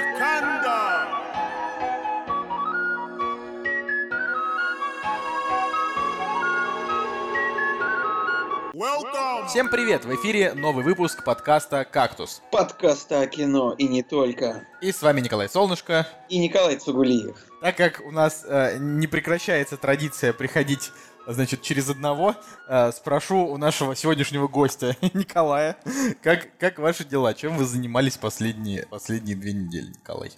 [0.00, 1.08] Wakanda.
[8.72, 9.46] Welcome.
[9.48, 10.06] Всем привет!
[10.06, 12.40] В эфире новый выпуск подкаста «Кактус».
[12.50, 14.66] подкаста о кино и не только.
[14.80, 16.06] И с вами Николай Солнышко.
[16.30, 17.36] И Николай Цугулиев.
[17.60, 20.92] Так как у нас э, не прекращается традиция приходить
[21.32, 22.34] Значит, через одного
[22.68, 25.76] э, спрошу у нашего сегодняшнего гостя Николая,
[26.22, 27.34] как, как ваши дела?
[27.34, 30.30] Чем вы занимались последние, последние две недели, Николай?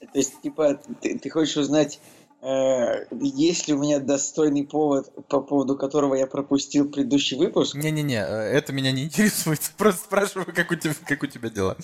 [0.00, 2.00] То есть, типа, ты, ты хочешь узнать,
[2.40, 7.74] э, есть ли у меня достойный повод, по поводу которого я пропустил предыдущий выпуск?
[7.74, 9.60] Не-не-не, э, это меня не интересует.
[9.76, 11.76] Просто спрашиваю, как у тебя, как у тебя дела.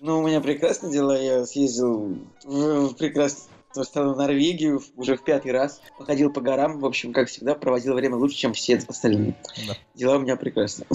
[0.00, 1.20] Ну, у меня прекрасные дела.
[1.20, 2.94] Я съездил в, в
[3.82, 5.80] страну Норвегию уже в пятый раз.
[5.98, 6.78] Походил по горам.
[6.78, 9.34] В общем, как всегда, проводил время лучше, чем все остальные.
[9.66, 9.74] Да.
[9.94, 10.86] Дела у меня прекрасные.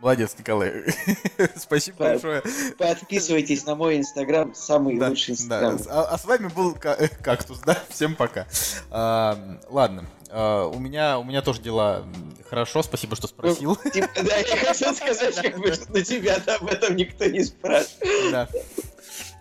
[0.00, 0.84] Молодец, Николай.
[1.56, 2.42] Спасибо По- большое.
[2.78, 5.42] Подписывайтесь на мой инстаграм, самый Да, лучший да.
[5.42, 5.80] инстаграм.
[5.88, 7.76] А, а с вами был э, Кактус, да?
[7.88, 8.46] Всем пока.
[8.90, 12.04] А, ладно, а, у меня у меня тоже дела
[12.48, 13.74] хорошо, спасибо, что спросил.
[13.76, 18.32] Типа, да, я хотел сказать, как бы, что на тебя-то об этом никто не спрашивает.
[18.32, 18.48] Да.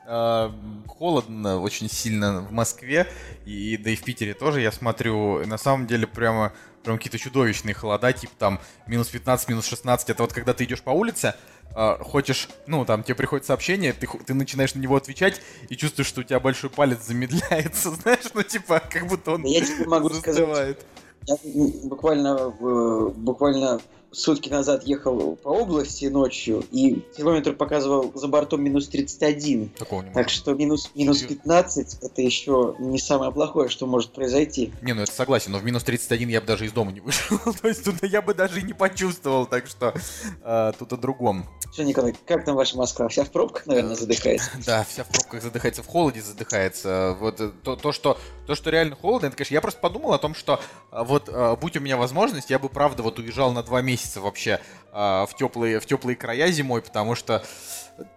[0.09, 0.53] А,
[0.87, 3.07] Холодно очень сильно в Москве,
[3.45, 7.75] и да и в Питере тоже, я смотрю, на самом деле прямо, прям какие-то чудовищные
[7.75, 11.35] холода, типа там минус 15, минус 16, это вот когда ты идешь по улице,
[11.75, 16.07] а, хочешь, ну, там, тебе приходит сообщение, ты, ты начинаешь на него отвечать и чувствуешь,
[16.07, 20.09] что у тебя большой палец замедляется, знаешь, ну, типа, как будто он я тебе могу
[20.09, 20.85] сказать, застывает.
[21.25, 21.35] я
[21.83, 29.69] буквально, буквально сутки назад ехал по области ночью, и километр показывал за бортом минус 31.
[29.69, 31.35] Такого не Так что минус, минус Серьезно?
[31.37, 34.71] 15 это еще не самое плохое, что может произойти.
[34.81, 37.37] Не, ну это согласен, но в минус 31 я бы даже из дома не вышел.
[37.61, 39.93] То есть тут я бы даже и не почувствовал, так что
[40.41, 41.45] а, тут о другом.
[41.73, 43.07] Что, Николай, как там ваша Москва?
[43.09, 44.51] Вся в пробках, наверное, задыхается?
[44.65, 47.15] Да, вся в пробках задыхается, в холоде задыхается.
[47.19, 50.17] Вот э, то, то, что, то, что реально холодно, это, конечно, я просто подумал о
[50.17, 50.59] том, что
[50.91, 51.29] а, вот
[51.61, 54.59] будь у меня возможность, я бы, правда, вот уезжал на два месяца вообще
[54.91, 57.43] а, в теплые, в теплые края зимой, потому что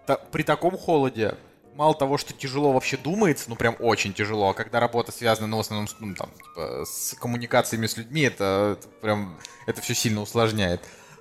[0.07, 1.35] та- при таком холоде
[1.75, 5.57] мало того, что тяжело вообще думается, ну прям очень тяжело, а когда работа связана, ну,
[5.57, 9.95] в основном, с, ну, там, типа, с коммуникациями с людьми, это, это прям, это все
[9.95, 10.81] сильно усложняет.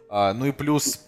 [0.10, 1.00] А, ну и плюс,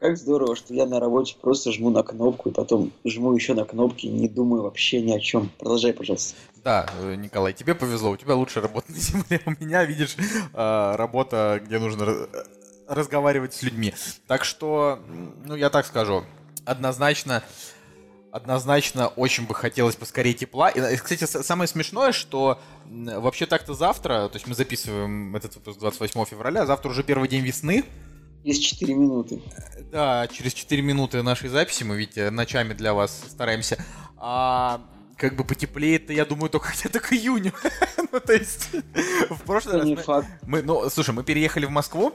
[0.00, 3.64] Как здорово, что я на работе просто жму на кнопку, и потом жму еще на
[3.64, 5.50] кнопки, не думаю вообще ни о чем.
[5.58, 6.36] Продолжай, пожалуйста.
[6.62, 10.94] Да, э, Николай, тебе повезло, у тебя лучшая работа на земле, у меня, видишь, э,
[10.96, 12.46] работа, где нужно ра-
[12.88, 13.94] разговаривать с людьми.
[14.26, 15.00] Так что,
[15.44, 16.24] ну, я так скажу,
[16.64, 17.42] однозначно,
[18.30, 20.68] однозначно очень бы хотелось поскорее тепла.
[20.70, 25.78] И, э, кстати, самое смешное, что вообще так-то завтра, то есть мы записываем этот выпуск
[25.78, 27.84] 28 февраля, завтра уже первый день весны,
[28.42, 29.40] Есть 4 минуты.
[29.90, 33.82] да, через 4 минуты нашей записи мы ведь э, ночами для вас стараемся.
[34.16, 34.80] А
[35.16, 37.52] как бы потеплеет, я думаю, только где-то к июню.
[38.12, 38.70] ну, то есть,
[39.30, 42.12] в прошлый раз не мы, мы- ну, слушай, мы переехали в Москву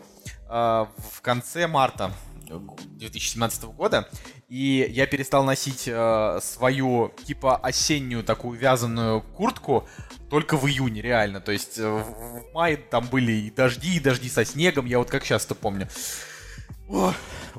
[0.50, 2.12] в конце марта
[2.50, 4.10] 2017 года,
[4.48, 9.88] и я перестал носить э, свою, типа, осеннюю такую вязаную куртку
[10.30, 11.42] только в июне, реально.
[11.42, 15.10] То есть э, в мае там были и дожди, и дожди со снегом, я вот
[15.10, 15.88] как сейчас-то помню.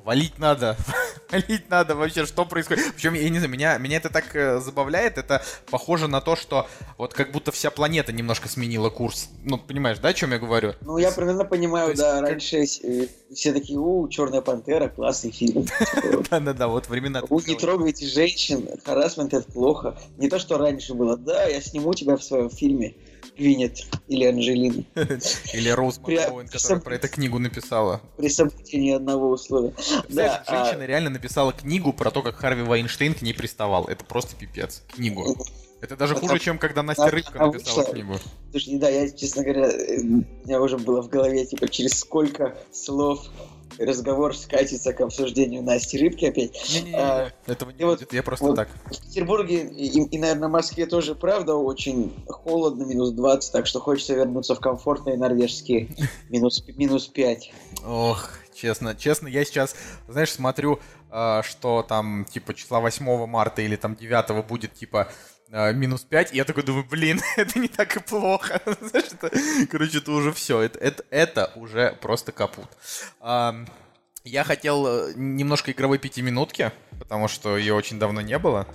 [0.04, 0.76] Валить надо.
[1.30, 2.94] валить надо вообще, что происходит.
[2.94, 5.18] Причем, я не знаю, меня, меня это так э, забавляет.
[5.18, 6.66] Это похоже на то, что
[6.98, 9.28] вот как будто вся планета немножко сменила курс.
[9.44, 10.74] Ну, понимаешь, да, о чем я говорю?
[10.80, 15.30] Ну, я примерно понимаю, есть да, как- раньше э, все такие, у, Черная пантера, классный
[15.30, 15.66] фильм.
[16.30, 17.22] Да-да-да, вот времена.
[17.28, 19.98] У, не трогайте женщин, харасмент это плохо.
[20.18, 22.94] Не то, что раньше было, да, я сниму тебя в своем фильме,
[23.40, 24.84] Гвинет или Анжелина,
[25.54, 28.02] Или Роуз Маккоуэн, которая про эту книгу написала.
[28.18, 29.72] при соблюдении одного условия.
[30.10, 33.86] Да, а- женщина реально написала книгу про то, как Харви Вайнштейн к ней приставал.
[33.86, 34.82] Это просто пипец.
[34.94, 35.36] Книгу.
[35.80, 38.16] Это даже Это- хуже, чем когда Настя Рыбка написала книгу.
[38.50, 42.54] Слушай, да, я, честно говоря, э, у меня уже было в голове, типа, через сколько
[42.72, 43.24] слов
[43.78, 46.52] разговор скатится к обсуждению Насти Рыбки опять.
[46.72, 48.12] Не-не-не, А, этого не и вот- будет.
[48.12, 48.68] Я просто вот так.
[48.86, 53.80] В Петербурге и, и, наверное, в Москве тоже, правда, очень холодно, минус 20, так что
[53.80, 55.88] хочется вернуться в комфортные норвежские
[56.28, 57.52] минус, минус 5.
[57.86, 59.74] Ох, честно, честно, я сейчас,
[60.08, 60.78] знаешь, смотрю,
[61.10, 65.08] а, что там, типа, числа 8 марта или там 9 будет, типа,
[65.50, 68.60] минус 5, и я такой думаю, блин, это не так и плохо.
[69.70, 72.68] Короче, это уже все, это, это, это уже просто капут.
[74.22, 78.66] Я хотел э, немножко игровой пятиминутки, потому что ее очень давно не было.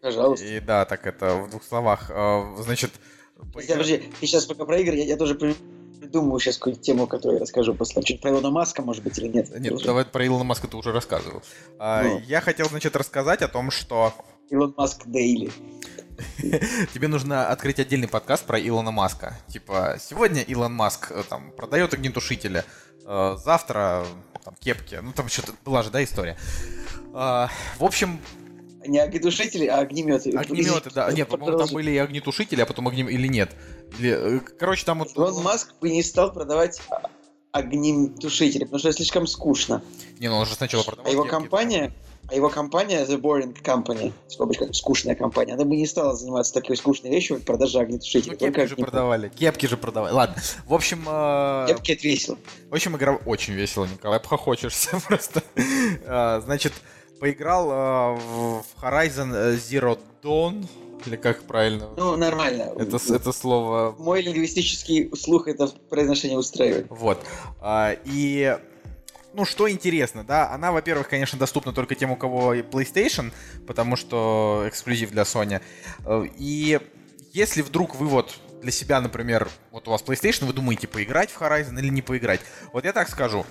[0.00, 0.46] Пожалуйста.
[0.46, 2.10] И да, так это в двух словах.
[2.10, 2.90] А, Значит,
[3.52, 5.54] Подожди, подожди, ты сейчас пока про игры, я, я тоже при-
[6.00, 8.02] придумаю сейчас какую-нибудь тему, которую я расскажу после.
[8.02, 9.50] Чуть про Илона Маска, может быть, или нет?
[9.60, 9.84] Нет, Тоже.
[9.84, 11.42] давай про Илона Маска ты уже рассказывал.
[11.78, 12.20] А, Ну.
[12.20, 14.14] Я хотел, значит, рассказать о том, что
[14.48, 15.52] Илон Маск Дейли.
[16.94, 19.36] Тебе нужно открыть отдельный подкаст про Илона Маска.
[19.48, 22.64] Типа, сегодня Илон Маск э, там продает огнетушители,
[23.04, 24.06] э, завтра
[24.44, 25.00] там кепки.
[25.02, 26.36] Ну, там что-то была же, да, история.
[27.14, 28.20] Э, в общем,
[28.86, 30.30] Не огнетушители, а огнеметы.
[30.30, 31.10] огнеметы, да.
[31.12, 33.08] Нет, по-моему, там были и огнетушители, а потом огнем...
[33.08, 33.50] Или нет.
[33.98, 35.16] Или, э, короче, там вот...
[35.16, 37.10] Илон Маск бы не стал продавать а,
[37.52, 39.82] огнетушители, потому что это слишком скучно.
[40.18, 41.92] Не, ну он же сначала продавал А его компания,
[42.28, 46.54] а его компания The Boring Company, в скобочках, скучная компания, она бы не стала заниматься
[46.54, 48.36] такой скучной вещью, как продажа Ну, огнетушителей.
[48.36, 49.28] кепки же продавали.
[49.28, 50.12] Кепки же продавали.
[50.12, 50.36] Ладно.
[50.66, 52.38] В общем, э, Кепки это весело.
[52.70, 55.42] В общем, игра очень весело, Николай, похочешься просто.
[56.06, 56.72] А, Значит,
[57.20, 60.66] поиграл а, в Horizon Zero Dawn,
[61.06, 61.90] или как правильно?
[61.96, 62.72] Ну, нормально.
[62.78, 63.94] Это, это слово...
[63.98, 66.86] Мой лингвистический слух это произношение устраивает.
[66.88, 67.18] Вот.
[67.60, 68.56] А, И...
[69.36, 73.32] Ну, что интересно, да, она, во-первых, конечно, доступна только тем, у кого PlayStation,
[73.66, 75.60] потому что эксклюзив для Sony.
[76.06, 76.80] Э, И
[77.32, 81.40] если вдруг вы вот для себя, например, вот у вас PlayStation, вы думаете, поиграть в
[81.40, 82.42] Horizon или не поиграть,
[82.72, 83.44] вот я так скажу,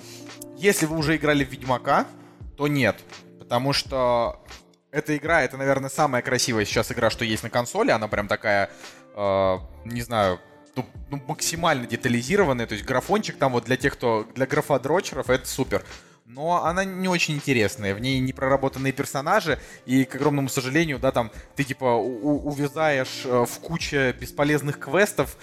[0.56, 2.08] если вы уже играли в Ведьмака,
[2.56, 2.96] то нет,
[3.38, 4.42] потому что
[4.90, 8.70] эта игра, это, наверное, самая красивая сейчас игра, что есть на консоли, она прям такая,
[9.16, 10.40] э, не знаю,
[10.76, 15.48] ну, ну, максимально детализированная, то есть графончик там вот для тех, кто, для графодрочеров, это
[15.48, 15.86] супер.
[16.26, 21.12] Но она не очень интересная, в ней не проработанные персонажи, и, к огромному сожалению, да,
[21.12, 25.38] там, ты, типа, увязаешь э, в куче бесполезных квестов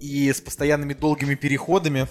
[0.00, 2.08] и с постоянными долгими переходами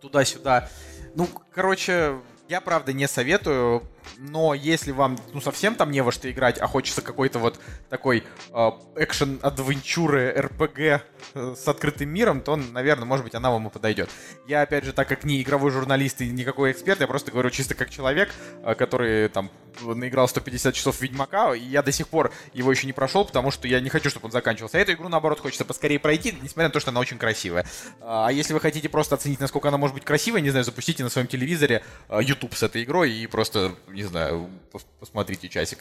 [0.00, 0.68] туда-сюда.
[1.14, 3.82] Ну, короче, я, правда, не советую,
[4.18, 7.58] но если вам, ну, совсем там не во что играть, а хочется какой-то вот
[7.88, 11.00] такой э, экшен-адвенчуры, РПГ э,
[11.34, 14.10] с открытым миром, то, наверное, может быть, она вам и подойдет.
[14.46, 17.74] Я, опять же, так как не игровой журналист и никакой эксперт, я просто говорю чисто
[17.74, 18.30] как человек,
[18.62, 19.50] э, который там
[19.80, 23.66] наиграл 150 часов Ведьмака, и я до сих пор его еще не прошел, потому что
[23.68, 24.78] я не хочу, чтобы он заканчивался.
[24.78, 27.66] А эту игру, наоборот, хочется поскорее пройти, несмотря на то, что она очень красивая.
[28.00, 31.10] А если вы хотите просто оценить, насколько она может быть красивой, не знаю, запустите на
[31.10, 35.78] своем телевизоре э, YouTube с этой игрой и просто, не знаю, пос- посмотрите часик.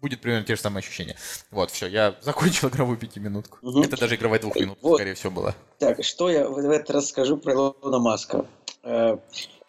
[0.00, 1.16] Будет примерно те же самые ощущения.
[1.50, 3.58] Вот, все, я закончил игровую пятиминутку.
[3.62, 3.82] Мгм.
[3.82, 4.96] Это даже игровая двухминутка, Вот.
[4.96, 5.54] скорее всего, была.
[5.78, 8.46] Так, что я в в этот раз скажу про Илона Маска.
[8.82, 9.16] Э,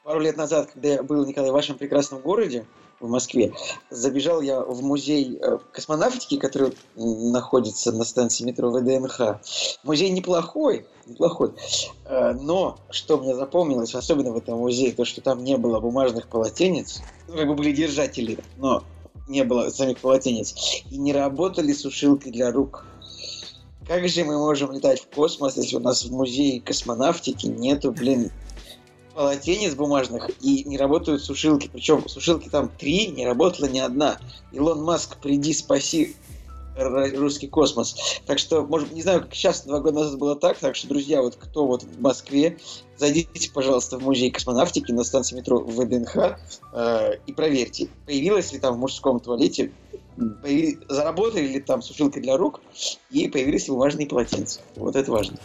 [0.03, 2.65] Пару лет назад, когда я был, Николай, в вашем прекрасном городе,
[2.99, 3.53] в Москве,
[3.89, 9.39] забежал я в музей э, космонавтики, который находится на станции метро ВДНХ.
[9.83, 11.51] Музей неплохой, неплохой.
[12.05, 16.27] Э, Но что мне запомнилось, особенно в этом музее, то, что там не было бумажных
[16.27, 18.83] полотенец, ну, как бы были держатели, но
[19.27, 20.55] не было самих полотенец,
[20.89, 22.85] и не работали сушилки для рук.
[23.87, 28.31] Как же мы можем летать в космос, если у нас в музее космонавтики нету, блин,
[29.17, 31.67] полотенец бумажных и не работают сушилки.
[31.73, 34.19] Причем сушилки там три, не работала ни одна.
[34.51, 36.15] Илон Маск, приди, спаси
[36.77, 37.95] русский космос.
[38.27, 41.23] Так что, может, не знаю, как сейчас, два года назад было так, так что, друзья,
[41.23, 42.59] вот кто вот в Москве,
[42.95, 46.37] зайдите, пожалуйста, в музей космонавтики на станции метро ВДНХ
[46.73, 49.71] э, и проверьте, появилась ли там в мужском туалете,
[50.15, 52.61] появи- заработали ли там сушилки для рук,
[53.09, 54.61] и появились ли бумажные полотенца.
[54.75, 55.39] Вот это важно.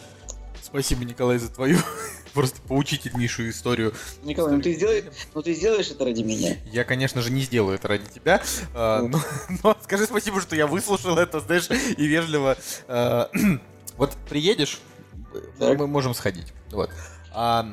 [0.72, 1.78] Спасибо, Николай, за твою
[2.32, 3.92] просто поучительнейшую историю.
[4.22, 5.04] Николай, ну ты, сделай,
[5.34, 6.56] ну ты сделаешь это ради меня.
[6.72, 8.42] Я, конечно же, не сделаю это ради тебя,
[8.74, 9.20] э, но,
[9.62, 12.56] но скажи спасибо, что я выслушал это, знаешь, и вежливо.
[12.88, 13.26] э,
[13.98, 14.80] вот приедешь,
[15.58, 15.78] Так.
[15.78, 16.54] мы можем сходить.
[16.70, 16.88] Вот.
[17.34, 17.70] А,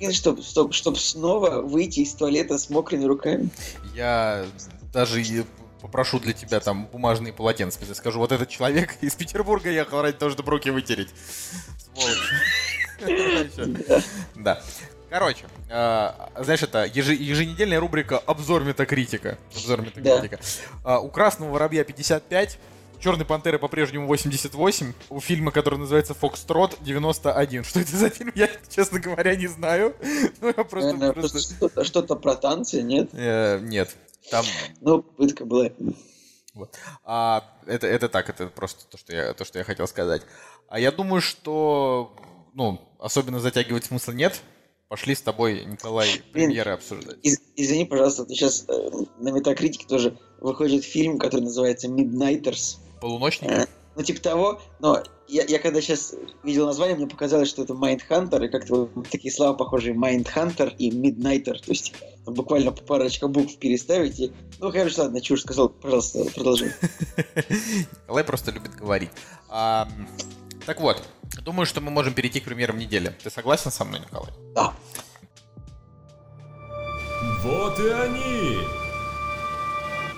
[0.00, 3.50] И чтоб, чтоб, чтоб снова выйти из туалета с мокрыми руками.
[3.94, 4.46] я
[4.90, 5.22] даже
[5.82, 7.78] попрошу для тебя там бумажные полотенца.
[7.86, 11.10] Я скажу, вот этот человек из Петербурга ехал ради того, чтобы руки вытереть.
[11.94, 12.18] Сволочь.
[14.36, 14.62] Да.
[15.10, 19.36] Короче, э, знаешь, это ежи- еженедельная рубрика «Обзор метакритика».
[19.54, 20.38] Обзор метакритика.
[20.84, 22.58] А, у «Красного воробья» 55,
[22.96, 27.62] у «Черной пантеры» по-прежнему 88, у фильма, который называется «Фокстрот» 91.
[27.64, 29.94] Что это за фильм, я, честно говоря, не знаю.
[30.40, 30.92] Ну, я просто...
[30.94, 33.10] Наверное, просто- просто что-то, что-то про танцы, нет?
[33.12, 33.94] Э, Нет,
[34.30, 34.46] там...
[34.80, 35.68] Ну, пытка была.
[37.04, 40.22] А, это, это так, это просто то что, я, то, что я хотел сказать.
[40.68, 42.14] А я думаю, что,
[42.54, 44.40] ну, особенно затягивать смысла нет.
[44.88, 47.16] Пошли с тобой, Николай, премьеры обсуждать.
[47.22, 48.66] Из- извини, пожалуйста, ты сейчас
[49.18, 52.76] на Метакритике тоже выходит фильм, который называется Midnighters.
[53.00, 53.50] Полуночник?
[53.50, 53.66] Э,
[53.96, 58.44] Ну, типа того, но я, я когда сейчас видел название, мне показалось, что это Mindhunter,
[58.44, 61.94] и как-то вот такие слова похожие Mindhunter и Midnighter, то есть
[62.26, 64.32] буквально по парочка букв переставить и...
[64.58, 66.72] Ну, короче, ладно, чушь сказал, пожалуйста, продолжи.
[68.02, 69.10] Николай просто любит говорить.
[69.48, 69.88] А,
[70.66, 71.02] так вот,
[71.42, 73.14] думаю, что мы можем перейти к премьерам недели.
[73.22, 74.32] Ты согласен со мной, Николай?
[74.54, 74.72] Да.
[77.42, 78.58] Вот и они!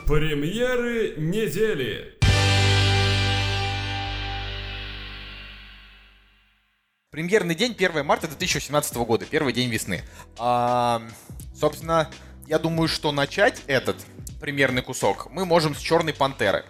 [0.07, 2.19] Премьеры недели.
[7.15, 10.03] Премьерный день 1 марта 2018 года, первый день весны.
[10.37, 11.01] А,
[11.55, 12.11] собственно,
[12.49, 13.99] я думаю, что начать этот
[14.41, 16.65] премьерный кусок мы можем с Черной Пантеры.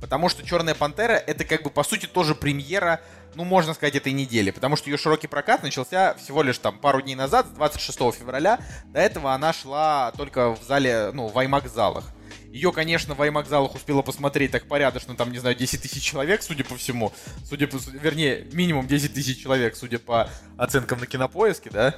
[0.00, 3.00] Потому что Черная Пантера это как бы по сути тоже премьера,
[3.34, 4.52] ну можно сказать, этой недели.
[4.52, 8.60] Потому что ее широкий прокат начался всего лишь там пару дней назад, 26 февраля.
[8.84, 12.04] До этого она шла только в зале, ну, в IMAX залах.
[12.52, 16.42] Ее, конечно, в IMAX залах успела посмотреть так порядочно, там, не знаю, 10 тысяч человек,
[16.42, 17.12] судя по всему.
[17.44, 17.78] Судя по...
[17.92, 21.94] Вернее, минимум 10 тысяч человек, судя по оценкам на кинопоиске, да?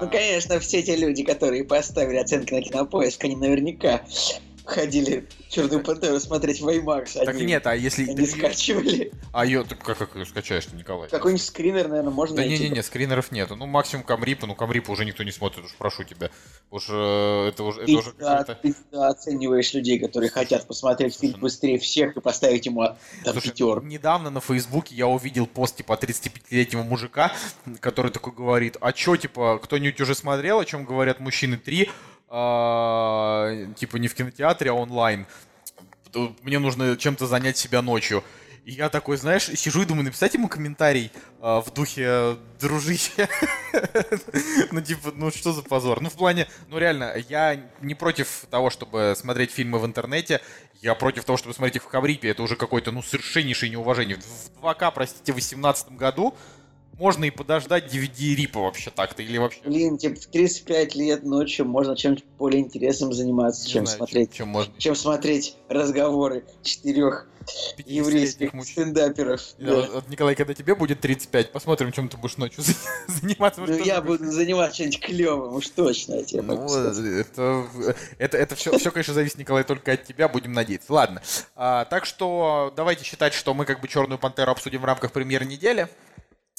[0.00, 4.02] Ну, конечно, все те люди, которые поставили оценки на кинопоиск, они наверняка
[4.68, 7.24] ходили Черную Пантеру смотреть в IMAX.
[7.24, 8.08] Так они, нет, а если...
[8.08, 9.12] Они скачивали.
[9.32, 11.08] А ее, ты как, как ее скачаешь-то, Николай?
[11.08, 13.56] Какой-нибудь скринер, наверное, можно Да не-не-не, скринеров нету.
[13.56, 16.30] Ну, максимум Камрипа, ну, Камрипа уже никто не смотрит, уж прошу тебя.
[16.70, 17.84] Уж э, это уже...
[17.86, 22.20] Ты, это уже да, ты да, оцениваешь людей, которые хотят посмотреть фильм быстрее всех и
[22.20, 22.98] поставить ему там,
[23.32, 23.86] Слушай, пятерку.
[23.86, 27.32] недавно на Фейсбуке я увидел пост типа 35-летнего мужика,
[27.80, 31.88] который такой говорит, а чё, типа, кто-нибудь уже смотрел, о чем говорят мужчины 3,
[32.28, 35.26] а, типа не в кинотеатре, а онлайн.
[36.42, 38.24] Мне нужно чем-то занять себя ночью.
[38.64, 43.26] И я такой, знаешь, сижу и думаю, написать ему комментарий а, в духе «Дружище».
[44.72, 46.02] ну, типа, ну что за позор?
[46.02, 50.42] Ну, в плане, ну реально, я не против того, чтобы смотреть фильмы в интернете,
[50.82, 52.28] я против того, чтобы смотреть их в Хаврипе.
[52.28, 54.18] Это уже какое-то, ну, совершеннейшее неуважение.
[54.18, 56.36] В 2К, простите, в 2018 году
[56.98, 59.60] можно и подождать DVD-рипа вообще так-то, или вообще...
[59.64, 64.30] Блин, типа в 35 лет ночью можно чем-то более интересным заниматься, Не чем знаю, смотреть.
[64.30, 64.74] Чем, чем можно...
[64.78, 67.26] Чем смотреть разговоры четырех
[67.78, 68.72] 50-летних еврейских мужчин.
[68.92, 69.40] стендаперов.
[69.58, 69.88] Да, Да.
[69.92, 72.62] вот, Николай, когда тебе будет 35, посмотрим, чем ты будешь ночью
[73.06, 73.62] заниматься.
[73.62, 76.98] Ну, я буду заниматься чем-нибудь клевым, уж точно, я тебе Ну, сказать.
[77.26, 77.66] это,
[78.18, 80.92] это, это все, все, конечно, зависит, Николай, только от тебя, будем надеяться.
[80.92, 81.22] Ладно.
[81.56, 85.44] А, так что давайте считать, что мы как бы Черную Пантеру обсудим в рамках премьер
[85.46, 85.88] недели,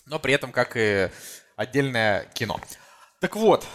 [0.10, 1.10] но при этом как и
[1.56, 2.60] отдельное кино.
[3.22, 3.66] Так вот,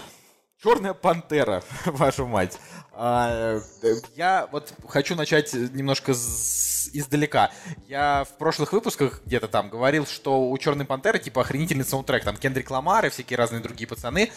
[0.62, 2.58] Черная Пантера, вашу мать.
[2.92, 7.50] А, э, я вот хочу начать немножко с- издалека.
[7.86, 12.24] Я в прошлых выпусках где-то там говорил, что у Черной Пантеры типа охренительный саундтрек.
[12.24, 14.32] Там Кендрик Ламар и всякие разные другие пацаны.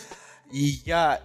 [0.52, 1.22] И я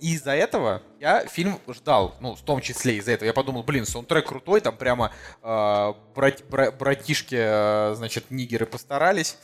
[0.00, 3.26] из-за этого я фильм ждал, ну, в том числе из-за этого.
[3.26, 5.10] Я подумал, блин, саундтрек крутой, там прямо
[5.42, 9.38] э, брат- бра- братишки, э, значит, нигеры постарались.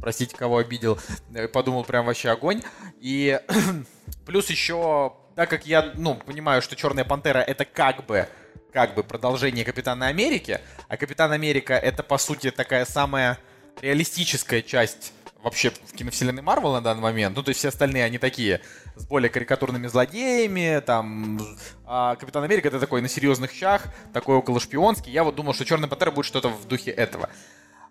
[0.00, 0.98] Простите, кого обидел.
[1.34, 2.62] Э, Подумал, прям вообще огонь.
[3.00, 3.40] И
[4.26, 8.28] плюс еще, так как я, ну, понимаю, что Черная Пантера это как бы
[8.72, 13.38] как бы продолжение Капитана Америки, а Капитан Америка это по сути такая самая
[13.80, 17.36] реалистическая часть вообще в киновселенной Марвел на данный момент.
[17.36, 18.60] Ну, то есть все остальные, они такие,
[18.96, 21.40] с более карикатурными злодеями, там...
[21.86, 25.12] А Капитан Америка это такой на серьезных щах, такой около шпионский.
[25.12, 27.30] Я вот думал, что Черная Пантера будет что-то в духе этого.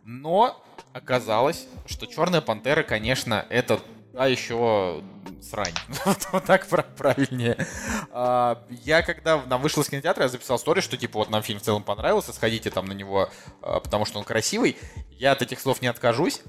[0.05, 3.79] Но оказалось, что Черная Пантера, конечно, это
[4.17, 5.03] а еще
[5.41, 5.73] срань.
[6.31, 7.57] Вот, так пра- правильнее.
[8.11, 11.59] А, я когда нам вышел из кинотеатра, я записал стори, что типа вот нам фильм
[11.59, 13.29] в целом понравился, сходите там на него,
[13.61, 14.77] а, потому что он красивый.
[15.11, 16.41] Я от этих слов не откажусь,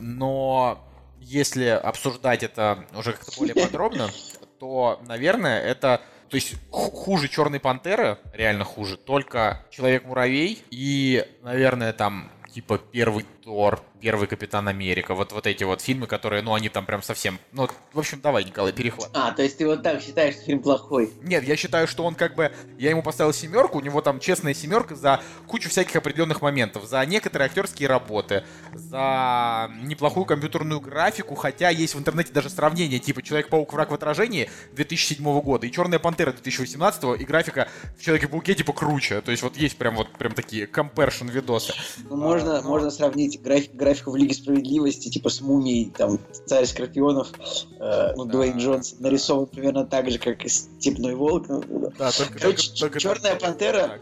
[0.00, 0.78] но
[1.18, 4.10] если обсуждать это уже как-то более подробно,
[4.58, 11.92] то, наверное, это то есть ху- хуже Черной Пантеры, реально хуже, только Человек-муравей и, наверное,
[11.92, 16.68] там типа первый Тор, первый Капитан Америка, вот, вот эти вот фильмы, которые, ну, они
[16.68, 17.38] там прям совсем...
[17.52, 19.08] Ну, в общем, давай, Николай, перехват.
[19.14, 21.12] А, то есть ты вот так считаешь, что фильм плохой?
[21.22, 22.52] Нет, я считаю, что он как бы...
[22.76, 27.06] Я ему поставил семерку, у него там честная семерка за кучу всяких определенных моментов, за
[27.06, 28.42] некоторые актерские работы,
[28.74, 34.50] за неплохую компьютерную графику, хотя есть в интернете даже сравнение, типа Человек-паук враг в отражении
[34.72, 39.20] 2007 года и Черная пантера 2018 и графика в Человеке-пауке типа круче.
[39.20, 41.72] То есть вот есть прям вот прям такие comparison видосы.
[42.10, 46.66] Ну, можно, ну- можно сравнить график, графику в Лиге Справедливости, типа с Мумией, там, Царь
[46.66, 47.32] Скорпионов,
[47.78, 49.08] э, ну, Да, Дуэйн Джонс да.
[49.08, 51.48] нарисован примерно так же, как и Степной Волк.
[51.48, 51.62] ну,
[51.98, 52.10] да.
[52.12, 54.00] Только, Короче, «Черная пантера» Так.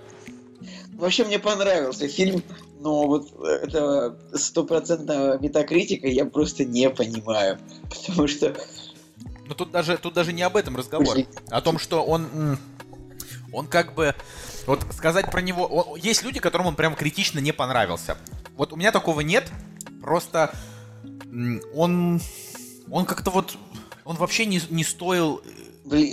[0.96, 2.42] Вообще мне понравился фильм,
[2.80, 7.58] но вот это стопроцентного метакритика я просто не понимаю.
[8.06, 8.54] Потому что...
[9.46, 11.16] Ну тут даже, тут даже не об этом разговор.
[11.50, 12.58] О том, что он...
[13.52, 14.14] Он как бы...
[14.66, 15.96] Вот сказать про него...
[15.98, 18.16] есть люди, которым он прям критично не понравился.
[18.56, 19.50] Вот у меня такого нет.
[20.02, 20.54] Просто
[21.74, 22.20] он...
[22.90, 23.56] Он как-то вот...
[24.04, 25.54] Он вообще не, не стоил Блин,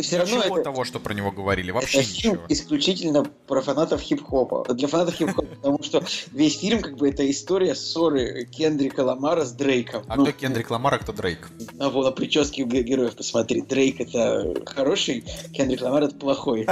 [0.01, 2.45] все равно Ничего это, того, что про него говорили, вообще это фильм ничего.
[2.49, 4.65] исключительно про фанатов хип-хопа.
[4.73, 9.51] Для фанатов хип-хопа, потому что весь фильм как бы это история ссоры Кендрика Ламара с
[9.53, 10.03] Дрейком.
[10.07, 11.49] А Ну, кто Кендрик Ламар, а кто Дрейк?
[11.73, 13.61] На, вот, на прически ге- героев посмотри.
[13.61, 15.23] Дрейк это хороший,
[15.53, 16.67] Кендрик Ламар это плохой.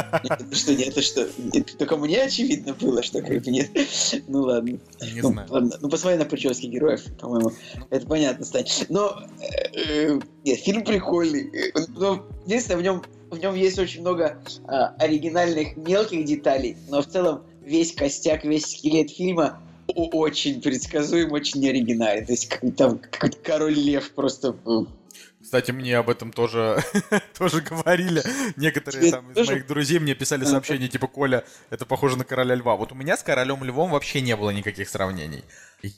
[0.51, 1.27] Что, не, это что?
[1.77, 3.69] Только мне очевидно было, что как бы нет.
[4.27, 4.77] Ну ладно.
[5.01, 5.71] Не Ну, знаю.
[5.81, 7.51] Ну посмотри на прически героев, по-моему.
[7.89, 8.85] Это понятно станет.
[8.89, 11.49] Но э, э, нет, фильм прикольный.
[11.53, 17.01] Э, Но единственное, в нем в нем есть очень много а, оригинальных мелких деталей, но
[17.01, 22.25] в целом весь костяк, весь скелет фильма очень предсказуем, очень оригинальный.
[22.25, 24.55] То есть как, там какой-то король лев просто
[25.41, 26.83] Кстати, мне об этом тоже,
[27.37, 28.23] тоже говорили.
[28.55, 29.51] Некоторые Тебе там из тоже?
[29.51, 32.75] моих друзей мне писали сообщения типа «Коля, это похоже на короля льва».
[32.75, 35.43] Вот у меня с королем львом вообще не было никаких сравнений.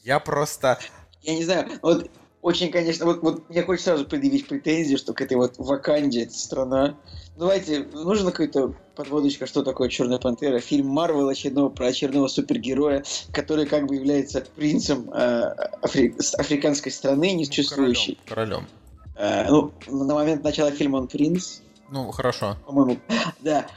[0.03, 0.79] Я просто...
[1.21, 2.10] я не знаю, вот
[2.41, 6.33] очень, конечно, вот, вот мне хочется сразу предъявить претензию, что к этой вот Ваканде, эта
[6.33, 6.95] страна.
[7.38, 10.60] Давайте, нужна какая-то подводочка, что такое Черная пантера.
[10.60, 17.33] Фильм Марвел очередного про очередного супергероя, который как бы является принцем э, афри- африканской страны,
[17.33, 18.17] несуществующей.
[18.27, 18.67] Королем.
[19.15, 22.57] Э, ну, на момент начала фильма он принц, Ну, хорошо.
[22.65, 22.98] по-моему.
[23.39, 23.67] Да.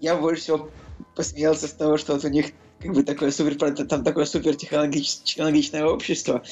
[0.00, 0.70] Я больше всего
[1.14, 2.46] посмеялся с того, что вот у них
[2.80, 6.42] как бы такое супер, там такое супер технологич- технологичное общество,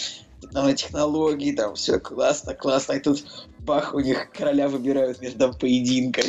[0.53, 3.25] нанотехнологии, там все классно, классно, и тут
[3.59, 6.25] бах, у них короля выбирают между там поединком.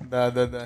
[0.00, 0.64] Да-да-да.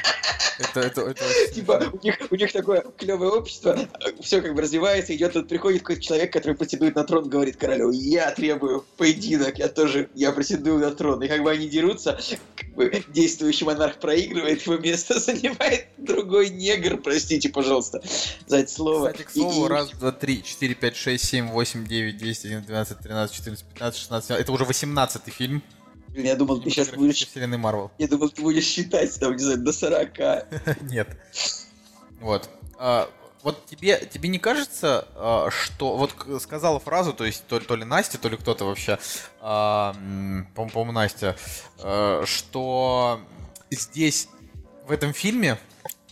[0.59, 3.78] Это, это, это очень Типа, у них, у них такое клевое общество,
[4.21, 7.90] все как бы развивается, идет, тут приходит какой-то человек, который претендует на трон, говорит королю,
[7.90, 11.23] я требую поединок, я тоже, я претендую на трон.
[11.23, 12.18] И как бы они дерутся,
[12.57, 18.02] как бы действующий монарх проигрывает, его место занимает другой негр, простите, пожалуйста,
[18.47, 19.11] за это слово.
[19.11, 22.64] Кстати, к слову, и- раз, два, три, четыре, пять, шесть, семь, восемь, девять, десять, один,
[22.64, 24.30] двенадцать, тринадцать, четырнадцать, пятнадцать, шестнадцать.
[24.30, 25.62] Это уже восемнадцатый фильм
[26.08, 27.90] Блин, я думал, ты сейчас будешь, вселенной Марвел.
[27.98, 30.10] я думал, ты будешь считать, там, не знаю, до 40.
[30.82, 31.08] Нет.
[32.20, 32.48] Вот.
[32.78, 33.10] А,
[33.42, 35.96] вот тебе, тебе не кажется, а, что...
[35.96, 38.98] Вот сказала фразу, то есть то, то ли Настя, то ли кто-то вообще,
[39.40, 39.94] а,
[40.54, 41.36] по-моему, Настя,
[41.78, 43.20] а, что
[43.70, 44.28] здесь,
[44.86, 45.58] в этом фильме,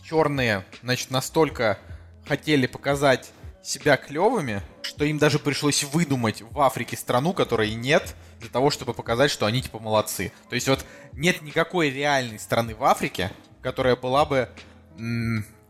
[0.03, 1.79] черные, значит, настолько
[2.25, 3.31] хотели показать
[3.67, 8.93] себя клевыми, что им даже пришлось выдумать в Африке страну, которой нет, для того, чтобы
[8.93, 10.31] показать, что они типа молодцы.
[10.49, 13.29] То есть вот нет никакой реальной страны в Африке,
[13.61, 14.49] которая была бы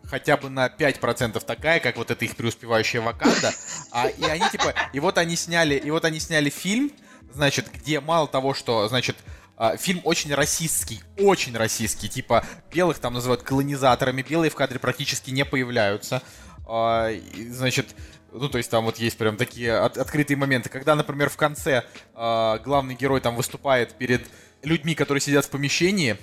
[0.03, 3.51] хотя бы на 5% такая, как вот эта их преуспевающая Ваканда.
[3.91, 6.91] А, и они типа, и вот они сняли, и вот они сняли фильм,
[7.33, 9.17] значит, где мало того, что, значит,
[9.57, 15.31] а, фильм очень расистский, очень расистский, типа белых там называют колонизаторами, белые в кадре практически
[15.31, 16.21] не появляются.
[16.67, 17.09] А,
[17.49, 17.95] значит,
[18.31, 21.85] ну, то есть там вот есть прям такие от- открытые моменты, когда, например, в конце
[22.13, 24.27] а, главный герой там выступает перед
[24.63, 26.17] людьми, которые сидят в помещении,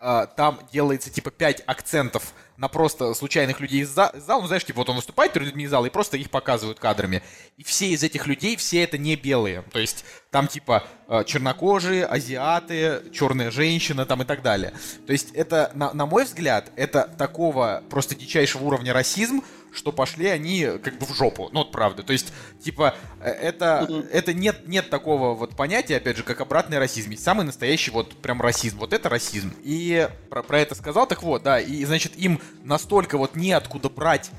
[0.00, 4.40] а, там делается типа 5 акцентов на просто случайных людей из, за- из зала.
[4.40, 7.22] Ну, знаешь, типа вот он выступает перед людьми из зала и просто их показывают кадрами.
[7.58, 9.62] И все из этих людей, все это не белые.
[9.70, 14.72] То есть там типа э, чернокожие, азиаты, черная женщина там и так далее.
[15.06, 20.26] То есть это, на, на мой взгляд, это такого просто дичайшего уровня расизм, что пошли
[20.26, 21.48] они как бы в жопу.
[21.52, 22.02] Ну, вот правда.
[22.02, 26.78] То есть, типа, э, это, это нет, нет такого вот понятия, опять же, как обратный
[26.78, 27.10] расизм.
[27.10, 28.78] Есть самый настоящий вот прям расизм.
[28.78, 29.52] Вот это расизм.
[29.64, 34.30] И про, про это сказал, так вот, да, и, значит, им настолько вот неоткуда брать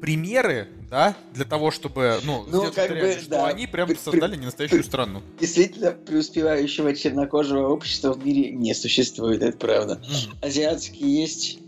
[0.00, 3.46] примеры, да, для того, чтобы, ну, Ну, как бы, реально, да.
[3.46, 5.22] они прям создали ненастоящую страну.
[5.40, 10.00] Действительно, преуспевающего чернокожего общества в мире не существует, это правда.
[10.40, 11.58] Азиатские есть,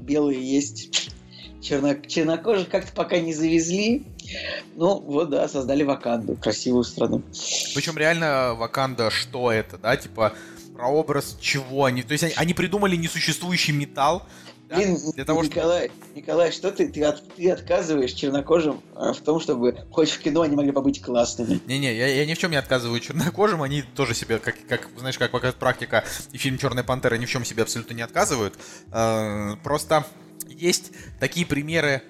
[0.00, 1.10] белые есть,
[1.60, 4.04] черно чернокожих как-то пока не завезли.
[4.76, 7.22] Ну, вот, да, создали Ваканду, красивую страну.
[7.74, 10.34] Причем реально Ваканда, что это, да, типа
[10.74, 14.24] прообраз чего они, то есть они, они придумали несуществующий металл,
[14.68, 19.12] да, Блин, для того, чтобы Николай, Николай, что ты, ты, от- ты отказываешь чернокожим э,
[19.12, 21.60] в том, чтобы хоть в кино они могли побыть классными?
[21.66, 25.18] Не-не, я, я ни в чем не отказываю чернокожим, они тоже себе, как, как знаешь,
[25.18, 28.58] как показывает практика и фильм Черная пантера, ни в чем себе абсолютно не отказывают.
[28.92, 30.04] Э, Просто
[30.48, 32.02] есть такие примеры,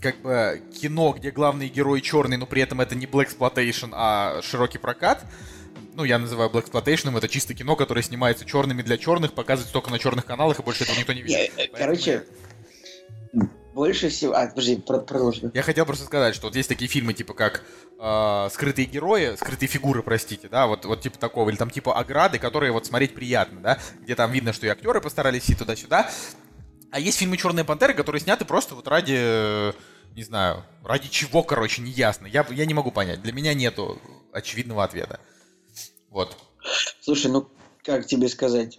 [0.00, 4.40] как бы кино, где главный герой черный, но при этом это не Black Exploitation, а
[4.42, 5.24] широкий прокат.
[5.96, 9.90] Ну, я называю Black Exploitation, это чисто кино, которое снимается черными для черных, показывается только
[9.90, 11.50] на черных каналах, и больше этого никто не видит.
[11.56, 12.26] Э, короче,
[13.72, 14.34] больше всего...
[14.34, 15.50] А, подожди, про- продолжи.
[15.54, 17.64] Я хотел просто сказать, что вот есть такие фильмы, типа как
[17.98, 22.38] э, «Скрытые герои», «Скрытые фигуры», простите, да, вот, вот типа такого, или там типа «Ограды»,
[22.38, 26.10] которые вот смотреть приятно, да, где там видно, что и актеры постарались и туда-сюда.
[26.90, 29.72] А есть фильмы «Черные пантеры», которые сняты просто вот ради,
[30.14, 32.26] не знаю, ради чего, короче, не ясно.
[32.26, 33.98] Я, я не могу понять, для меня нету
[34.34, 35.20] очевидного ответа.
[36.16, 36.34] Вот.
[37.02, 37.46] Слушай, ну,
[37.84, 38.78] как тебе сказать?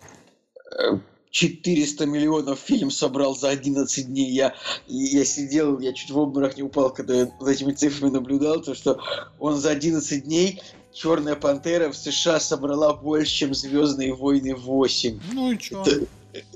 [1.29, 4.31] 400 миллионов фильм собрал за 11 дней.
[4.31, 4.55] Я,
[4.87, 8.73] я сидел, я чуть в обморок не упал, когда я за этими цифрами наблюдал, то
[8.73, 8.99] что
[9.37, 10.59] он за 11 дней
[10.91, 15.19] Черная пантера в США собрала больше, чем Звездные войны 8.
[15.33, 15.83] Ну и чё?
[15.83, 16.07] Это,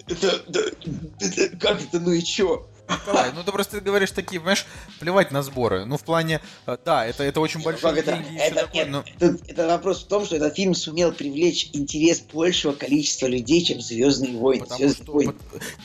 [0.08, 0.72] это, это,
[1.20, 2.66] это, как это, ну и чё?
[2.92, 4.66] Николай, ну ты просто говоришь такие, понимаешь,
[5.00, 5.86] плевать на сборы.
[5.86, 8.36] Ну, в плане, э, да, это, это очень большие как деньги.
[8.38, 9.04] Это, это, такое, но...
[9.20, 13.82] это, это вопрос в том, что этот фильм сумел привлечь интерес большего количества людей, чем
[13.82, 14.64] Звездные войны.
[14.64, 15.34] Потому Звездные что, войны.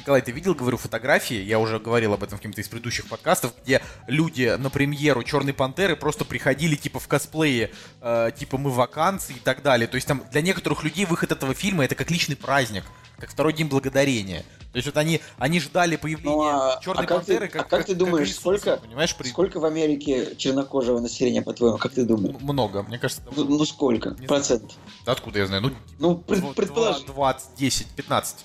[0.01, 3.53] Николай, ты видел, говорю, фотографии, я уже говорил об этом в каких-то из предыдущих подкастов,
[3.62, 9.37] где люди на премьеру Черной Пантеры просто приходили типа в косплее, э, типа мы вакансии
[9.37, 9.87] и так далее.
[9.87, 12.85] То есть там для некоторых людей выход этого фильма это как личный праздник,
[13.19, 14.45] как второй день благодарения.
[14.73, 17.67] То есть вот они, они ждали появления Ну, а, Черной а как Пантеры ты, как
[17.67, 21.79] а как ты думаешь, Иисуса, сколько, понимаешь, при- сколько в Америке чернокожего населения, по-твоему?
[21.79, 22.37] Как ты думаешь?
[22.41, 24.11] много, мне кажется, Ну, ну сколько?
[24.11, 24.29] Не знаю.
[24.29, 24.75] Процент?
[25.07, 27.05] откуда я знаю, ну, Ну, пред- предположи.
[27.07, 28.45] 20, 10, 15.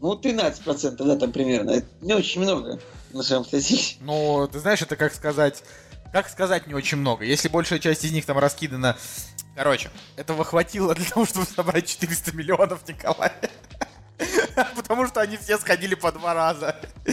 [0.00, 1.70] Ну, 13 процентов, да, там примерно.
[1.70, 2.78] Это не очень много,
[3.12, 3.76] на самом деле.
[4.00, 5.64] Но ты знаешь, это как сказать,
[6.12, 7.24] как сказать не очень много.
[7.24, 8.96] Если большая часть из них там раскидана...
[9.54, 13.32] Короче, этого хватило для того, чтобы собрать 400 миллионов, Николай.
[14.76, 16.76] Потому что они все сходили по два раза.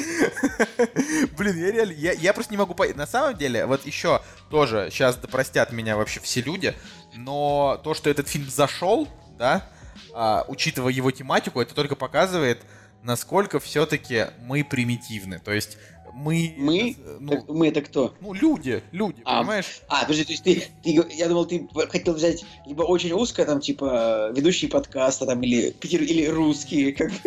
[1.38, 2.96] Блин, я реально, я, я просто не могу понять.
[2.96, 6.76] На самом деле, вот еще тоже, сейчас да простят меня вообще все люди,
[7.16, 9.08] но то, что этот фильм зашел,
[9.38, 9.66] да,
[10.14, 12.62] а, учитывая его тематику, это только показывает,
[13.04, 15.40] насколько все-таки мы примитивны.
[15.40, 15.78] То есть
[16.20, 16.54] мы...
[16.58, 16.98] Мы?
[17.20, 18.14] Ну, Так мы это кто?
[18.20, 19.82] ну, люди, люди, А, понимаешь?
[19.88, 23.62] А, подожди, то есть ты, ты, я думал, ты хотел взять либо очень узко, там,
[23.62, 27.18] типа, ведущие подкаста, там, или, или русские, как бы.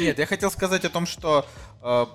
[0.00, 1.44] Нет, я хотел сказать о том, что,
[1.82, 2.06] э,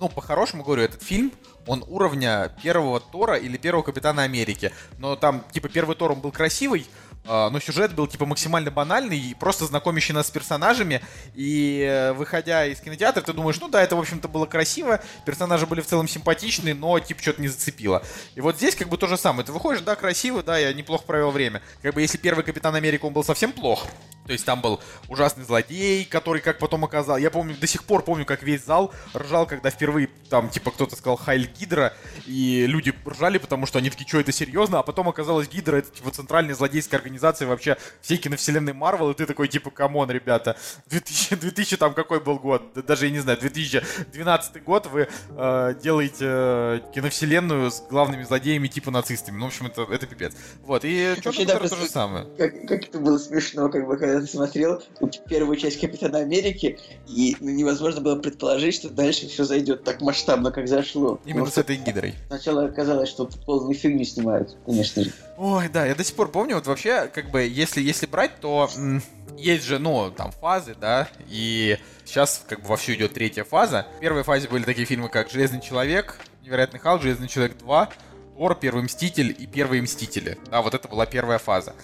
[0.00, 1.30] ну, по-хорошему говорю, этот фильм,
[1.66, 4.72] он уровня первого Тора или первого Капитана Америки.
[4.98, 6.86] Но там, типа, первый Тор, он был красивый,
[7.24, 11.00] но сюжет был, типа, максимально банальный и просто знакомящий нас с персонажами.
[11.34, 15.66] И, э, выходя из кинотеатра, ты думаешь, ну да, это, в общем-то, было красиво, персонажи
[15.66, 18.02] были в целом симпатичные, но, типа, что-то не зацепило.
[18.34, 19.44] И вот здесь, как бы, то же самое.
[19.44, 21.62] Ты выходишь, да, красиво, да, я неплохо провел время.
[21.82, 23.86] Как бы, если первый Капитан Америка, он был совсем плох,
[24.26, 28.02] то есть там был ужасный злодей, который, как потом оказал, я помню, до сих пор
[28.02, 31.92] помню, как весь зал ржал, когда впервые там, типа, кто-то сказал Хайль Гидра,
[32.26, 35.90] и люди ржали, потому что они такие, что это серьезно, а потом оказалось Гидра, это,
[35.90, 40.56] типа, центральная злодейская организация вообще всей киновселенной Марвел, и ты такой, типа, come on, ребята,
[40.88, 45.74] 2000, 2000 там какой был год, Да даже, я не знаю, 2012 год, вы э,
[45.82, 50.34] делаете э, киновселенную с главными злодеями, типа, нацистами, ну, в общем, это, это пипец.
[50.62, 52.26] Вот, и что Вообще, да, то же самое.
[52.38, 54.82] Как, как это было смешно, как бы, когда ты смотрел
[55.28, 60.50] первую часть Капитана Америки, и ну, невозможно было предположить, что дальше все зайдет так масштабно,
[60.50, 61.20] как зашло.
[61.24, 62.14] Именно Потому с этой гидрой.
[62.28, 65.12] Сначала казалось, что полную фигню снимают, конечно же.
[65.36, 68.70] Ой, да, я до сих пор помню, вот вообще, как бы, если, если брать, то
[68.76, 69.02] м,
[69.36, 73.86] есть же, ну, там, фазы, да, и сейчас, как бы, вовсю идет третья фаза.
[73.96, 77.88] В первой фазе были такие фильмы, как «Железный человек», «Невероятный Халк», «Железный человек 2»,
[78.36, 80.38] «Тор», «Первый Мститель» и «Первые Мстители».
[80.50, 81.74] Да, вот это была первая фаза.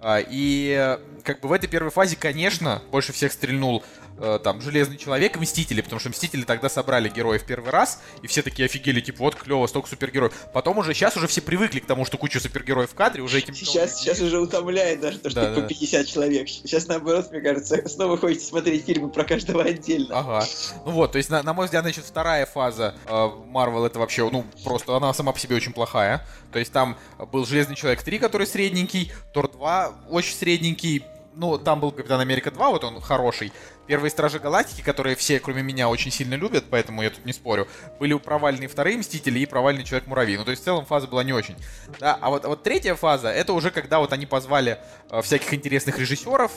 [0.00, 3.82] А, И, э, как бы, в этой первой фазе, конечно, больше всех стрельнул
[4.20, 8.26] э, там Железный человек и Мстители, потому что Мстители тогда собрали героев первый раз, и
[8.26, 10.32] все такие офигели, типа, вот клево, столько супергероев.
[10.52, 13.54] Потом уже, сейчас уже все привыкли к тому, что куча супергероев в кадре, уже этим...
[13.54, 15.66] Сейчас, не сейчас уже утомляет даже то, что Да, по да.
[15.68, 16.48] 50 человек.
[16.48, 20.18] Сейчас, наоборот, мне кажется, снова хочется смотреть фильмы про каждого отдельно.
[20.18, 20.46] Ага.
[20.84, 24.44] Ну вот, то есть, на, на мой взгляд, значит, вторая фаза Марвел это вообще, ну,
[24.64, 26.26] просто она сама по себе очень плохая.
[26.52, 26.96] То есть там
[27.32, 31.04] был Железный Человек 3, который средненький, Тор 2 очень средненький,
[31.38, 33.52] ну, там был Капитан Америка 2, вот он хороший.
[33.86, 37.68] Первые Стражи Галактики, которые все, кроме меня, очень сильно любят, поэтому я тут не спорю,
[38.00, 40.36] были провальные вторые Мстители и провальный Человек-муравей.
[40.36, 41.54] Ну, то есть, в целом, фаза была не очень.
[42.00, 44.78] Да, а вот, вот третья фаза, это уже когда вот они позвали
[45.10, 46.52] э, всяких интересных режиссеров,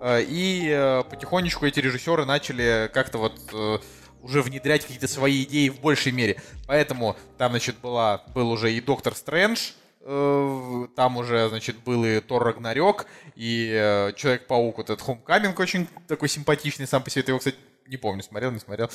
[0.00, 3.78] э, и э, потихонечку эти режиссеры начали как-то вот э,
[4.22, 6.40] уже внедрять какие-то свои идеи в большей мере.
[6.66, 12.20] Поэтому там, значит, была, был уже и Доктор Стрэндж, э, там уже, значит, был и
[12.20, 17.22] Тор Рагнарёк, и э, Человек-паук, вот этот Хомкаминг очень такой симпатичный сам по себе.
[17.22, 17.56] Ты его, кстати,
[17.88, 18.90] не помню, смотрел, не смотрел.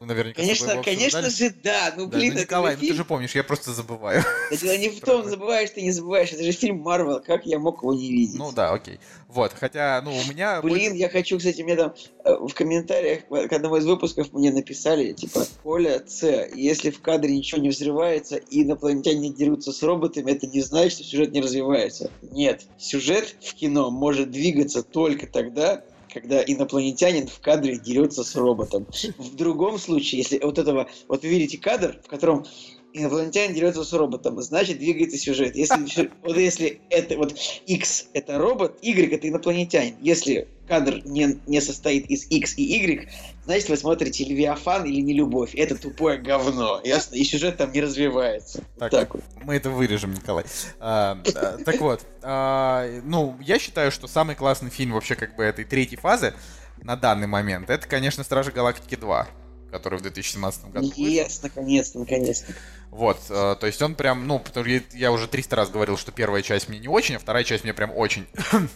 [0.00, 1.92] Наверняка Конечно, конечно же, да.
[1.96, 2.96] Ну, Да, блин, ну, это Николай, ну ты фильм.
[2.96, 4.22] же помнишь, я просто забываю.
[4.50, 6.32] Да дело не в том, забываешь ты, не забываешь.
[6.32, 7.20] Это же фильм Марвел.
[7.20, 8.38] Как я мог его не видеть?
[8.38, 9.00] Ну да, окей.
[9.28, 10.62] Вот, хотя, ну, у меня...
[10.62, 15.12] Блин, я хочу, кстати, мне там э, в комментариях к одному из выпусков мне написали,
[15.12, 16.22] типа, Коля С,
[16.54, 21.04] если в кадре ничего не взрывается и инопланетяне дерутся с роботами, это не значит, что
[21.04, 22.10] сюжет не развивается.
[22.22, 28.86] Нет, сюжет в кино может двигаться только тогда, когда инопланетянин в кадре дерется с роботом.
[29.18, 32.44] В другом случае, если вот этого, вот вы видите кадр, в котором
[32.92, 35.56] инопланетянин дерется с роботом, значит двигается сюжет.
[35.56, 39.96] Если, вот если это вот X это робот, Y это инопланетянин.
[40.00, 43.08] Если кадр не, не состоит из X и Y,
[43.44, 45.54] значит вы смотрите Левиафан или не любовь.
[45.54, 47.14] Это тупое говно, ясно?
[47.16, 48.62] И сюжет там не развивается.
[48.78, 49.24] Так, так вот.
[49.42, 50.44] Мы это вырежем, Николай.
[50.78, 51.18] А,
[51.64, 55.96] так вот, а, ну, я считаю, что самый классный фильм вообще как бы этой третьей
[55.96, 56.34] фазы
[56.82, 59.28] на данный момент, это, конечно, Стражи Галактики 2
[59.70, 62.54] который в 2017 году Yes, наконец-то, наконец-то.
[62.90, 66.10] Вот, э, то есть он прям, ну, потому что я уже 300 раз говорил, что
[66.10, 68.26] первая часть мне не очень, а вторая часть мне прям очень.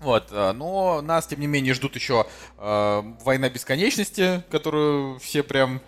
[0.00, 2.26] Вот, э, но нас, тем не менее, ждут еще
[2.58, 5.80] э, «Война бесконечности», которую все прям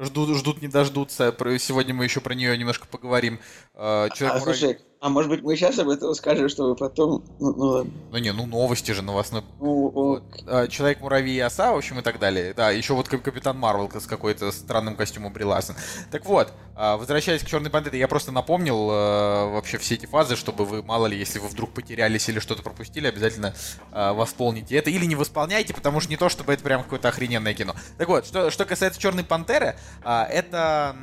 [0.00, 1.32] ждут, ждут не дождутся.
[1.60, 3.38] Сегодня мы еще про нее немножко поговорим.
[3.74, 7.24] Э, Человек а, слушай, а может быть мы сейчас об этом скажем, чтобы потом...
[7.40, 9.42] Ну, ну, ну не, ну новости же новостной.
[9.58, 10.22] Ну, вот.
[10.46, 12.54] А, Человек-муравей и оса, в общем, и так далее.
[12.54, 15.44] Да, еще вот Капитан Марвел с какой-то странным костюмом Бри
[16.12, 20.36] Так вот, а, возвращаясь к Черной Пантере, я просто напомнил э, вообще все эти фазы,
[20.36, 23.56] чтобы вы, мало ли, если вы вдруг потерялись или что-то пропустили, обязательно
[23.90, 24.90] э, восполните это.
[24.90, 27.74] Или не восполняйте, потому что не то, чтобы это прям какое-то охрененное кино.
[27.98, 30.94] Так вот, что, что касается Черной Пантеры, а, это...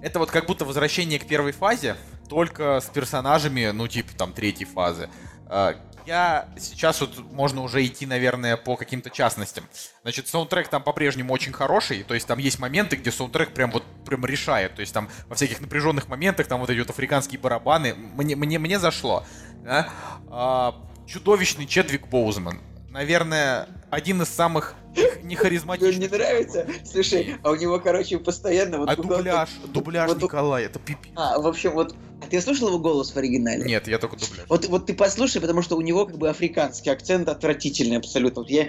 [0.00, 1.96] Это вот как будто возвращение к первой фазе,
[2.28, 5.08] только с персонажами, ну, типа там третьей фазы.
[5.46, 5.76] А,
[6.08, 9.64] я сейчас вот можно уже идти, наверное, по каким-то частностям.
[10.02, 13.84] Значит, саундтрек там по-прежнему очень хороший, то есть там есть моменты, где саундтрек прям вот
[14.06, 17.94] прям решает, то есть там во всяких напряженных моментах там вот эти вот африканские барабаны,
[17.94, 19.24] мне, мне, мне зашло.
[19.62, 19.88] Да?
[20.30, 20.74] А,
[21.06, 22.60] чудовищный Чедвик Боузман.
[22.90, 24.74] Наверное, один из самых
[25.22, 25.98] не харизматичный.
[26.08, 26.66] Не нравится?
[26.84, 28.78] Слушай, а у него, короче, постоянно...
[28.78, 31.12] Вот а дубляж, дубляж вот, Николай, это пипец.
[31.14, 33.64] А, в общем, вот а ты слушал его голос в оригинале?
[33.64, 34.46] Нет, я только дубляж.
[34.48, 38.42] Вот, вот ты послушай, потому что у него как бы африканский акцент отвратительный абсолютно.
[38.42, 38.68] Вот я,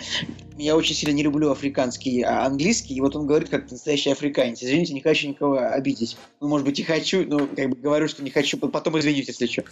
[0.57, 4.61] я очень сильно не люблю африканский, а английский, и вот он говорит как настоящий африканец.
[4.61, 6.17] Извините, не хочу никого обидеть.
[6.39, 9.47] Ну, может быть, и хочу, но как бы говорю, что не хочу, потом извините, если
[9.47, 9.63] что.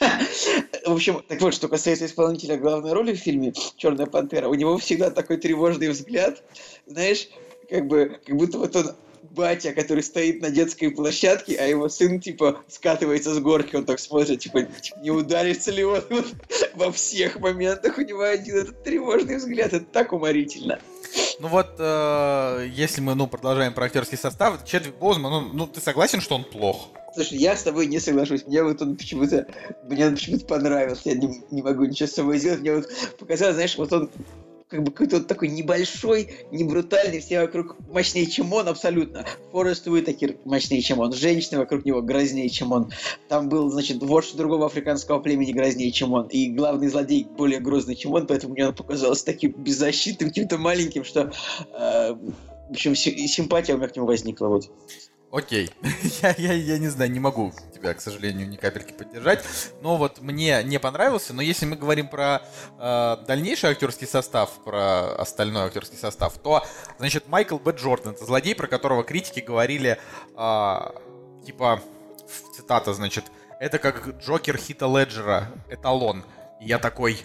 [0.86, 4.76] В общем, так вот, что касается исполнителя главной роли в фильме «Черная пантера», у него
[4.78, 6.42] всегда такой тревожный взгляд,
[6.86, 7.28] знаешь,
[7.70, 12.20] как бы, как будто вот он батя, который стоит на детской площадке, а его сын,
[12.20, 14.66] типа, скатывается с горки, он так смотрит, типа,
[15.02, 16.26] не ударится ли он вот,
[16.74, 20.78] во всех моментах, у него один этот тревожный взгляд, это так уморительно.
[21.38, 25.80] Ну вот, э, если мы, ну, продолжаем про актерский состав, Чедвик Боузман, ну, ну, ты
[25.80, 26.88] согласен, что он плох?
[27.14, 28.46] Слушай, я с тобой не соглашусь.
[28.46, 29.46] Мне вот он почему-то,
[29.84, 31.10] мне он почему-то понравился.
[31.10, 32.60] Я не, не могу ничего с собой сделать.
[32.60, 32.86] Мне вот
[33.18, 34.10] показалось, знаешь, вот он
[34.72, 39.26] как бы какой-то вот такой небольшой, не брутальный, все вокруг мощнее, чем он, абсолютно.
[39.52, 41.12] Форест Уитакер мощнее, чем он.
[41.12, 42.90] Женщины вокруг него грознее, чем он.
[43.28, 46.28] Там был, значит, вождь другого африканского племени грознее, чем он.
[46.28, 51.04] И главный злодей более грозный, чем он, поэтому мне он показался таким беззащитным, каким-то маленьким,
[51.04, 51.30] что...
[51.74, 54.46] Э, в общем, симпатия у меня к нему возникла.
[54.46, 54.70] Вот.
[55.32, 55.70] Окей.
[56.22, 59.42] я, я, я не знаю, не могу тебя, к сожалению, ни капельки поддержать.
[59.80, 61.32] Но вот мне не понравился.
[61.32, 62.42] Но если мы говорим про
[62.78, 66.62] э, дальнейший актерский состав, про остальной актерский состав, то,
[66.98, 67.72] значит, Майкл Б.
[67.72, 69.98] Джордан, это злодей, про которого критики говорили,
[70.36, 70.80] э,
[71.46, 71.80] типа,
[72.54, 73.24] цитата, значит,
[73.58, 76.24] это как Джокер Хита Леджера, эталон.
[76.60, 77.18] И я такой,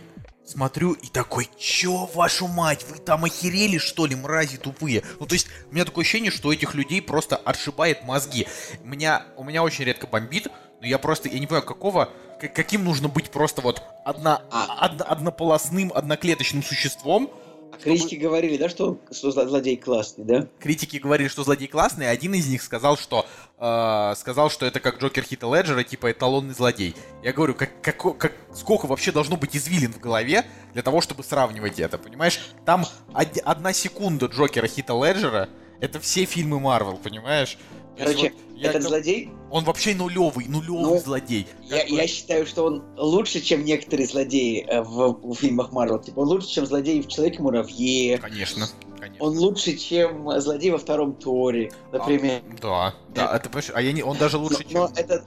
[0.47, 5.03] смотрю и такой, чё, вашу мать, вы там охерели, что ли, мрази тупые?
[5.19, 8.47] Ну, то есть, у меня такое ощущение, что этих людей просто отшибает мозги.
[8.83, 10.47] У меня, у меня очень редко бомбит,
[10.79, 14.86] но я просто, я не понимаю, какого, каким нужно быть просто вот одно, а.
[14.86, 17.29] од, однополосным, одноклеточным существом,
[17.71, 20.47] а критики говорили, да, что, что злодей классный, да?
[20.60, 23.25] Критики говорили, что злодей классный, один из них сказал, что
[23.60, 26.95] э, сказал, что это как Джокер Хита Леджера, типа эталонный злодей.
[27.23, 31.23] Я говорю, как, как, как, сколько вообще должно быть извилин в голове для того, чтобы
[31.23, 32.39] сравнивать это, понимаешь?
[32.65, 35.49] Там од, одна секунда Джокера Хита Леджера,
[35.80, 37.58] это все фильмы Марвел, понимаешь?
[37.97, 39.29] Короче, вот, этот я, злодей...
[39.49, 41.47] Он вообще нулевый, нулевый ну, злодей.
[41.63, 41.95] Я, бы...
[41.95, 45.99] я считаю, что он лучше, чем некоторые злодеи э, в, в фильмах Марвел.
[45.99, 48.17] Типа, он лучше, чем злодей в Человеке-муравье.
[48.17, 48.67] Конечно.
[48.99, 49.25] Конечно.
[49.25, 52.41] Он лучше, чем злодей во втором Торе, например.
[52.63, 54.79] А, да, да, это, а я не, он даже лучше, но, чем...
[54.81, 55.23] Но это,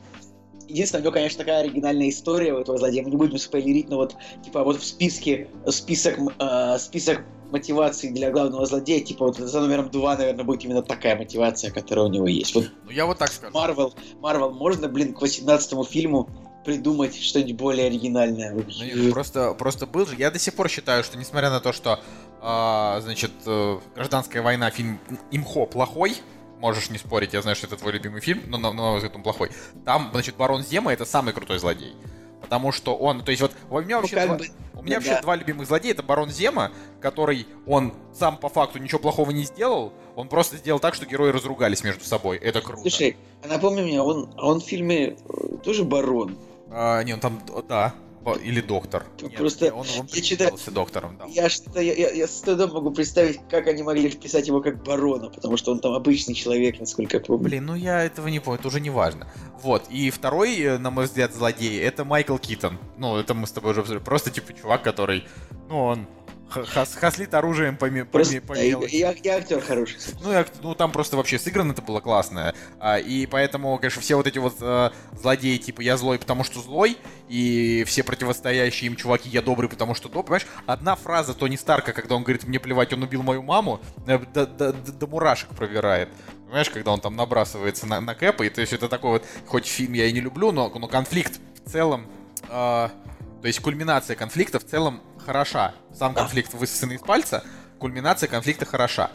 [0.68, 3.02] единственное, у него, конечно, такая оригинальная история у этого злодея.
[3.02, 8.30] Мы не будем спойлерить, но вот, типа, вот в списке, список, э, список мотивации для
[8.30, 12.26] главного злодея, типа вот за номером два, наверное, будет именно такая мотивация, которая у него
[12.26, 12.54] есть.
[12.54, 13.52] Вот ну я вот так скажу.
[13.54, 16.28] Марвел, Марвел, можно, блин, к 18 фильму
[16.64, 18.52] придумать что-нибудь более оригинальное.
[18.52, 20.16] Ну, просто, просто был же.
[20.16, 22.00] Я до сих пор считаю, что несмотря на то, что,
[22.42, 24.98] э, значит, э, гражданская война фильм
[25.30, 26.16] имхо плохой,
[26.58, 29.16] можешь не спорить, я знаю, что это твой любимый фильм, но на, на мой взгляд
[29.16, 29.50] он плохой.
[29.84, 31.94] Там, значит, Барон Зема это самый крутой злодей.
[32.40, 34.96] Потому что он, то есть вот у меня Ну, вообще, как два, бы, у меня
[34.96, 35.22] ну вообще да.
[35.22, 35.92] два любимых злодея.
[35.92, 39.92] Это Барон Зема, который он сам по факту ничего плохого не сделал.
[40.16, 42.38] Он просто сделал так, что герои разругались между собой.
[42.38, 42.80] Это круто.
[42.82, 46.36] Слушай, напомни мне, он, а он в фильме э, тоже барон.
[46.70, 47.94] А, не, он там, да,
[48.42, 49.06] или доктор.
[49.22, 51.24] Нет, Просто он, он я читаю- доктором, да.
[51.26, 54.82] Я что-то, я, я, я с трудом могу представить, как они могли вписать его как
[54.82, 57.44] барона, потому что он там обычный человек, насколько я помню.
[57.44, 59.26] Блин, ну я этого не понял, это уже не важно.
[59.62, 62.78] Вот, и второй, э, на мой взгляд, злодей, это Майкл Китон.
[62.98, 64.04] Ну, это мы с тобой уже обсуждали.
[64.04, 65.26] Просто, типа, чувак, который,
[65.68, 66.06] ну, он
[66.50, 69.96] хас- хаслит оружием по, по, Просто ме- по и, и и актер хороший.
[70.22, 72.54] Ну, и ну, там просто вообще сыграно это было классно.
[72.78, 76.60] А, и поэтому, конечно, все вот эти вот э, злодеи, типа, я злой, потому что
[76.60, 80.40] злой, и все противостоящие им чуваки, я добрый, потому что добрый.
[80.40, 84.18] Понимаешь, одна фраза Тони Старка, когда он говорит, мне плевать, он убил мою маму, э,
[84.18, 86.08] до, до- до- до мурашек пробирает.
[86.46, 89.66] Понимаешь, когда он там набрасывается на, на Кэпа, и то есть это такой вот, хоть
[89.66, 92.06] фильм я и не люблю, но, но конфликт в целом,
[92.48, 95.74] э, то есть кульминация конфликта в целом хороша.
[95.92, 97.44] Сам конфликт высосанный из пальца,
[97.78, 99.10] кульминация конфликта хороша.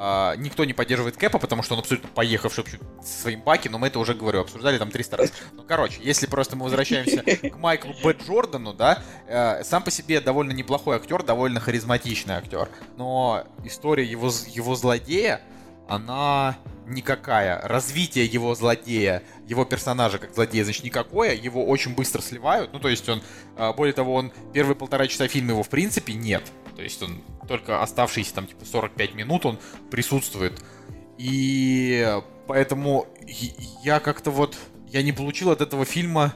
[0.00, 3.78] А, никто не поддерживает Кэпа, потому что он абсолютно поехавший вообще со своим баки, но
[3.78, 5.32] мы это уже, говорю, обсуждали там 300 раз.
[5.52, 8.12] Ну, короче, если просто мы возвращаемся к Майклу Б.
[8.12, 14.30] Джордану, да, э, сам по себе довольно неплохой актер, довольно харизматичный актер, но история его,
[14.46, 15.40] его злодея,
[15.88, 17.60] она никакая.
[17.62, 21.34] Развитие его злодея, его персонажа как злодея, значит, никакое.
[21.34, 22.72] Его очень быстро сливают.
[22.72, 23.22] Ну, то есть он,
[23.56, 26.42] а, более того, он первые полтора часа фильма его в принципе нет.
[26.76, 29.58] То есть он только оставшиеся там типа 45 минут он
[29.90, 30.62] присутствует.
[31.18, 33.06] И поэтому
[33.82, 34.56] я как-то вот,
[34.88, 36.34] я не получил от этого фильма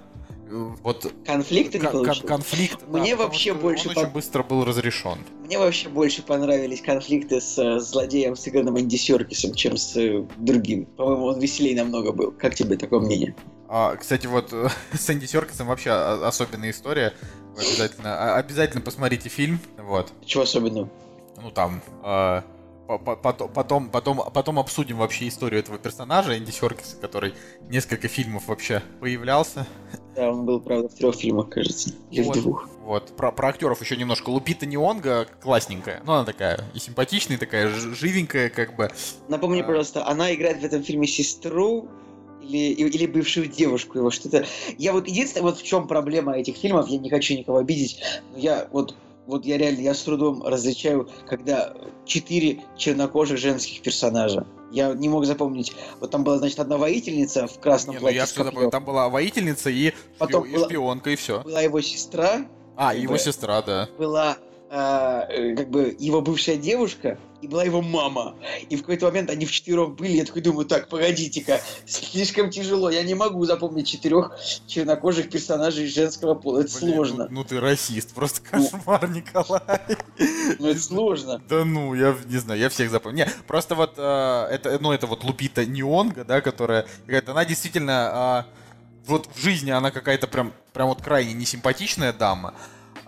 [0.53, 2.21] вот Конфликта не получилось?
[2.27, 2.79] конфликт.
[2.87, 5.19] да, Мне вообще больше он по- очень быстро был разрешен.
[5.45, 10.87] Мне вообще больше понравились конфликты с э, злодеем, сыгранным Энди Серкисом, чем с э, другим.
[10.87, 12.33] По-моему, он веселее намного был.
[12.33, 13.35] Как тебе такое мнение?
[13.69, 17.13] А, кстати, вот э, с Энди Серкисом вообще особенная история.
[17.55, 19.59] Вы обязательно, а- обязательно посмотрите фильм.
[19.79, 20.13] Вот.
[20.25, 20.89] Чего особенного?
[21.41, 21.83] Ну там.
[22.05, 22.43] э,
[22.89, 27.33] по- по- потом, потом, потом, потом обсудим вообще историю этого персонажа Энди Серкиса, который
[27.71, 29.67] несколько фильмов вообще появлялся.
[30.15, 31.91] Да, он был, правда, в трех фильмах, кажется.
[32.11, 32.37] Или Вот.
[32.37, 32.69] в двух.
[32.85, 34.31] Вот, про, про актеров еще немножко.
[34.31, 36.03] Лупита Неонга классненькая.
[36.05, 38.91] Ну, она такая и симпатичная, и такая живенькая, как бы.
[39.29, 39.65] Напомни, А.
[39.65, 41.89] пожалуйста, она играет в этом фильме сестру
[42.43, 44.45] или, или бывшую девушку его, что-то...
[44.77, 48.01] Я вот единственное, вот в чем проблема этих фильмов, я не хочу никого обидеть,
[48.33, 48.97] но я вот
[49.27, 51.73] вот я реально, я с трудом различаю, когда
[52.05, 54.47] четыре чернокожих женских персонажа.
[54.73, 55.73] Я не мог запомнить.
[56.01, 58.71] Вот там была, значит, одна воительница в красном Не, ну платье я с все копьем.
[58.71, 61.43] Там была воительница и, Потом шпи- и была- шпионка, и все.
[61.43, 63.89] Была его сестра, А, и его бы- сестра, да.
[63.99, 64.37] была
[64.71, 68.37] а, э, как бы его бывшая девушка и была его мама.
[68.71, 73.03] И в какой-то момент они вчетвером были, я такой думаю, так, погодите-ка, слишком тяжело, я
[73.03, 74.33] не могу запомнить четырех
[74.67, 77.27] чернокожих персонажей женского пола, это Блин, сложно.
[77.29, 79.61] Ну, ну ты расист, просто кошмар, Николай.
[80.59, 81.43] Ну, это сложно.
[81.49, 83.27] Да ну, я не знаю, я всех запомнил.
[83.27, 86.87] Не, просто вот э, это, ну это вот Лупита Неонга, да, которая,
[87.27, 92.55] она действительно, э, вот в жизни она какая-то прям, прям вот крайне несимпатичная дама,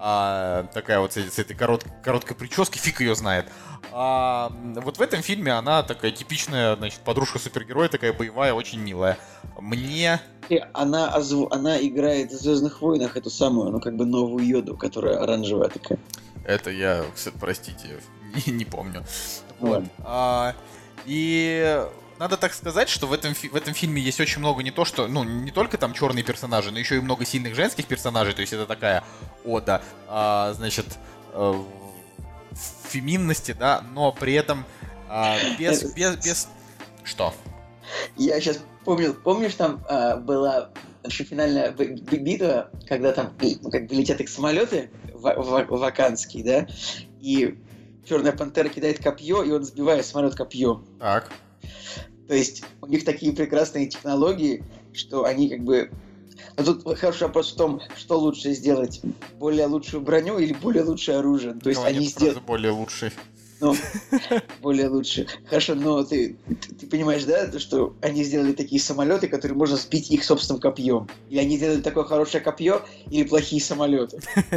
[0.07, 3.47] а, такая вот с, этой- с этой корот- короткой прической, фиг ее знает.
[3.93, 9.19] А, вот в этом фильме она такая типичная, значит, подружка супергероя, такая боевая, очень милая.
[9.59, 14.45] Мне И она, озву- она играет в Звездных войнах эту самую, ну как бы новую
[14.45, 15.99] йоду, которая оранжевая такая.
[16.45, 18.01] Это я, кстати, простите,
[18.47, 19.05] не, не помню.
[19.61, 19.71] Вот.
[19.71, 19.89] Ладно.
[20.01, 20.55] А,
[21.07, 21.85] и
[22.19, 25.07] надо так сказать, что в этом, в этом фильме есть очень много не то, что,
[25.09, 28.35] ну, не только там черные персонажи, но еще и много сильных женских персонажей.
[28.35, 29.03] То есть это такая
[29.45, 30.87] ода, а, значит,
[31.33, 31.55] э,
[32.89, 34.65] феминности, да, но при этом
[35.09, 36.49] а, без, без, без...
[37.03, 37.35] Что?
[38.17, 40.71] Я сейчас помню, помнишь, там а, была
[41.05, 43.35] еще финальная битва, когда там
[43.71, 46.67] как бы летят их самолеты ва- ва- ваканские, да,
[47.21, 47.59] и
[48.05, 50.85] Черная пантера кидает копье, и он сбивает самолет копьем.
[51.01, 51.33] Так.
[52.29, 54.63] То есть у них такие прекрасные технологии,
[54.93, 55.91] что они как бы...
[56.57, 59.01] А тут хороший вопрос в том, что лучше сделать,
[59.39, 61.55] более лучшую броню или более лучшее оружие.
[61.55, 62.41] То есть Николай, они сделали...
[62.47, 63.11] более лучший.
[63.61, 63.75] Ну,
[64.61, 65.27] более лучше.
[65.47, 69.77] Хорошо, но ты, ты, ты понимаешь, да, то, что они сделали такие самолеты, которые можно
[69.77, 71.09] сбить их собственным копьем.
[71.31, 74.21] Или они сделали такое хорошее копье, или плохие самолеты.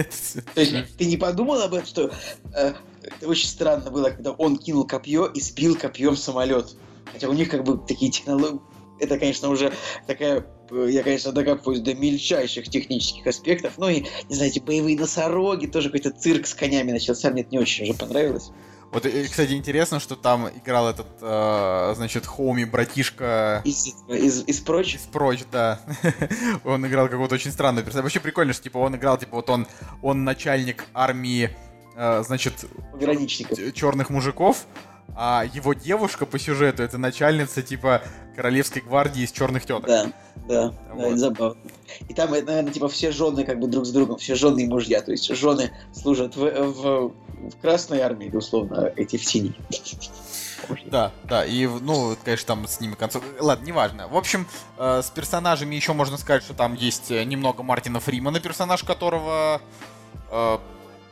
[0.53, 2.11] То есть ты не подумал об этом, что
[2.53, 6.75] э, это очень странно было, когда он кинул копье и сбил копьем самолет.
[7.11, 8.59] Хотя у них как бы такие технологии.
[8.99, 9.73] Это, конечно, уже
[10.07, 10.45] такая...
[10.71, 13.73] э, Я, конечно, докапываюсь до мельчайших технических аспектов.
[13.77, 17.29] Ну и, не знаю, эти боевые носороги, тоже какой-то цирк с конями начался.
[17.31, 18.51] Мне это не очень уже понравилось.
[18.91, 23.61] Вот, и, кстати, интересно, что там играл этот, э, значит, Хоуми, братишка...
[23.65, 24.95] Из, из, из прочь?
[24.95, 25.81] Из прочь, да.
[26.63, 28.03] он играл какого-то очень странного персонажа.
[28.03, 29.67] Вообще прикольно, что, типа, он играл, типа, вот он,
[30.01, 31.49] он начальник армии,
[31.95, 32.65] э, значит...
[32.93, 33.59] Пограничников.
[33.73, 34.65] Черных мужиков,
[35.15, 38.01] а его девушка по сюжету это начальница типа
[38.35, 39.87] королевской гвардии из черных теток.
[39.87, 40.11] Да,
[40.47, 40.97] да, вот.
[40.97, 41.61] да, это забавно.
[42.07, 45.01] И там, наверное, типа все жены как бы друг с другом, все жены и мужья,
[45.01, 47.13] то есть жены служат в, в,
[47.49, 49.55] в красной армии, условно, эти в синей.
[50.85, 53.23] Да, да, и, ну, конечно, там с ними концов...
[53.39, 54.07] Ладно, неважно.
[54.07, 54.47] В общем,
[54.77, 59.61] э, с персонажами еще можно сказать, что там есть немного Мартина Фримана, персонаж которого
[60.29, 60.57] э,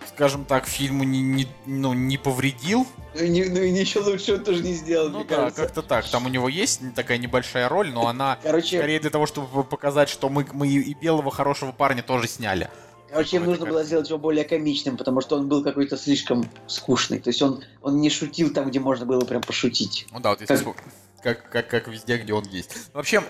[0.07, 2.87] скажем так, фильму не, не, ну, не повредил.
[3.13, 6.07] Ну и, не, ну и ничего лучше он тоже не сделал, ну, да, как-то так.
[6.09, 8.77] Там у него есть такая небольшая роль, но она Короче...
[8.77, 12.69] скорее для того, чтобы показать, что мы, мы и белого хорошего парня тоже сняли.
[13.09, 17.19] Короче, им нужно было сделать его более комичным, потому что он был какой-то слишком скучный.
[17.19, 20.07] То есть он, он не шутил там, где можно было прям пошутить.
[20.11, 20.75] Ну да, вот если как...
[21.23, 22.93] Как, как, как везде, где он есть.
[22.93, 23.23] Вообще,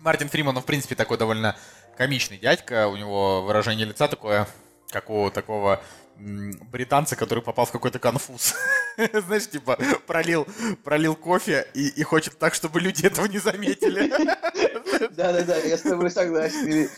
[0.00, 1.54] Мартин Фриман, он, в принципе, такой довольно
[1.96, 2.88] комичный дядька.
[2.88, 4.48] У него выражение лица такое,
[4.88, 5.82] как у такого
[6.20, 8.54] британца, который попал в какой-то конфуз.
[9.26, 10.46] Знаешь, типа, пролил,
[10.84, 14.08] пролил кофе и, и хочет так, чтобы люди этого не заметили.
[15.16, 16.88] Да-да-да, я с тобой согласен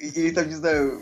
[0.00, 1.00] или там, не знаю,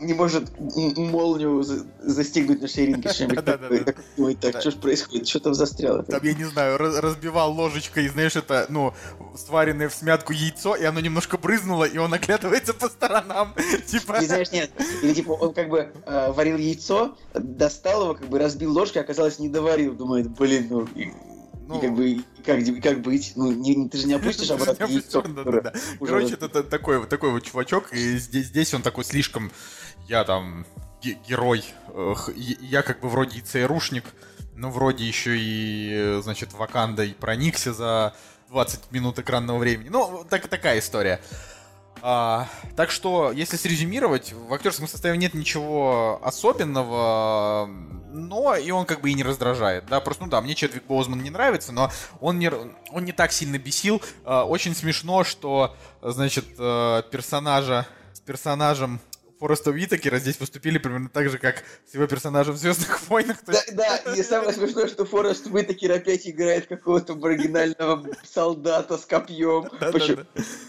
[0.00, 4.34] не может молнию застегнуть на ширинке что-нибудь такое.
[4.40, 5.28] Так, что ж происходит?
[5.28, 6.02] Что там застряло?
[6.02, 8.94] Там, я не знаю, разбивал ложечкой, знаешь, это, ну,
[9.36, 13.54] сваренное в смятку яйцо, и оно немножко брызнуло, и он оглядывается по сторонам,
[13.86, 14.22] типа...
[14.22, 14.70] И знаешь, нет,
[15.02, 19.38] или типа он как бы э, варил яйцо, достал его, как бы разбил ложкой, оказалось,
[19.38, 20.88] не доварил, думает, блин, ну,
[21.70, 23.32] ну, и как бы как, как быть?
[23.36, 25.22] Ну, не, ты же не опустишь обратно яйцо.
[25.22, 25.72] Да, да, да.
[25.98, 29.52] Короче, это такой, такой вот чувачок, и здесь, здесь он такой слишком,
[30.08, 30.66] я там
[31.02, 31.64] герой,
[32.36, 34.04] я как бы вроде и ЦРУшник,
[34.54, 38.14] но вроде еще и, значит, Ваканда и проникся за
[38.48, 39.88] 20 минут экранного времени.
[39.88, 41.20] Ну, так, такая история.
[42.02, 47.68] А, так что, если срезюмировать, в актерском составе нет ничего особенного,
[48.12, 51.22] но и он как бы и не раздражает, да, просто, ну да, мне Чедвик Боузман
[51.22, 51.90] не нравится, но
[52.20, 54.02] он не, он не так сильно бесил.
[54.24, 59.00] А, очень смешно, что, значит, э, персонажа с персонажем
[59.40, 63.38] Фореста Уитакера здесь выступили примерно так же, как с его персонажем в «Звездных войнах».
[63.46, 69.64] Да, да, и самое смешное, что Форест Уитакер опять играет какого-то маргинального солдата с копьем.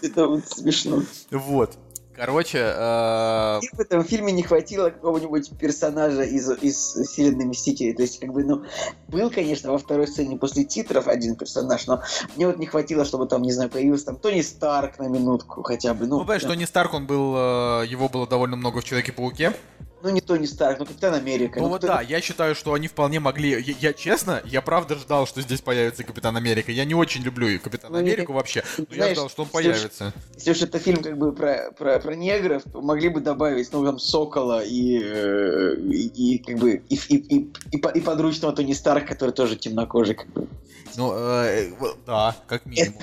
[0.02, 1.02] Это вот смешно.
[1.30, 1.78] Вот.
[2.14, 3.60] Короче, э...
[3.72, 7.94] в этом фильме не хватило какого-нибудь персонажа из, из вселенной Мстителей.
[7.94, 8.64] То есть, как бы, ну,
[9.08, 12.02] был, конечно, во второй сцене после титров один персонаж, но
[12.36, 15.94] мне вот не хватило, чтобы там, не знаю, появился там Тони Старк на минутку хотя
[15.94, 16.06] бы.
[16.06, 19.54] Ну, ну понимаешь, Тони Старк, он был, э, его было довольно много в Человеке-пауке
[20.02, 21.58] ну не Тони Старк, ну Капитан Америка.
[21.58, 21.88] Ну, ну вот кто...
[21.88, 23.50] да, я считаю, что они вполне могли...
[23.50, 26.72] Я, я честно, я правда ждал, что здесь появится Капитан Америка.
[26.72, 28.36] Я не очень люблю Капитана ну, Америку не...
[28.36, 30.06] вообще, но Знаешь, я ждал, что он если появится.
[30.06, 33.72] Уж, если уж это фильм как бы про, про, про негров, то могли бы добавить,
[33.72, 38.54] ну, там, Сокола и, э, и, и как бы и, и, и, и, и подручного
[38.54, 40.48] Тони Старк, который тоже темнокожий, как бы.
[40.96, 41.70] Ну, э,
[42.06, 43.00] да, как минимум.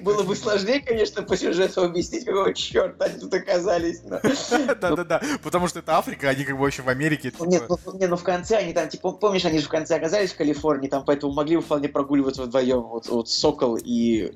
[0.00, 4.00] Было бы сложнее, конечно, по сюжету объяснить, какого черта они тут оказались.
[4.00, 7.32] Да-да-да, потому что это Африка, они как бы вообще в Америке.
[7.38, 7.78] Ну, нет, типа.
[7.86, 10.36] ну, не, ну в конце они там, типа, помнишь, они же в конце оказались в
[10.36, 14.32] Калифорнии, там поэтому могли бы вполне прогуливаться вдвоем, вот, Сокол и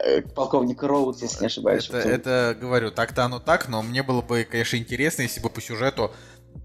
[0.00, 1.88] э, полковник Роуд, если не ошибаюсь.
[1.88, 5.60] Это, это, говорю, так-то оно так, но мне было бы, конечно, интересно, если бы по
[5.60, 6.10] сюжету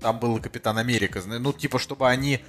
[0.01, 1.21] там был Капитан Америка.
[1.25, 2.39] Ну, типа, чтобы они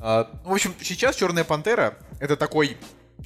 [0.00, 2.76] а, ну, в общем, сейчас Черная Пантера это такой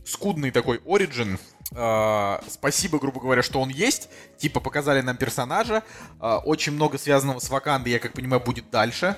[0.05, 1.39] скудный такой оригин.
[1.73, 4.11] Uh, спасибо, грубо говоря, что он есть.
[4.37, 5.83] Типа показали нам персонажа.
[6.19, 9.17] Uh, очень много связанного с Вакандой, я как понимаю, будет дальше.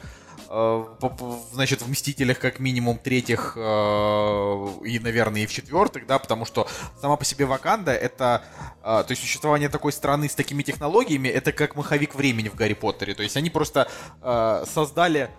[1.53, 6.69] Значит, в Мстителях как минимум третьих и, наверное, и в четвертых, да, потому что
[7.01, 8.45] сама по себе Ваканда это,
[8.83, 13.15] то есть существование такой страны с такими технологиями, это как маховик времени в Гарри Поттере.
[13.15, 13.89] То есть они просто
[14.73, 15.31] создали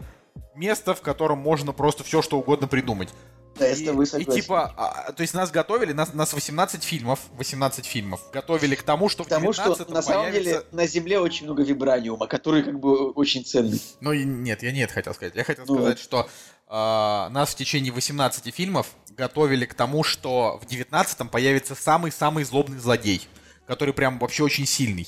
[0.55, 3.09] место, в котором можно просто все что угодно придумать.
[3.57, 8.21] Да, и, и типа, а, то есть нас готовили, нас, нас 18 фильмов, 18 фильмов,
[8.33, 10.51] готовили к тому, что к тому, что на самом появится...
[10.51, 13.81] деле на Земле очень много вибраниума, который как бы очень ценный.
[14.01, 15.35] Ну и нет, я не это хотел сказать.
[15.35, 16.27] Я хотел ну, сказать, что
[16.67, 22.79] э, нас в течение 18 фильмов готовили к тому, что в 19 появится самый-самый злобный
[22.79, 23.25] злодей,
[23.67, 25.07] который прям вообще очень сильный.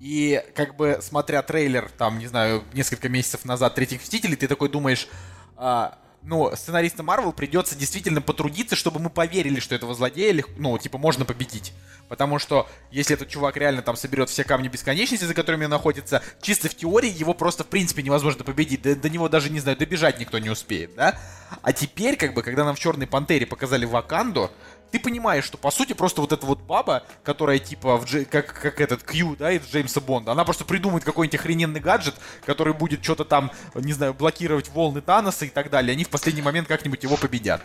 [0.00, 4.68] И как бы смотря трейлер, там, не знаю, несколько месяцев назад третьих Мстителей, ты такой
[4.68, 5.08] думаешь,
[5.56, 10.98] а, ну, сценаристам Марвел придется действительно потрудиться, чтобы мы поверили, что этого злодея, ну, типа,
[10.98, 11.72] можно победить.
[12.08, 16.68] Потому что если этот чувак реально там соберет все камни бесконечности, за которыми находится, чисто
[16.68, 18.82] в теории его просто в принципе невозможно победить.
[18.82, 21.18] До, до него даже, не знаю, добежать никто не успеет, да?
[21.62, 24.50] А теперь, как бы, когда нам в Черной Пантере показали Ваканду,
[24.96, 28.24] ты понимаешь, что по сути просто вот эта вот баба, которая типа в Дж...
[28.24, 32.14] как, как этот Кью, да, из Джеймса Бонда, она просто придумает какой-нибудь охрененный гаджет,
[32.46, 35.92] который будет что-то там, не знаю, блокировать волны Таноса и так далее.
[35.92, 37.60] Они в последний момент как-нибудь его победят.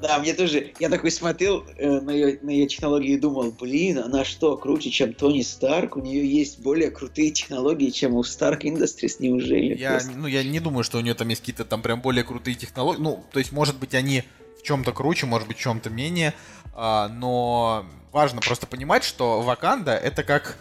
[0.00, 3.98] Да, мне тоже, я такой смотрел э, на, ее, на ее технологии и думал, блин,
[3.98, 5.96] она что, круче, чем Тони Старк?
[5.96, 9.76] У нее есть более крутые технологии, чем у Stark Industries, неужели?
[9.76, 12.54] Я, ну, я не думаю, что у нее там есть какие-то там прям более крутые
[12.54, 13.00] технологии.
[13.00, 14.24] Ну, то есть, может быть, они
[14.62, 16.34] в чем-то круче, может быть, в чем-то менее.
[16.74, 20.56] А, но важно просто понимать, что Ваканда это как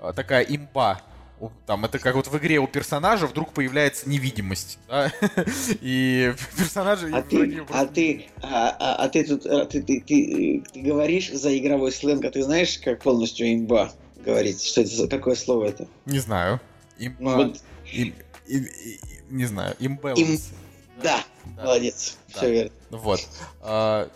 [0.00, 1.00] а, такая имба
[1.66, 5.12] там это как вот в игре у персонажа вдруг появляется невидимость, да?
[5.80, 7.10] и персонажи...
[7.12, 11.30] А ты, а ты, а, а, а ты тут, а ты, ты, ты, ты говоришь
[11.32, 13.92] за игровой сленг, а ты знаешь, как полностью имба
[14.24, 14.64] говорить?
[14.64, 15.88] Что это за какое слово это?
[16.06, 16.60] Не знаю.
[16.98, 17.16] Имба...
[17.18, 17.60] Ну, вот...
[17.92, 18.14] им,
[18.46, 19.00] им, им,
[19.30, 19.74] не знаю.
[19.80, 20.20] Имбаланс.
[20.20, 20.38] Им...
[21.04, 21.22] Да,
[21.56, 22.16] да, молодец.
[22.32, 22.38] Да.
[22.38, 22.72] Все верно.
[22.90, 23.20] Вот.
[23.60, 24.08] А,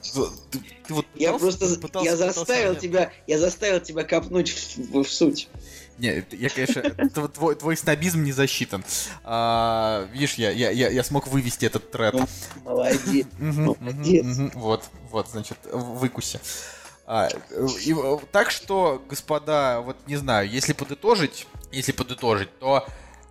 [0.51, 4.53] ты, ты вот пытался, я просто пытался, я заставил пытался, тебя, я заставил тебя копнуть
[4.79, 5.51] в, в суть.
[5.99, 6.83] Нет, я, конечно,
[7.29, 8.83] твой, твой снобизм не засчитан.
[9.23, 12.15] А, видишь, я, я, я, я смог вывести этот тред.
[12.15, 12.27] Ну,
[12.65, 13.27] молодец.
[13.39, 14.27] Молодец.
[14.55, 16.41] Вот, вот, значит, выкуси.
[17.05, 17.29] А,
[17.85, 17.95] и,
[18.33, 22.87] так что, господа, вот не знаю, если подытожить, если подытожить, то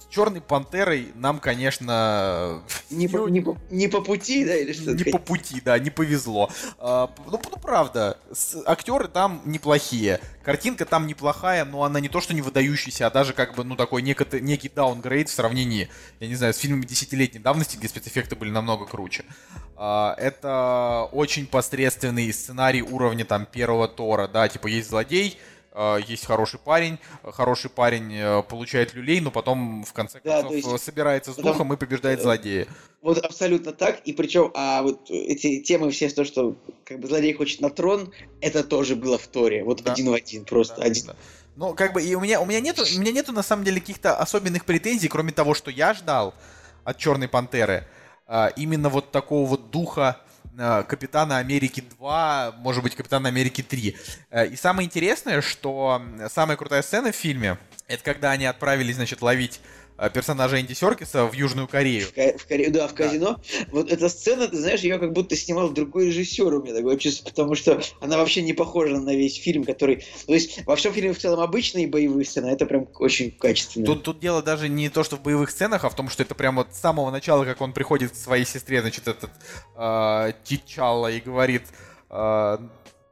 [0.10, 2.64] Черной Пантерой нам, конечно...
[2.90, 4.94] Не, по, не, по, не по пути, да, или что?
[4.94, 6.50] Не по пути, да, не повезло.
[6.80, 10.22] А, ну, ну, правда, с, актеры там неплохие.
[10.44, 13.76] Картинка там неплохая, но она не то, что не выдающаяся, а даже как бы, ну,
[13.76, 15.90] такой некий, некий даунгрейд в сравнении,
[16.22, 19.26] я не знаю, с фильмами десятилетней давности, где спецэффекты были намного круче.
[19.76, 25.38] А, это очень посредственный сценарий уровня там первого Тора, да, типа есть злодей,
[26.08, 30.84] есть хороший парень, хороший парень э, получает люлей, но потом в конце да, концов есть,
[30.84, 32.68] собирается с потом, духом и побеждает э, злодея.
[33.02, 37.34] Вот абсолютно так, и причем, а вот эти темы все, то, что как бы злодей
[37.34, 38.12] хочет на трон,
[38.42, 39.94] это тоже было в Торе, вот да.
[39.94, 41.06] один в один, просто да, один.
[41.08, 41.16] Да.
[41.56, 43.80] Ну, как бы, и у меня, у меня нету, у меня нету на самом деле
[43.80, 46.34] каких-то особенных претензий, кроме того, что я ждал
[46.84, 47.88] от Черной Пантеры,
[48.26, 50.27] а, именно вот такого вот духа Э,
[50.58, 53.98] Капитана Америки 2, может быть, Капитана Америки 3.
[54.32, 59.22] Э, и самое интересное, что самая крутая сцена в фильме, это когда они отправились, значит,
[59.22, 62.08] ловить Э, персонажа Энди Серкиса в Южную Корею.
[62.08, 62.70] В, Коре...
[62.70, 63.34] Да, в казино.
[63.34, 63.66] Да.
[63.72, 67.30] Вот эта сцена, ты знаешь, ее как будто снимал другой режиссер у меня такое чувство,
[67.30, 70.06] потому что она вообще не похожа на весь фильм, который...
[70.26, 73.86] То есть во всем фильме в целом обычные боевые сцены, а это прям очень качественно.
[73.86, 76.36] Тут, тут дело даже не то, что в боевых сценах, а в том, что это
[76.36, 79.32] прям вот с самого начала, как он приходит к своей сестре, значит, этот
[79.76, 81.64] э, Тичалла и говорит...
[82.10, 82.58] Э,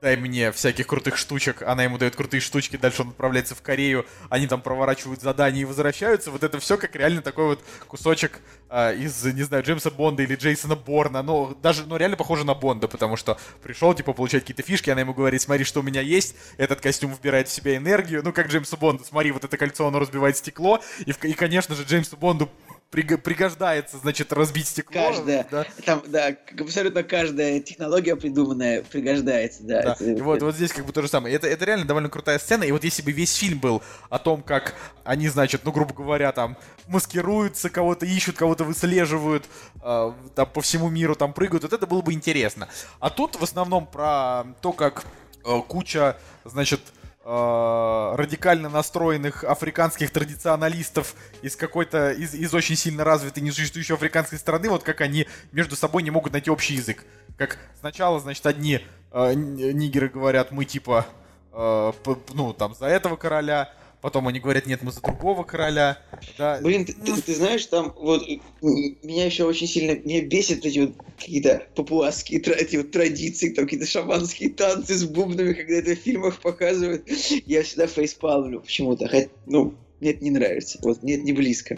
[0.06, 4.06] дай мне всяких крутых штучек, она ему дает крутые штучки, дальше он отправляется в Корею,
[4.30, 8.40] они там проворачивают задания и возвращаются, вот это все как реально такой вот кусочек
[8.70, 12.54] э, из, не знаю, Джеймса Бонда или Джейсона Борна, ну, даже, ну, реально похоже на
[12.54, 16.02] Бонда, потому что пришел, типа, получать какие-то фишки, она ему говорит, смотри, что у меня
[16.02, 19.88] есть, этот костюм вбирает в себя энергию, ну, как Джеймсу Бонду, смотри, вот это кольцо,
[19.88, 22.48] оно разбивает стекло, и, и конечно же, Джеймсу Бонду
[22.96, 24.94] пригождается, значит, разбить стекло.
[24.94, 25.66] Каждая, да?
[25.86, 29.82] Там, да, абсолютно каждая технология придуманная пригождается, да.
[29.82, 29.96] да.
[30.00, 30.46] Это, вот, это...
[30.46, 31.36] вот здесь как бы то же самое.
[31.36, 34.42] Это, это реально довольно крутая сцена, и вот если бы весь фильм был о том,
[34.42, 39.46] как они, значит, ну, грубо говоря, там, маскируются, кого-то ищут, кого-то выслеживают,
[39.84, 42.68] э, там, по всему миру там прыгают, вот это было бы интересно.
[43.00, 45.06] А тут в основном про то, как
[45.46, 46.82] э, куча, значит,
[47.26, 54.84] радикально настроенных африканских традиционалистов из какой-то, из, из очень сильно развитой несуществующей африканской страны, вот
[54.84, 57.04] как они между собой не могут найти общий язык.
[57.36, 58.80] Как сначала, значит, одни
[59.12, 61.08] э, нигеры говорят, мы типа,
[61.52, 61.94] э,
[62.34, 63.74] ну, там, за этого короля,
[64.06, 65.98] Потом они говорят, нет, мы за другого короля.
[66.38, 66.60] Да.
[66.62, 68.22] Блин, ты, ты, ты знаешь, там вот
[68.62, 73.88] меня еще очень сильно меня бесит эти вот какие-то папуасские эти вот традиции, там какие-то
[73.88, 77.10] шаманские танцы с бубнами, когда это в фильмах показывают.
[77.48, 79.08] Я всегда фейспалмлю почему-то.
[79.08, 80.78] Хоть, ну, мне это не нравится.
[80.84, 81.76] Вот, мне это не близко.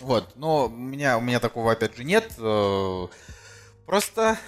[0.00, 2.30] Вот, но у меня, у меня такого опять же нет.
[2.38, 3.08] Э,
[3.84, 4.38] просто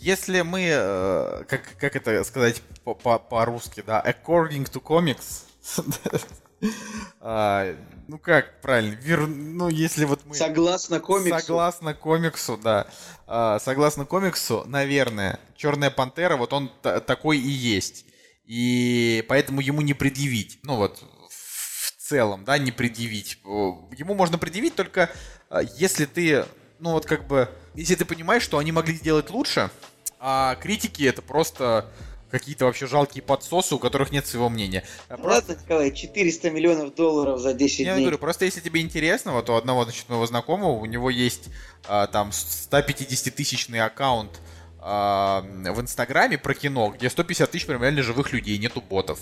[0.00, 5.44] если мы, э, как, как это сказать по-русски, да, according to comics,
[7.20, 7.76] а,
[8.08, 9.26] ну как правильно, вер...
[9.26, 10.34] ну если вот мы...
[10.34, 11.40] Согласно комиксу.
[11.40, 12.86] Согласно комиксу, да.
[13.26, 18.06] А, согласно комиксу, наверное, Черная Пантера, вот он такой и есть.
[18.44, 20.58] И поэтому ему не предъявить.
[20.64, 23.38] Ну вот, в целом, да, не предъявить.
[23.44, 25.10] Ему можно предъявить только
[25.52, 26.46] а, если ты,
[26.78, 29.70] ну вот как бы, если ты понимаешь, что они могли сделать лучше,
[30.18, 31.92] а критики это просто
[32.32, 34.82] какие-то вообще жалкие подсосы, у которых нет своего мнения.
[35.08, 35.50] Ну, просто...
[35.52, 38.02] Ладно, Николай, 400 миллионов долларов за 10 Я дней.
[38.02, 41.50] говорю, просто если тебе интересно, вот у одного, значит, моего знакомого, у него есть
[41.86, 44.40] а, там 150-тысячный аккаунт
[44.80, 49.20] а, в Инстаграме про кино, где 150 тысяч прям реально живых людей, нету ботов.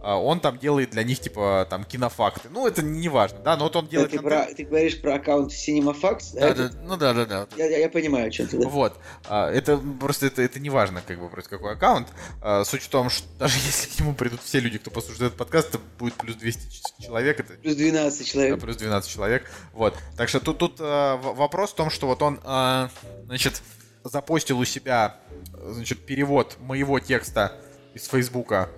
[0.00, 2.48] А, он там делает для них, типа, там, кинофакты.
[2.50, 4.10] Ну, это не важно, да, но вот он делает...
[4.10, 6.54] ты, про, ты говоришь про аккаунт CinemaFax, да?
[6.54, 7.48] да, да ну да, да, да.
[7.56, 8.68] Я, я, понимаю, что ты, да.
[8.68, 8.96] Вот.
[9.28, 12.08] А, это просто, это, это не важно, как бы, просто какой аккаунт.
[12.40, 15.38] А, суть в том, что даже если к нему придут все люди, кто послушает этот
[15.38, 17.40] подкаст, это будет плюс 200 человек.
[17.40, 17.54] Это...
[17.54, 18.54] Плюс 12 человек.
[18.54, 19.50] Да, плюс 12 человек.
[19.72, 19.94] Вот.
[20.16, 22.90] Так что тут, тут а, вопрос в том, что вот он, а,
[23.26, 23.62] значит,
[24.04, 25.16] запостил у себя,
[25.60, 27.52] значит, перевод моего текста
[27.94, 28.68] из Фейсбука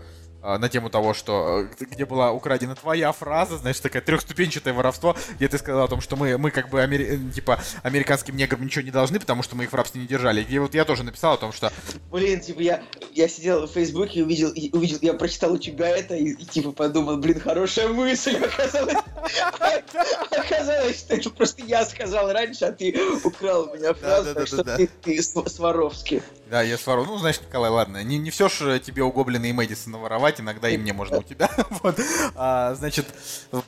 [0.43, 5.49] на тему того, что э, где была украдена твоя фраза, значит, такая трехступенчатое воровство, где
[5.49, 7.05] ты сказал о том, что мы, мы как бы амери...
[7.05, 10.43] Э, типа американским неграм ничего не должны, потому что мы их в рабстве не держали.
[10.43, 11.73] И вот я тоже написал о том, что...
[12.11, 12.83] Блин, типа я,
[13.13, 16.45] я сидел в Фейсбуке и увидел, и увидел, я прочитал у тебя это и, и
[16.45, 18.97] типа подумал, блин, хорошая мысль, оказалось,
[20.31, 24.65] оказалось, что это просто я сказал раньше, а ты украл у меня фразу, так что
[24.65, 24.89] ты
[25.23, 26.23] Сваровский.
[26.51, 27.05] Да, я свару.
[27.05, 30.69] Ну, знаешь, Николай, ладно, не, не все же тебе у Гоблина и Мэдисона воровать, иногда
[30.69, 31.49] и мне можно у тебя.
[31.83, 32.01] вот.
[32.35, 33.07] а, значит,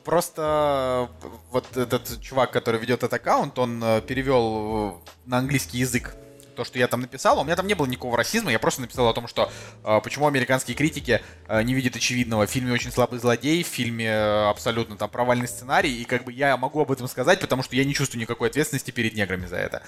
[0.02, 1.08] просто
[1.52, 6.16] вот этот чувак, который ведет этот аккаунт, он э, перевел на английский язык
[6.62, 9.08] то, что я там написал, у меня там не было никакого расизма, я просто написал
[9.08, 9.50] о том, что
[9.82, 12.46] э, почему американские критики э, не видят очевидного.
[12.46, 16.32] В фильме очень слабый злодей, в фильме э, абсолютно там провальный сценарий, и как бы
[16.32, 19.56] я могу об этом сказать, потому что я не чувствую никакой ответственности перед неграми за
[19.56, 19.82] это.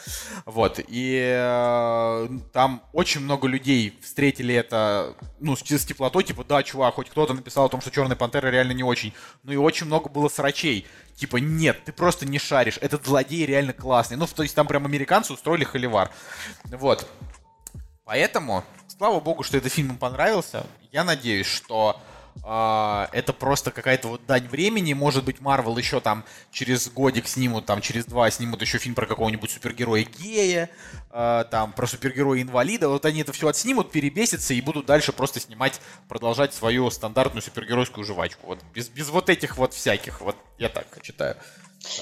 [0.46, 6.64] Вот, и э, там очень много людей встретили это, ну, с, с теплотой, типа, да,
[6.64, 9.12] чувак, хоть кто-то написал о том, что Черная Пантера реально не очень,
[9.44, 13.72] ну и очень много было срачей типа, нет, ты просто не шаришь, этот злодей реально
[13.72, 14.16] классный.
[14.16, 16.10] Ну, то есть там прям американцы устроили холивар.
[16.70, 17.06] Вот.
[18.04, 20.66] Поэтому, слава богу, что этот фильм им понравился.
[20.92, 22.00] Я надеюсь, что
[22.42, 24.92] Uh, это просто какая-то вот дань времени.
[24.92, 29.06] Может быть, Марвел еще там через годик снимут, там через два снимут еще фильм про
[29.06, 30.68] какого-нибудь супергероя гея,
[31.10, 32.88] uh, там про супергероя инвалида.
[32.88, 38.04] Вот они это все отснимут, перебесятся и будут дальше просто снимать, продолжать свою стандартную супергеройскую
[38.04, 38.48] жвачку.
[38.48, 40.20] Вот без, без вот этих вот всяких.
[40.20, 41.36] Вот я так читаю.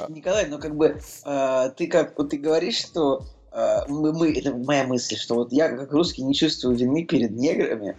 [0.08, 3.41] Николай, ну как бы э, ты как вот ты говоришь, что э,
[3.88, 7.96] мы, мы, это моя мысль, что вот я как русский не чувствую вины перед неграми,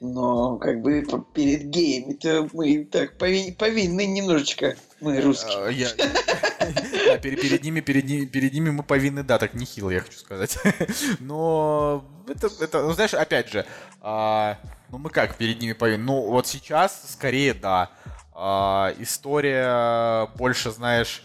[0.00, 5.72] но как бы перед геями-то мы так повин, повинны немножечко, мы русские.
[5.72, 5.88] Я,
[7.06, 10.58] я, перед, перед, ними, перед, перед ними мы повинны, да, так нехило, я хочу сказать.
[11.20, 13.66] Но это, это ну знаешь, опять же,
[14.00, 14.58] а,
[14.90, 16.04] ну мы как перед ними повинны?
[16.04, 17.90] Ну вот сейчас скорее да.
[18.32, 21.22] А, история больше, знаешь,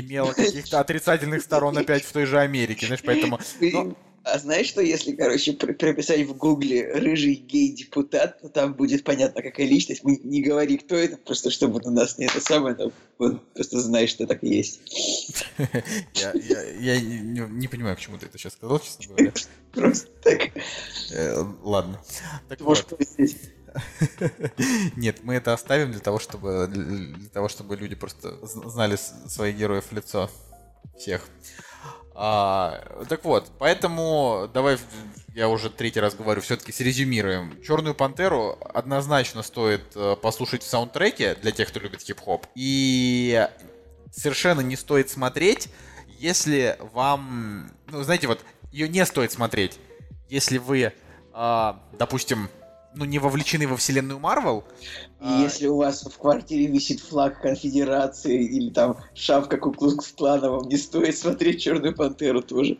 [0.00, 3.38] имела каких-то отрицательных сторон опять в той же Америке, знаешь, поэтому...
[3.60, 9.42] Ну, а знаешь, что если, короче, прописать в гугле «рыжий гей-депутат», то там будет понятно,
[9.42, 10.02] какая личность.
[10.02, 13.80] Мы не говори, кто это, просто чтобы у нас не это самое, там, вот, просто
[13.80, 14.80] знаешь, что так и есть.
[16.14, 16.62] Я, я,
[16.94, 19.32] я не, не понимаю, к чему ты это сейчас сказал, честно говоря.
[19.72, 20.50] Просто так.
[21.12, 22.00] Э, ладно.
[22.48, 22.86] Так вот.
[24.96, 29.86] Нет, мы это оставим для того, чтобы для того, чтобы люди просто знали своих героев
[29.90, 30.30] в лицо
[30.96, 31.22] всех.
[32.16, 34.78] А, так вот, поэтому давай
[35.34, 37.60] я уже третий раз говорю, все-таки срезюмируем.
[37.62, 42.46] Черную пантеру однозначно стоит э, послушать в саундтреке для тех, кто любит хип-хоп.
[42.54, 43.48] И
[44.12, 45.68] совершенно не стоит смотреть,
[46.20, 47.72] если вам.
[47.88, 49.80] Ну, знаете, вот ее не стоит смотреть,
[50.28, 50.92] если вы,
[51.34, 52.48] э, допустим,
[52.94, 54.64] ну, не вовлечены во вселенную Марвел.
[55.20, 55.42] И а...
[55.42, 60.76] если у вас в квартире висит флаг конфедерации или там шапка Куклукс клана, вам не
[60.76, 62.78] стоит смотреть Черную Пантеру тоже.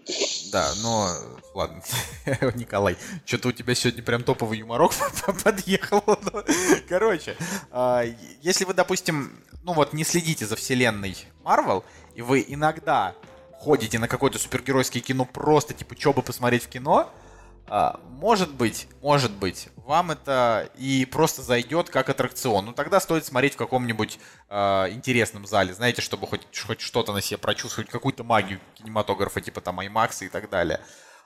[0.53, 1.09] Да, но
[1.55, 1.83] ладно,
[2.55, 4.93] Николай, что-то у тебя сегодня прям топовый юморок
[5.45, 6.03] подъехал.
[6.89, 7.37] Короче,
[7.71, 8.05] а,
[8.43, 11.85] если вы, допустим, ну вот не следите за вселенной Марвел,
[12.15, 13.15] и вы иногда
[13.59, 17.11] ходите на какое-то супергеройское кино просто, типа, что бы посмотреть в кино,
[17.67, 22.67] может быть, может быть, вам это и просто зайдет как аттракцион.
[22.67, 24.57] Ну тогда стоит смотреть в каком-нибудь э,
[24.91, 29.81] интересном зале, знаете, чтобы хоть, хоть что-то на себе прочувствовать, какую-то магию кинематографа, типа там
[29.81, 30.81] IMAX и так далее.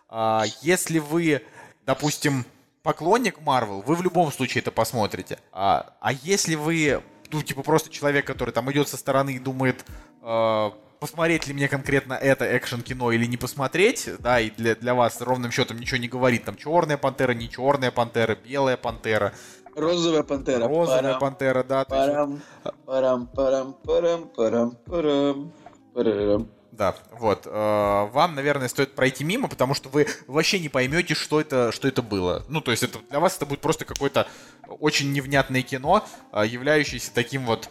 [0.09, 1.43] А, если вы,
[1.87, 2.45] допустим,
[2.83, 5.39] поклонник Marvel, вы в любом случае это посмотрите.
[5.53, 9.85] А, а если вы, ну, типа, просто человек, который там идет со стороны и думает,
[10.23, 10.71] э,
[11.01, 15.51] посмотреть ли мне конкретно это экшен-кино или не посмотреть, да, и для, для вас ровным
[15.51, 19.33] счетом ничего не говорит, там, черная пантера, не черная пантера, белая пантера.
[19.75, 20.67] Розовая пантера.
[20.67, 21.85] Розовая парам, пантера, да.
[21.85, 22.43] Парам,
[22.85, 25.53] парам, парам, парам, парам, парам,
[25.95, 26.51] парам.
[26.79, 27.43] Да, вот.
[27.45, 31.89] Э, вам, наверное, стоит пройти мимо, потому что вы вообще не поймете, что это, что
[31.89, 32.45] это было.
[32.49, 34.29] Ну, то есть это, для вас это будет просто какое-то
[34.69, 37.69] очень невнятное кино, э, являющееся таким вот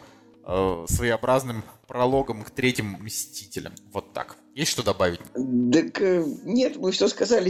[0.48, 3.74] э, своеобразным прологом к третьим Мстителям.
[3.92, 4.38] Вот так.
[4.56, 5.20] Есть что добавить?
[5.20, 6.00] Так
[6.44, 7.50] нет, мы все сказали.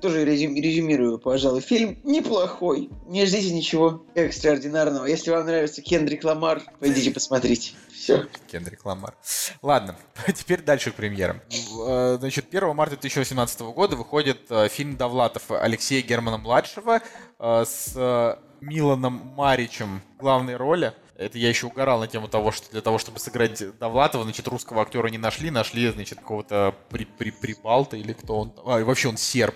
[0.00, 1.60] Тоже резюм, резюмирую, пожалуй.
[1.60, 2.88] Фильм неплохой.
[3.06, 5.06] Не ждите ничего экстраординарного.
[5.06, 7.72] Если вам нравится Кендрик Ламар, пойдите посмотрите.
[7.92, 8.26] Все.
[8.50, 9.14] Кендрик Ламар.
[9.60, 9.96] Ладно,
[10.34, 11.40] теперь дальше к премьерам.
[12.18, 17.02] Значит, 1 марта 2018 года выходит фильм Довлатов Алексея Германа-младшего
[17.38, 20.94] с Миланом Маричем в главной роли.
[21.16, 24.82] Это я еще угорал на тему того, что для того, чтобы сыграть Довлатова, значит, русского
[24.82, 28.52] актера не нашли, нашли, значит, какого-то при, при, прибалта или кто он.
[28.64, 29.54] А, вообще он серб.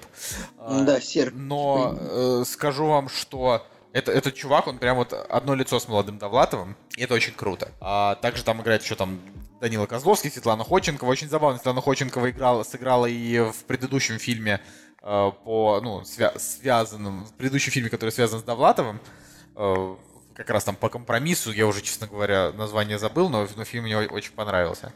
[0.59, 1.35] Да, серб.
[1.35, 6.19] Но э, скажу вам, что это, этот чувак, он прям вот одно лицо с молодым
[6.19, 7.73] Довлатовым, и это очень круто.
[7.81, 9.19] А также там играет еще там
[9.61, 11.11] Данила Козловский, Светлана Ходченкова.
[11.11, 14.61] Очень забавно, Светлана Ходченкова играла, сыграла и в предыдущем фильме
[15.03, 19.01] э, по, ну, свя- связанным, в предыдущем фильме, который связан с Довлатовым,
[19.57, 19.97] э,
[20.37, 23.97] как раз там по компромиссу, я уже, честно говоря, название забыл, но, но фильм мне
[23.97, 24.93] очень понравился.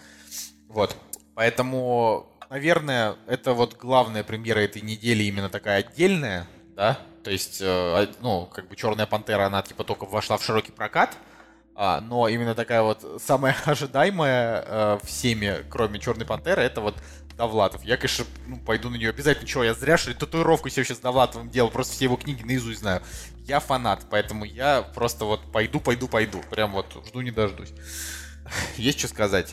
[0.69, 0.95] Вот.
[1.35, 8.07] Поэтому, наверное, это вот главная премьера этой недели именно такая отдельная, да, то есть, э,
[8.21, 11.17] ну, как бы Черная пантера, она типа только вошла в широкий прокат,
[11.75, 16.97] а, но именно такая вот самая ожидаемая э, всеми, кроме Черной пантеры, это вот
[17.41, 17.83] Довлатов.
[17.85, 19.47] Я, конечно, ну, пойду на нее обязательно.
[19.49, 22.81] Чего, я зря, что ли, татуировку себе сейчас Довлатовым делал, просто все его книги наизусть
[22.81, 23.01] знаю.
[23.51, 26.41] Я фанат, поэтому я просто вот пойду, пойду, пойду.
[26.53, 27.73] Прям вот жду не дождусь.
[28.77, 29.53] Есть что сказать?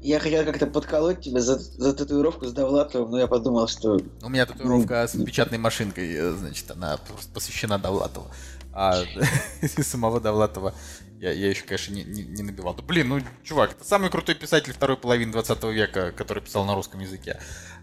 [0.00, 3.98] Я хотел как-то подколоть тебя за, за татуировку с Довлатовым, но я подумал, что...
[4.22, 7.00] У меня татуировка с печатной машинкой, э, значит, она
[7.34, 8.30] посвящена Довлатову.
[8.72, 9.02] А
[9.82, 10.72] самого Довлатова
[11.18, 12.74] я, я еще, конечно, не, не, не набивал.
[12.74, 16.76] Да, блин, ну, чувак, это самый крутой писатель второй половины 20 века, который писал на
[16.76, 17.40] русском языке.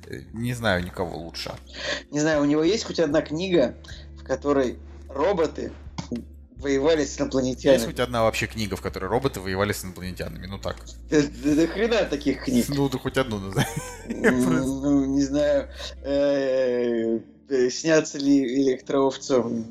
[0.07, 1.51] Э, не знаю никого лучше.
[2.11, 3.75] Не знаю, у него есть хоть одна книга,
[4.17, 4.79] в которой
[5.13, 5.71] роботы
[6.63, 7.75] воевали с инопланетянами.
[7.75, 10.47] Есть хоть одна вообще книга, в которой роботы воевали с инопланетянами?
[10.47, 10.77] Ну так.
[11.09, 12.65] Да, да, да хрена таких книг.
[12.69, 13.65] Ну, да хоть одну назови.
[14.07, 15.69] Ну, не знаю.
[16.03, 19.65] Э, э, снятся ли электроовцам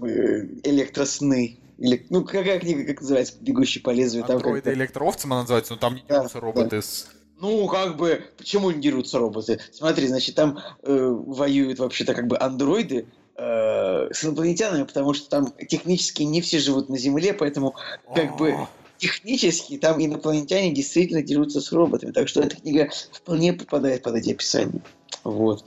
[0.63, 1.59] электросны?
[1.79, 4.25] Или, ну, какая книга, как называется, «Бегущий по лезвию»?
[4.25, 7.09] Там Андроиды как электроовцем она называется, но там не дерутся роботы с...
[7.41, 9.59] Ну, как бы, почему не дерутся роботы?
[9.73, 13.07] Смотри, значит, там э, воюют вообще-то как бы андроиды
[13.37, 17.75] э, с инопланетянами, потому что там технически не все живут на Земле, поэтому
[18.15, 18.57] как бы
[18.99, 22.13] технически там инопланетяне действительно дерутся с роботами.
[22.13, 24.81] Так что эта книга вполне попадает под эти описания.
[25.25, 25.65] Вот.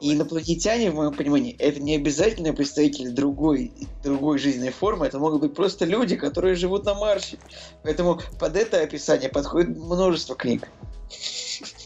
[0.00, 5.42] И инопланетяне, в моем понимании, это не обязательно представители другой, другой жизненной формы, это могут
[5.42, 7.38] быть просто люди, которые живут на Марсе.
[7.82, 10.68] Поэтому под это описание подходит множество книг.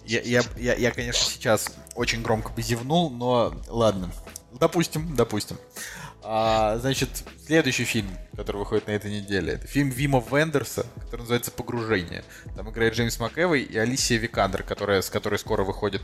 [0.07, 4.13] Я, я, я, я, конечно, сейчас очень громко позевнул, но ладно.
[4.61, 5.57] Допустим, допустим.
[6.27, 7.11] А, значит,
[7.47, 12.25] следующий фильм, который выходит на этой неделе, это фильм Вима Вендерса, который называется «Погружение».
[12.57, 16.01] Там играет Джеймс МакЭвой и Алисия Викандер, которая, с которой скоро выходит.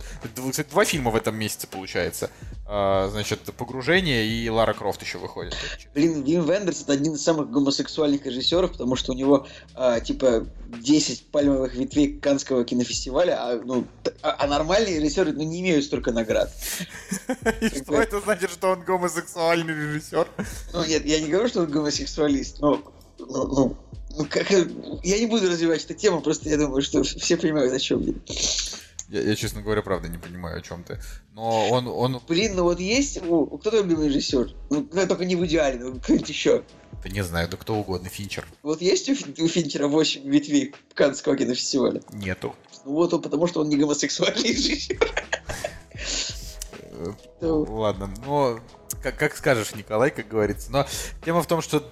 [0.50, 2.30] Кстати, два фильма в этом месяце получается.
[2.66, 5.56] А, значит, «Погружение» и Лара Крофт еще выходит.
[5.94, 10.46] Блин, Вим Вендерс это один из самых гомосексуальных режиссеров, потому что у него, а, типа,
[10.68, 13.86] 10 пальмовых ветвей Канского кинофестиваля, а, ну,
[14.22, 16.52] а, а нормальные режиссеры ну, не имеют столько наград.
[17.60, 19.74] И что это значит, что он гомосексуальный
[20.10, 20.28] режиссер?
[20.72, 22.82] Ну, нет, я не говорю, что он гомосексуалист, но
[23.18, 23.76] ну, ну,
[24.16, 27.78] ну, как, я не буду развивать эту тему, просто я думаю, что все понимают, о
[27.78, 28.14] чем я.
[29.08, 31.00] Я, я, честно говоря, правда не понимаю, о чем ты.
[31.34, 32.20] Но он, он...
[32.28, 33.20] Блин, ну вот есть...
[33.20, 34.54] Ну, кто твой любимый режиссер?
[34.70, 36.62] Ну, только не в идеале, но кто-нибудь еще.
[37.02, 38.46] Да не знаю, да кто угодно, Финчер.
[38.62, 42.02] Вот есть у, у Финчера 8 ветвей Каннского кинофестиваля?
[42.12, 42.54] Нету.
[42.84, 44.98] Ну вот он, потому что он не гомосексуальный режиссер.
[47.40, 48.60] Э, ладно, но
[49.02, 50.70] как, как скажешь, Николай, как говорится.
[50.70, 50.86] Но
[51.24, 51.82] тема в том, что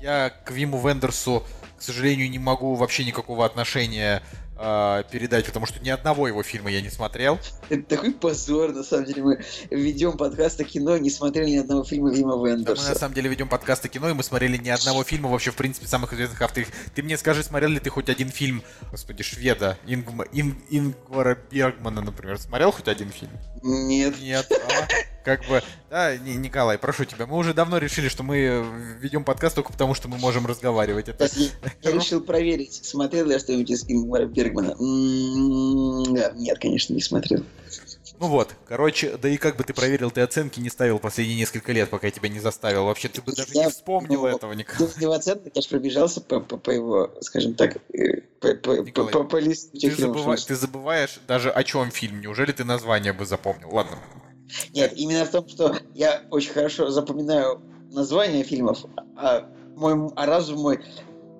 [0.00, 1.44] я к Виму Вендерсу,
[1.78, 4.22] к сожалению, не могу вообще никакого отношения
[4.60, 7.38] э, передать, потому что ни одного его фильма я не смотрел.
[7.68, 9.22] Это такой позор, на самом деле.
[9.22, 9.40] Мы
[9.70, 12.82] ведем подкаст о кино, не смотрели ни одного фильма Вима Вендерса.
[12.82, 15.28] Да, мы на самом деле ведем подкаст о кино, и мы смотрели ни одного фильма
[15.28, 16.68] вообще, в принципе, самых известных авторов.
[16.94, 22.02] Ты мне скажи, смотрел ли ты хоть один фильм, господи, шведа, Ингма, Ин, Ингвара Бергмана,
[22.02, 23.32] например, смотрел хоть один фильм?
[23.62, 24.20] Нет.
[24.20, 24.50] Нет.
[24.50, 24.88] А,
[25.24, 28.64] как бы, да, Николай, прошу тебя, мы уже давно решили, что мы
[29.00, 31.08] ведем подкаст только потому, что мы можем разговаривать.
[31.08, 31.28] Это...
[31.82, 34.72] Я решил проверить, смотрел ли я что-нибудь из Ингмара Бергмана.
[34.78, 37.44] М-м-м, нет, конечно, не смотрел.
[38.20, 41.72] Ну вот, короче, да и как бы ты проверил, ты оценки не ставил последние несколько
[41.72, 42.84] лет, пока я тебя не заставил.
[42.84, 44.86] Вообще, ты бы даже Я, не вспомнил ну, этого никогда.
[44.86, 48.74] Ты в оценках, я же пробежался по, по, по его, скажем так, э, по, по,
[48.74, 52.20] по, Николай, по, по листу забыва- ты забываешь даже о чем фильм.
[52.20, 53.70] Неужели ты название бы запомнил?
[53.74, 53.98] Ладно.
[54.74, 58.84] Нет, именно в том, что я очень хорошо запоминаю названия фильмов,
[59.16, 59.46] а
[59.76, 60.80] мой а разум мой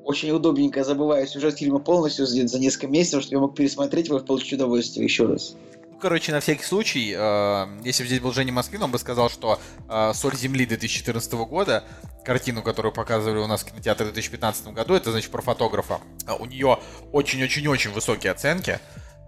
[0.04, 4.18] очень удобненько забывает сюжет фильма полностью за, за несколько месяцев, чтобы я мог пересмотреть его
[4.18, 5.54] и получить удовольствие еще раз.
[5.92, 9.28] Ну, короче, на всякий случай, э, если бы здесь был Женя Москвин, он бы сказал,
[9.28, 11.84] что э, «Соль земли» 2014 года,
[12.24, 16.00] картину, которую показывали у нас в кинотеатре в 2015 году, это, значит, про фотографа.
[16.26, 16.78] А У нее
[17.12, 18.80] очень-очень-очень высокие оценки.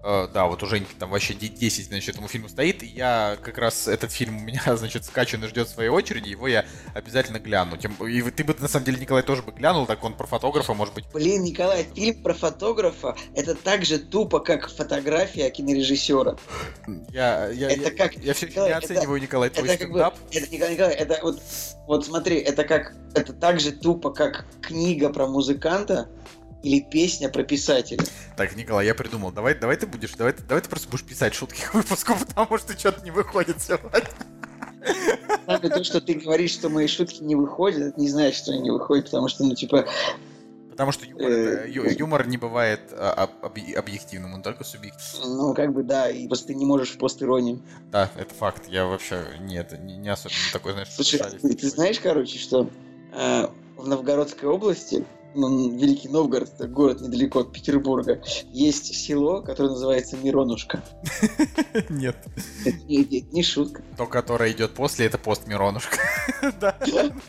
[0.04, 2.82] Э, да, вот у Женьки там вообще де- 10, значит, этому фильму стоит.
[2.82, 6.28] И я как раз этот фильм у меня, значит, скачан и ждет своей очереди.
[6.30, 7.76] Его я обязательно гляну.
[7.76, 10.74] Тем, и ты бы, на самом деле, Николай, тоже бы глянул, так он про фотографа,
[10.74, 11.04] может быть.
[11.12, 16.36] Блин, Николай, фильм про фотографа это так же тупо, как фотография кинорежиссера.
[17.10, 19.78] Я, я, Это я, как- я все еще Николай, не это- оцениваю, Николай, твой Это
[19.78, 20.14] как бы, стендап.
[20.32, 21.40] это, Николай, Николай, это вот,
[21.86, 26.08] вот смотри, это как, это так же тупо, как книга про музыканта
[26.62, 28.04] или песня про писателя.
[28.36, 29.32] Так, Николай, я придумал.
[29.32, 32.78] Давай, давай ты будешь, давай, давай ты просто будешь писать шутки к выпуску, потому что
[32.78, 34.02] что-то не выходит сегодня.
[35.46, 38.70] То, что ты говоришь, что мои шутки не выходят, это не значит, что они не
[38.70, 39.86] выходят, потому что, ну, типа,
[40.70, 45.36] Потому что юмор, Э, ю- юмор не бывает а, об- объ- объективным, он только субъективным.
[45.36, 47.60] ну, как бы, да, и просто ты не можешь в постиронию.
[47.90, 48.68] Да, это факт.
[48.68, 52.70] Я вообще нет, не, не особенно такой, знаешь, Слушай, ты, ты знаешь, короче, что
[53.12, 55.04] э, в Новгородской области,
[55.34, 58.22] Великий Новгород, это город недалеко от Петербурга,
[58.52, 60.82] есть село, которое называется Миронушка.
[61.88, 62.16] Нет.
[62.64, 63.82] Это не, шутка.
[63.96, 65.98] То, которое идет после, это пост Миронушка.
[66.60, 66.76] Да.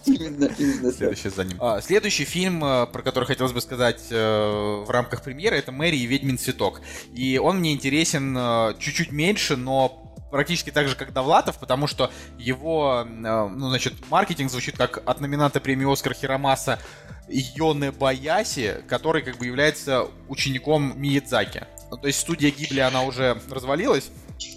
[0.06, 0.92] Именно, именно.
[0.92, 1.58] Следующий за ним.
[1.60, 5.98] А, Следующий фильм, э, про который хотелось бы сказать э, в рамках премьеры, это «Мэри
[5.98, 6.82] и ведьмин цветок».
[7.14, 12.12] И он мне интересен э, чуть-чуть меньше, но практически так же, как Довлатов, потому что
[12.40, 16.80] его, ну, значит, маркетинг звучит как от номината премии «Оскар» Хиромаса
[17.28, 21.66] Йоне Баяси, который как бы является учеником Миядзаки.
[21.92, 24.10] Ну, то есть студия Гибли, она уже развалилась,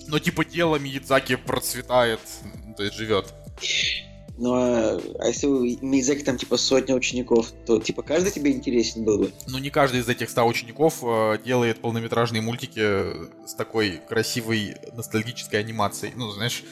[0.09, 2.21] но типа дело Миядзаки процветает,
[2.67, 3.35] ну, то есть живет.
[4.39, 9.03] Ну, а, а если у Миядзаки там, типа, сотня учеников, то, типа, каждый тебе интересен
[9.05, 9.33] был бы?
[9.49, 15.61] Ну, не каждый из этих ста учеников э, делает полнометражные мультики с такой красивой ностальгической
[15.61, 16.13] анимацией.
[16.17, 16.65] Ну, знаешь,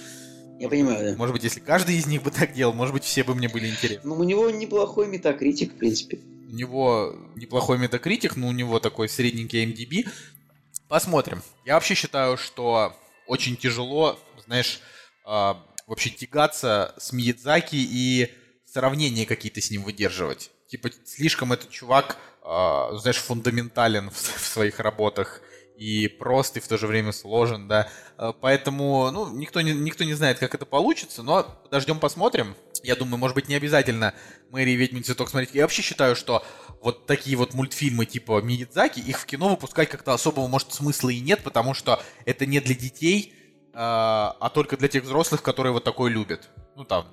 [0.59, 1.17] Я понимаю, да.
[1.17, 3.69] может быть, если каждый из них бы так делал, может быть, все бы мне были
[3.69, 4.09] интересны.
[4.09, 6.19] Ну, у него неплохой метакритик, в принципе.
[6.49, 10.09] У него неплохой метакритик, но у него такой средненький MDB.
[10.89, 11.43] Посмотрим.
[11.65, 12.95] Я вообще считаю, что
[13.27, 14.81] очень тяжело, знаешь,
[15.25, 18.31] а, вообще тягаться с Миядзаки и
[18.65, 20.51] сравнения какие-то с ним выдерживать.
[20.69, 25.41] Типа, слишком этот чувак, а, знаешь, фундаментален в, в своих работах
[25.77, 27.89] и прост, и в то же время сложен, да.
[28.17, 32.55] А, Поэтому, ну, никто не, никто не знает, как это получится, но подождем, посмотрим.
[32.83, 34.15] Я думаю, может быть, не обязательно
[34.51, 35.55] Мэри и Ведьмин цветок смотреть.
[35.55, 36.45] Я вообще считаю, что
[36.83, 41.21] вот такие вот мультфильмы типа Миядзаки, их в кино выпускать как-то особого, может, смысла и
[41.21, 43.35] нет, потому что это не для детей,
[43.73, 46.49] а а только для тех взрослых, которые вот такое любят.
[46.77, 47.13] Ну там.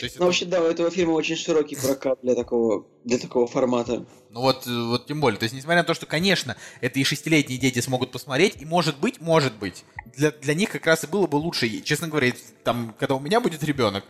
[0.00, 3.18] То есть Ну, это- вообще, да, у этого фильма очень широкий прокат для такого, для
[3.18, 4.04] такого формата.
[4.30, 5.38] Ну вот, э, вот тем более.
[5.38, 8.98] То есть, несмотря на то, что, конечно, это и шестилетние дети смогут посмотреть, и может
[8.98, 9.84] быть, может быть,
[10.16, 12.32] для, для них как раз и было бы лучше, и, честно говоря,
[12.64, 14.04] там, когда у меня будет ребенок,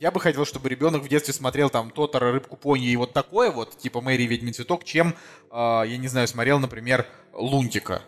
[0.00, 3.50] я бы хотел, чтобы ребенок в детстве смотрел там Тотара, Рыбку Пони и вот такое
[3.50, 5.14] вот, типа Мэри Ведьмин цветок, чем,
[5.50, 8.02] а, я не знаю, смотрел, например, Лунтика.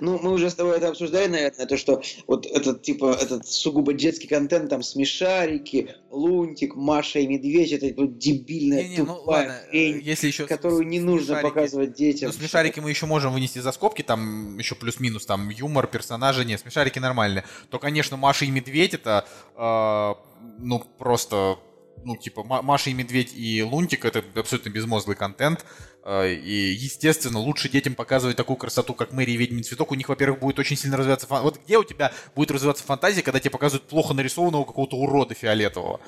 [0.00, 3.92] Ну, мы уже с тобой это обсуждали, наверное, то, что вот этот, типа, этот сугубо
[3.92, 9.60] детский контент, там, смешарики, лунтик, Маша и Медведь, это вот дебильная, Не-не, ну тупая ладно,
[9.66, 10.46] э, хрень, если еще...
[10.46, 12.28] которую не нужно показывать детям.
[12.28, 16.60] Ну, смешарики мы еще можем вынести за скобки, там еще плюс-минус, там юмор, персонажи, нет,
[16.60, 17.44] смешарики нормальные.
[17.70, 19.26] То, конечно, Маша и Медведь это,
[19.56, 20.14] э,
[20.58, 21.58] ну, просто,
[22.04, 25.64] ну, типа, Ма- Маша и Медведь и Лунтик это абсолютно безмозглый контент.
[26.04, 29.92] Э, и, естественно, лучше детям показывать такую красоту, как Мэри и Ведьмин цветок.
[29.92, 31.42] У них, во-первых, будет очень сильно развиваться фан...
[31.42, 36.00] Вот где у тебя будет развиваться фантазия, когда тебе показывают плохо нарисованного какого-то урода фиолетового?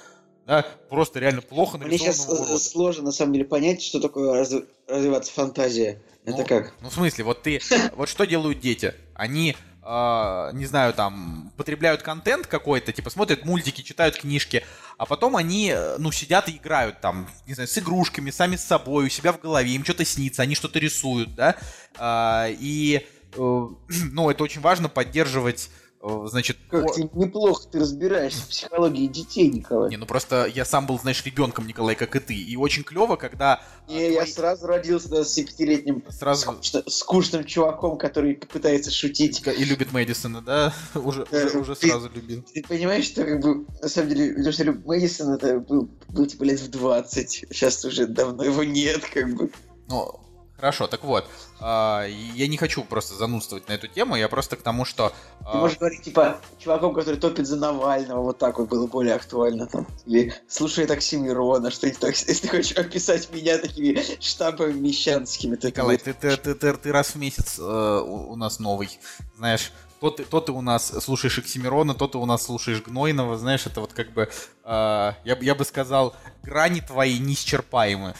[0.46, 2.64] Да, просто реально плохо Мне сейчас нарисованного урода.
[2.64, 4.54] сложно, на самом деле, понять, что такое раз-
[4.88, 6.00] развиваться фантазия.
[6.24, 6.72] Это Ну, как?
[6.80, 7.60] Ну, в смысле, вот ты...
[7.94, 8.94] Вот что делают дети?
[9.14, 14.64] Они, а, не знаю, там, потребляют контент какой-то, типа, смотрят мультики, читают книжки,
[15.00, 18.64] а потом они, э, ну, сидят и играют там, не знаю, с игрушками, сами с
[18.64, 21.56] собой, у себя в голове, им что-то снится, они что-то рисуют, да?
[21.96, 23.68] А, и, э,
[24.12, 25.70] ну, это очень важно поддерживать
[26.02, 29.90] значит, Как по- ты неплохо ты разбираешься в психологии детей, Николай.
[29.90, 32.34] Не, ну просто я сам был, знаешь, ребенком, Николай, как и ты.
[32.34, 36.88] И очень клево, когда а, Не, я твои- сразу родился да, с пятилетним сразу скучно-
[36.88, 39.46] скучным чуваком, который пытается шутить.
[39.46, 40.72] и любит Мэдисона, да?
[40.94, 42.42] Уже, Да, уже, уже ты- сразу любил.
[42.54, 46.44] Ты понимаешь, что как бы на самом деле, потому что Мэдисон это был, был типа
[46.44, 47.46] лет в 20.
[47.50, 49.50] Сейчас уже давно его нет, как бы.
[49.88, 50.18] Ну,
[50.60, 51.26] хорошо, так вот.
[51.60, 55.08] а, я не хочу просто занудствовать на эту тему, я просто к тому, что...
[55.40, 59.14] Ты а, можешь говорить, типа, чуваком, который топит за Навального, вот так вот было более
[59.14, 59.86] актуально там.
[60.06, 62.10] Или слушает Оксимирона, что-нибудь так.
[62.14, 67.14] Если ты хочешь описать меня такими штампами мещанскими, Николай, ты, ты, ты, ты- ты раз
[67.14, 68.98] в месяц э, у, у нас новый.
[69.36, 73.36] Знаешь, то ты, то ты у нас слушаешь Оксимирона, то ты у нас слушаешь Гнойного,
[73.36, 74.30] знаешь, это вот как бы,
[74.64, 78.14] э, я, я бы сказал, грани твои неисчерпаемы.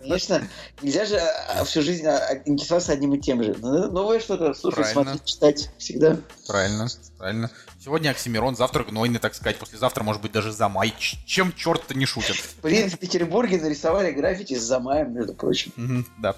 [0.00, 0.42] Конечно,
[0.82, 3.54] нельзя же а, всю жизнь а, интересоваться одним и тем же.
[3.58, 5.02] Надо новое что-то слушать, Правильно.
[5.02, 6.16] смотреть, читать всегда.
[6.48, 6.88] Правильно,
[7.18, 7.50] правильно.
[7.82, 10.92] Сегодня Оксимирон, завтра Гнойный, так сказать, послезавтра, может быть, даже Замай.
[10.98, 12.36] Чем черт-то не шутит?
[12.62, 16.04] Блин, в Петербурге нарисовали граффити с Замаем, между прочим.
[16.18, 16.36] Да.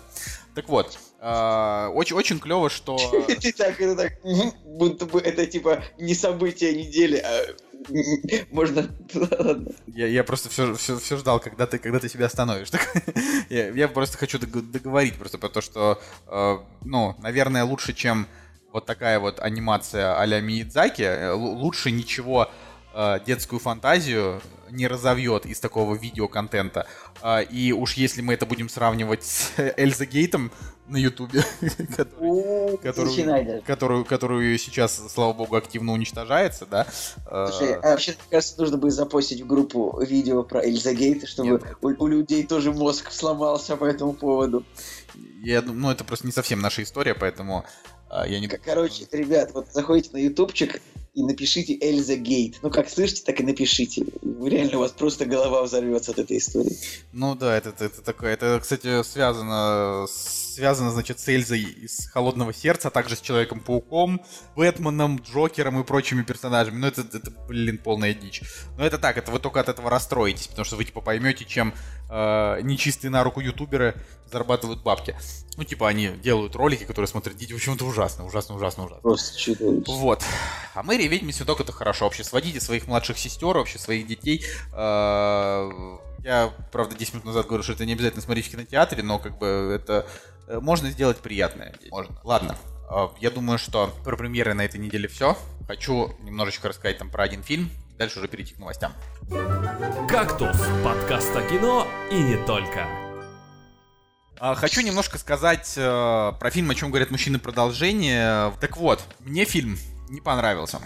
[0.55, 2.97] Так вот, а, очень, очень клево, что...
[3.27, 4.13] Ты так, это так,
[4.65, 7.55] будто бы это типа не событие недели, а
[8.51, 8.89] можно...
[9.15, 9.73] Ладно.
[9.87, 12.71] Я, я просто все, все, все ждал, когда ты, когда ты себя остановишь.
[12.71, 12.87] Так,
[13.51, 18.27] я, я просто хочу дог- договорить просто про то, что, э, ну, наверное, лучше, чем
[18.73, 22.51] вот такая вот анимация а-ля Миядзаки, э, лучше ничего
[22.95, 24.43] э, детскую фантазию
[24.73, 26.87] не разовьет из такого видеоконтента.
[27.20, 30.51] А, и уж если мы это будем сравнивать с Эльза Гейтом
[30.89, 31.45] на Ютубе,
[33.66, 36.87] Которую- которую, сейчас, слава богу, активно уничтожается, да?
[37.31, 41.62] э, Слушай, а вообще, кажется, нужно бы запостить в группу видео про Эльза Гейт, чтобы
[41.81, 44.64] у, у людей тоже мозг сломался по этому поводу.
[45.43, 47.64] Я думаю, ну, это просто не совсем наша история, поэтому
[48.09, 48.49] а, я не...
[48.49, 50.81] Короче, ребят, вот заходите на ютубчик
[51.15, 52.59] и напишите Эльза Гейт.
[52.63, 54.05] Ну, как слышите, так и напишите.
[54.23, 56.77] Реально, у вас просто голова взорвется от этой истории.
[57.13, 58.33] Ну да, это, это, это такое.
[58.33, 60.07] Это, кстати, связано,
[60.55, 64.23] связано, значит, с Эльзой из Холодного сердца, а также с Человеком-пауком,
[64.55, 66.77] Бэтменом, Джокером и прочими персонажами.
[66.77, 68.43] Ну, это, это, блин, полная дичь.
[68.77, 71.75] Но это так, это вы только от этого расстроитесь, потому что вы, типа, поймете, чем
[72.11, 73.95] э, нечистые на руку ютуберы
[74.31, 75.17] зарабатывают бабки.
[75.57, 77.53] Ну, типа, они делают ролики, которые смотрят дети.
[77.53, 79.03] В общем, это ужасно, ужасно, ужасно, ужасно.
[79.03, 79.93] Просто чудовище.
[79.93, 80.23] Вот.
[80.75, 82.07] А мы ведьми цветок это хорошо.
[82.07, 84.45] Вообще сводите своих младших сестер, вообще своих детей.
[84.73, 85.69] Э,
[86.25, 89.39] Я, правда, 10 минут назад говорил, что это не обязательно смотреть в кинотеатре, но как
[89.39, 90.07] бы это
[90.49, 91.74] можно сделать приятное.
[91.90, 92.14] Можно.
[92.24, 92.57] Ладно.
[92.90, 95.36] Э, Я думаю, что про премьеры на этой неделе все.
[95.66, 97.70] Хочу немножечко рассказать там про один фильм.
[97.99, 98.93] Дальше уже перейти к новостям.
[100.09, 102.86] «Кактус»— подкаст о кино и не только.
[104.38, 108.53] А, Хочу немножко сказать э, про фильм, о чем говорят мужчины продолжение.
[108.61, 109.78] Так вот, мне фильм
[110.13, 110.79] не понравился.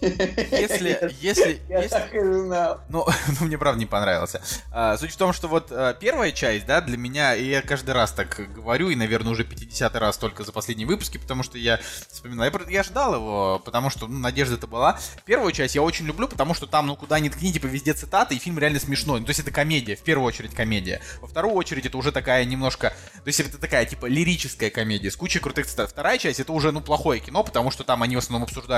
[0.00, 2.80] Если, если, Я если, так и знал.
[2.88, 3.06] Ну,
[3.40, 4.42] ну, мне правда не понравился.
[4.72, 7.92] А, суть в том, что вот а, первая часть, да, для меня, и я каждый
[7.92, 11.80] раз так говорю, и, наверное, уже 50 раз только за последние выпуски, потому что я
[12.10, 12.52] вспоминаю.
[12.52, 14.98] Я, я ждал его, потому что, ну, надежда-то была.
[15.24, 18.34] Первую часть я очень люблю, потому что там, ну, куда ни ткни, типа, везде цитаты,
[18.34, 19.20] и фильм реально смешной.
[19.20, 21.00] Ну, то есть это комедия, в первую очередь комедия.
[21.20, 25.16] Во вторую очередь это уже такая немножко, то есть это такая, типа, лирическая комедия с
[25.16, 25.90] кучей крутых цитат.
[25.90, 28.71] Вторая часть это уже, ну, плохое кино, потому что там они в основном обсуждают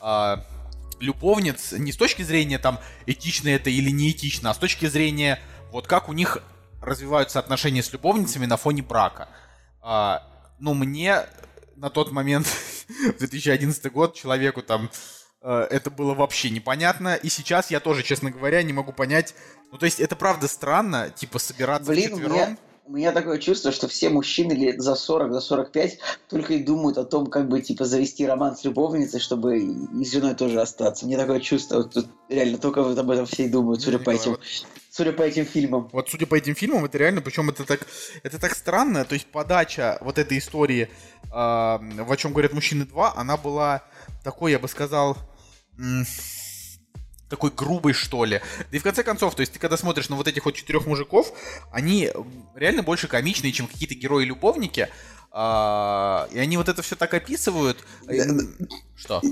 [0.00, 0.44] а,
[1.00, 5.40] любовниц не с точки зрения там этично это или не этично, а с точки зрения
[5.72, 6.38] вот как у них
[6.82, 9.28] развиваются отношения с любовницами на фоне брака.
[9.82, 10.22] А,
[10.58, 11.24] ну, мне
[11.76, 12.46] на тот момент,
[12.88, 14.90] в 2011 год, человеку там
[15.42, 17.14] э, это было вообще непонятно.
[17.14, 19.34] И сейчас я тоже, честно говоря, не могу понять.
[19.72, 22.36] Ну, то есть, это правда странно, типа, собираться Блин, вчетвером.
[22.36, 22.58] меня,
[22.90, 26.98] у меня такое чувство, что все мужчины лет за 40, за 45 только и думают
[26.98, 31.06] о том, как бы, типа, завести роман с любовницей, чтобы и с женой тоже остаться.
[31.06, 34.10] Мне такое чувство, вот тут реально только вот об этом все и думают, судя по
[34.10, 34.38] Николай, этим,
[34.90, 35.88] судя по этим фильмам.
[35.92, 37.86] Вот судя по этим фильмам, это реально, причем это так,
[38.24, 40.88] это так странно, то есть подача вот этой истории,
[41.32, 43.84] а, в о чем говорят мужчины 2, она была
[44.24, 45.16] такой, я бы сказал,
[47.30, 48.42] такой грубой, что ли.
[48.70, 50.86] Да и в конце концов, то есть ты когда смотришь на вот этих вот четырех
[50.86, 51.32] мужиков,
[51.70, 52.10] они
[52.54, 54.88] реально больше комичные, чем какие-то герои-любовники,
[55.30, 57.78] а, и они вот это все так описывают.
[58.96, 59.22] Что?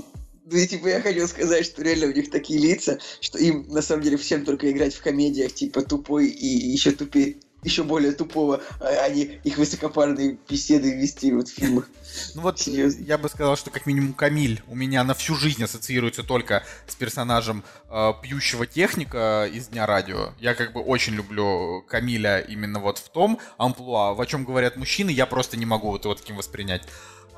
[0.51, 3.83] Ну и типа я хотел сказать, что реально у них такие лица, что им на
[3.83, 8.61] самом деле всем только играть в комедиях, типа тупой и еще тупее, еще более тупого,
[8.79, 11.89] а они их высокопарные беседы вести вот в фильмах.
[12.35, 13.03] Ну вот Серьезно?
[13.03, 16.95] я бы сказал, что как минимум Камиль у меня на всю жизнь ассоциируется только с
[16.95, 20.33] персонажем э, пьющего техника из Дня радио.
[20.39, 24.77] Я как бы очень люблю Камиля именно вот в том амплуа, в о чем говорят
[24.77, 26.83] мужчины, я просто не могу вот его таким воспринять.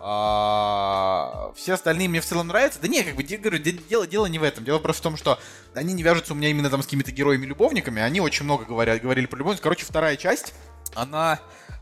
[0.04, 2.80] А, все остальные мне в целом нравятся.
[2.82, 4.64] Да не, как бы, говорю, дело, дело не в этом.
[4.64, 5.40] Дело просто в том, что
[5.76, 8.02] они не вяжутся у меня именно там с какими-то героями-любовниками.
[8.02, 9.62] Они очень много говорят, говорили про любовь.
[9.62, 10.56] Короче, вторая часть,
[10.96, 11.40] она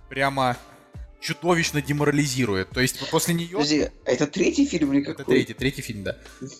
[0.09, 0.57] прямо
[1.19, 2.69] чудовищно деморализирует.
[2.69, 3.49] То есть после нее...
[3.49, 5.15] Подожди, а это третий фильм или какой?
[5.15, 6.17] Это третий, третий фильм, да.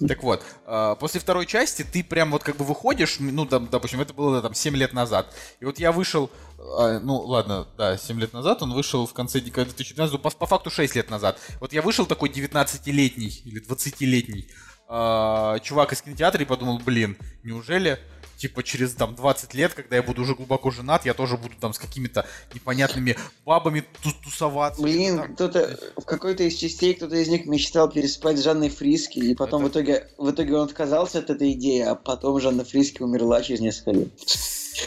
[0.08, 4.14] Так вот, а, после второй части ты прям вот как бы выходишь, ну, допустим, это
[4.14, 5.34] было там 7 лет назад.
[5.60, 9.40] И вот я вышел, а, ну, ладно, да, 7 лет назад, он вышел в конце
[9.40, 11.40] 2019, по, по факту 6 лет назад.
[11.60, 14.48] Вот я вышел такой 19-летний или 20-летний
[14.88, 18.00] а, чувак из кинотеатра и подумал, блин, неужели
[18.40, 21.74] типа через там 20 лет, когда я буду уже глубоко женат, я тоже буду там
[21.74, 23.84] с какими-то непонятными бабами
[24.24, 24.82] тусоваться.
[24.82, 29.36] Блин, кто-то в какой-то из частей кто-то из них мечтал переспать с Жанной Фриски, и
[29.36, 29.70] потом Это...
[29.70, 33.60] в итоге в итоге он отказался от этой идеи, а потом Жанна Фриски умерла через
[33.60, 34.08] несколько лет.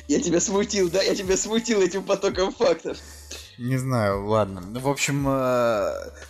[0.08, 1.02] Я тебя смутил, да?
[1.02, 2.98] Я тебя смутил этим потоком фактов.
[3.58, 4.62] Не знаю, ладно.
[4.62, 5.30] Ну, в общем, э,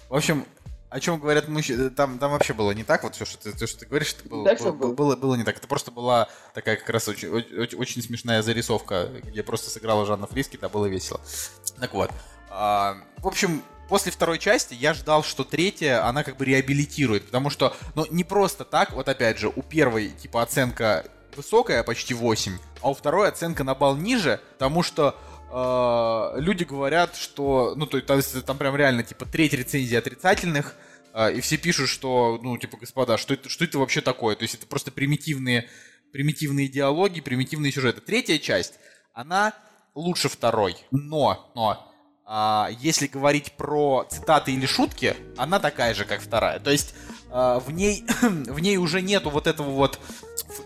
[0.08, 0.44] в общем,
[0.92, 3.66] о чем говорят мужчины, там, там вообще было не так, вот все, что ты, то,
[3.66, 4.92] что ты говоришь, это было, было, было.
[4.92, 5.56] было, было не так.
[5.56, 10.26] Это просто была такая как раз очень, очень, очень смешная зарисовка, где просто сыграла Жанна
[10.26, 11.20] Фриски, да, было весело.
[11.80, 12.10] Так вот,
[12.50, 17.48] а, в общем, после второй части я ждал, что третья, она как бы реабилитирует, потому
[17.48, 22.58] что, ну, не просто так, вот опять же, у первой, типа, оценка высокая, почти 8,
[22.82, 25.18] а у второй оценка на балл ниже, потому что
[25.52, 30.74] э, люди говорят, что, ну, то есть там прям реально, типа, треть рецензий отрицательных,
[31.14, 34.34] э, и все пишут, что, ну, типа, господа, что это, что это вообще такое?
[34.34, 35.68] То есть это просто примитивные,
[36.12, 38.00] примитивные диалоги, примитивные сюжеты.
[38.00, 38.74] Третья часть,
[39.12, 39.54] она
[39.94, 41.92] лучше второй, но, но,
[42.24, 46.60] а, если говорить про цитаты или шутки, она такая же, как вторая.
[46.60, 49.98] То есть а, в ней, в ней уже нету вот этого вот...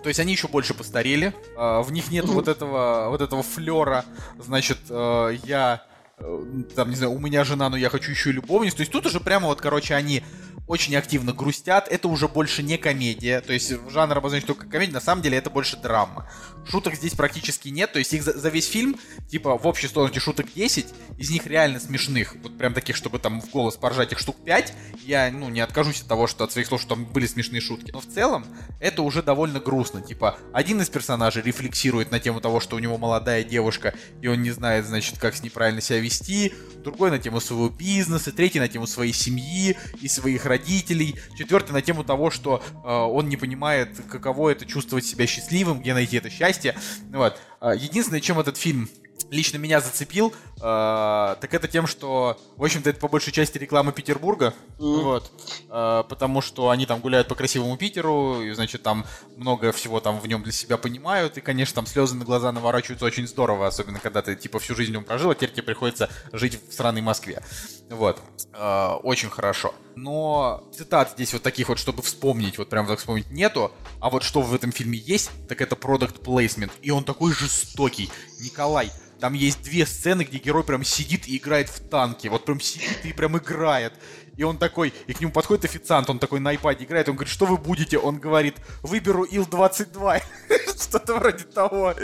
[0.02, 1.32] То есть они еще больше постарели.
[1.56, 4.04] А, в них нету вот этого, вот этого флера.
[4.38, 5.84] Значит, а, я...
[6.18, 6.42] Э,
[6.74, 8.76] там, не знаю, у меня жена, но я хочу еще и любовницу.
[8.76, 10.22] То есть тут уже прямо вот, короче, они
[10.66, 11.88] очень активно грустят.
[11.88, 13.40] Это уже больше не комедия.
[13.40, 16.28] То есть жанр обозначить только комедия, на самом деле это больше драма.
[16.68, 17.92] Шуток здесь практически нет.
[17.92, 18.96] То есть их за, за весь фильм,
[19.28, 20.86] типа, в общей сложности шуток 10,
[21.18, 22.34] из них реально смешных.
[22.42, 24.72] Вот прям таких, чтобы там в голос поржать их штук 5.
[25.04, 27.92] Я, ну, не откажусь от того, что от своих слов, что там были смешные шутки.
[27.92, 28.44] Но в целом
[28.80, 30.02] это уже довольно грустно.
[30.02, 34.42] Типа, один из персонажей рефлексирует на тему того, что у него молодая девушка, и он
[34.42, 36.54] не знает, значит, как с ней правильно себя вести.
[36.82, 41.82] Другой на тему своего бизнеса, третий на тему своей семьи и своих родителей четвертый на
[41.82, 46.30] тему того, что э, он не понимает, каково это чувствовать себя счастливым, где найти это
[46.30, 46.76] счастье.
[47.12, 47.38] Вот.
[47.60, 48.88] А, единственное, чем этот фильм
[49.30, 53.92] лично меня зацепил, э, так это тем, что, в общем-то, это по большей части реклама
[53.92, 55.02] Петербурга, mm.
[55.02, 55.32] вот,
[55.70, 59.04] э, потому что они там гуляют по красивому Питеру, и, значит, там
[59.36, 63.04] много всего там в нем для себя понимают, и, конечно, там слезы на глаза наворачиваются
[63.04, 66.10] очень здорово, особенно когда ты, типа, всю жизнь в нем прожил, а теперь тебе приходится
[66.32, 67.42] жить в странной Москве,
[67.90, 68.20] вот,
[68.52, 69.74] э, очень хорошо.
[69.94, 74.22] Но цитат здесь вот таких вот, чтобы вспомнить, вот прям так вспомнить, нету, а вот
[74.22, 78.10] что в этом фильме есть, так это продукт плейсмент, и он такой жестокий.
[78.40, 78.90] Николай,
[79.20, 82.28] там есть две сцены, где герой прям сидит и играет в танке.
[82.28, 83.94] Вот прям сидит и прям играет.
[84.36, 87.32] И он такой, и к нему подходит официант, он такой на iPad играет, он говорит,
[87.32, 87.98] что вы будете?
[87.98, 90.22] Он говорит, выберу Ил-22.
[90.78, 91.94] Что-то вроде того.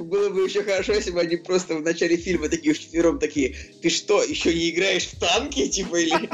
[0.00, 3.88] Было бы еще хорошо, если бы они просто в начале фильма такие вчетвером такие, ты
[3.88, 5.66] что, еще не играешь в танки?
[5.68, 6.28] Типа, или,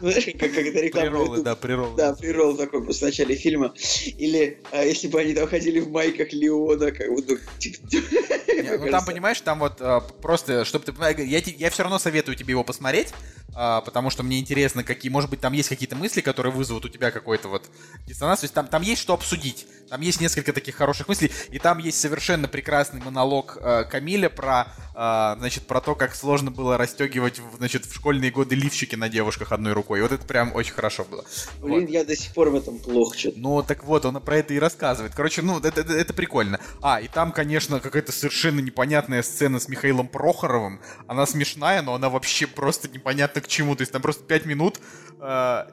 [0.00, 1.06] знаешь, как, это реклама.
[1.06, 1.96] Прироллы, да, прироллы.
[1.96, 3.72] Да, прирол такой просто в начале фильма.
[4.18, 7.78] Или а, если бы они там ходили в майках Леона, как бы, ну, типа...
[8.60, 10.92] Ну, там, понимаешь, там вот а, просто, чтобы ты
[11.24, 13.08] я, все равно советую тебе его посмотреть,
[13.54, 16.88] а, потому что мне интересно, какие, может быть, там есть какие-то мысли, которые вызовут у
[16.88, 17.68] тебя какой-то вот
[18.06, 18.40] диссонанс.
[18.40, 19.66] То есть там, там есть что обсудить.
[19.90, 24.68] Там есть несколько таких хороших мыслей, и там есть совершенно прекрасный монолог э, Камиля про,
[24.94, 29.50] э, значит, про то, как сложно было расстегивать, значит, в школьные годы лифчики на девушках
[29.50, 29.98] одной рукой.
[29.98, 31.24] И вот это прям очень хорошо было.
[31.60, 31.90] Блин, вот.
[31.90, 33.40] я до сих пор в этом плохо что-то.
[33.40, 35.12] Ну, так вот, он про это и рассказывает.
[35.12, 36.60] Короче, ну, это, это, это прикольно.
[36.80, 40.80] А, и там, конечно, какая-то совершенно непонятная сцена с Михаилом Прохоровым.
[41.08, 43.74] Она смешная, но она вообще просто непонятна к чему.
[43.74, 44.80] То есть там просто пять минут,
[45.20, 45.64] э,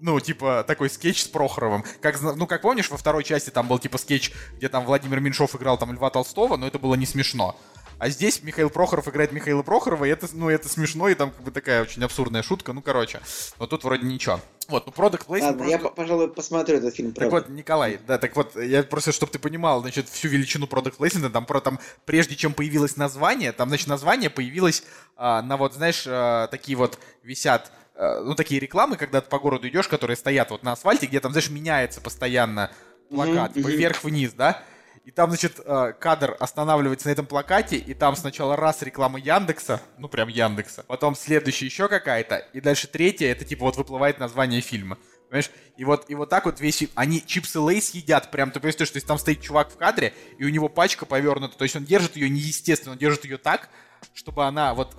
[0.00, 1.84] ну, типа, такой скетч с Прохоровым.
[2.00, 5.54] Как, ну, как помнишь, во второй части там был, типа, скетч, где там Владимир Меньшов
[5.54, 7.56] играл там Льва Толстого, но это было не смешно.
[8.00, 11.42] А здесь Михаил Прохоров играет Михаила Прохорова, и это, ну, это смешно, и там как
[11.42, 13.20] бы такая очень абсурдная шутка, ну, короче.
[13.58, 14.40] Но тут вроде ничего.
[14.68, 15.42] Вот, ну, Product Placement...
[15.42, 15.70] Ладно, просто...
[15.70, 17.36] я, пожалуй, посмотрю этот фильм, правда.
[17.36, 20.96] Так вот, Николай, да, так вот, я просто, чтобы ты понимал, значит, всю величину Product
[20.96, 24.82] Placement, там, про, там, прежде чем появилось название, там, значит, название появилось
[25.16, 29.38] а, на вот, знаешь, а, такие вот висят а, ну, такие рекламы, когда ты по
[29.38, 32.70] городу идешь, которые стоят вот на асфальте, где там, знаешь, меняется постоянно
[33.10, 33.70] плакат, mm-hmm.
[33.70, 34.62] вверх-вниз, да?
[35.10, 39.80] И там, значит, э, кадр останавливается на этом плакате, и там сначала раз реклама Яндекса,
[39.98, 44.60] ну прям Яндекса, потом следующая еще какая-то, и дальше третья, это типа вот выплывает название
[44.60, 44.98] фильма.
[45.28, 45.50] Понимаешь?
[45.76, 46.84] И вот, и вот так вот весь...
[46.94, 50.44] Они чипсы Лейс едят, прям, ты понимаешь, что есть там стоит чувак в кадре, и
[50.44, 53.68] у него пачка повернута, то есть он держит ее неестественно, он держит ее так,
[54.14, 54.94] чтобы она вот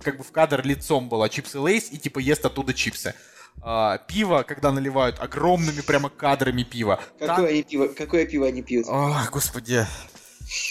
[0.00, 3.16] как бы в кадр лицом была чипсы Лейс, и типа ест оттуда чипсы.
[3.62, 7.00] А, пиво, когда наливают огромными прямо кадрами пива.
[7.18, 8.86] Какое, они пиво, какое пиво они пьют?
[8.88, 9.86] Ох, господи.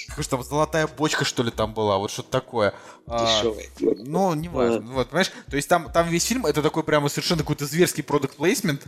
[0.08, 2.74] Какая же там золотая бочка, что ли, там была, вот что-то такое.
[3.08, 3.42] А,
[3.78, 3.96] пиво.
[3.98, 4.82] ну, не важно.
[4.94, 5.32] Вот, понимаешь?
[5.50, 8.84] То есть там, там весь фильм это такой прямо совершенно какой-то зверский продукт плейсмент,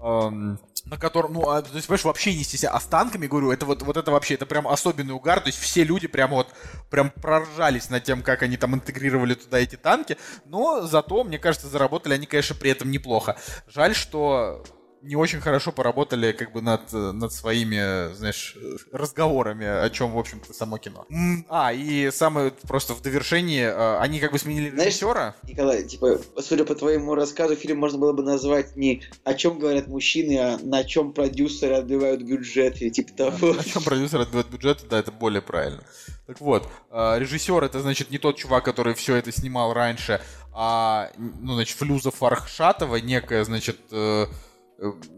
[0.00, 2.74] на котором, ну, а, то есть, понимаешь, вообще не стесняясь.
[2.74, 5.40] А с танками, говорю, это вот, вот это вообще, это прям особенный угар.
[5.40, 6.48] То есть все люди прямо вот,
[6.88, 10.16] прям проржались над тем, как они там интегрировали туда эти танки.
[10.46, 13.36] Но зато, мне кажется, заработали они, конечно, при этом неплохо.
[13.68, 14.64] Жаль, что
[15.02, 18.56] не очень хорошо поработали как бы над, э, над своими, знаешь,
[18.92, 21.06] разговорами, о чем, в общем-то, само кино.
[21.48, 25.34] А, и самое просто в довершении, э, они как бы сменили Знаешь, режиссера.
[25.44, 29.88] Николай, типа, судя по твоему рассказу, фильм можно было бы назвать не «О чем говорят
[29.88, 33.54] мужчины», а «На чем продюсеры отбивают бюджет» или типа того.
[33.54, 35.82] На чем продюсер отбивает бюджет, да, это более правильно.
[36.26, 40.20] Так вот, э, режиссер это значит не тот чувак, который все это снимал раньше,
[40.52, 43.78] а, ну, значит, Флюза Фархшатова, некая, значит,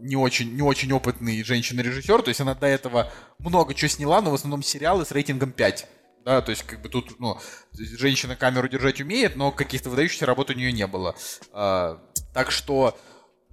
[0.01, 4.31] не очень, не очень опытный женщина-режиссер, то есть она до этого много чего сняла, но
[4.31, 5.87] в основном сериалы с рейтингом 5.
[6.25, 7.37] Да, то есть, как бы тут, ну,
[7.73, 11.15] женщина камеру держать умеет, но каких-то выдающихся работ у нее не было.
[11.51, 12.01] А,
[12.33, 12.97] так что,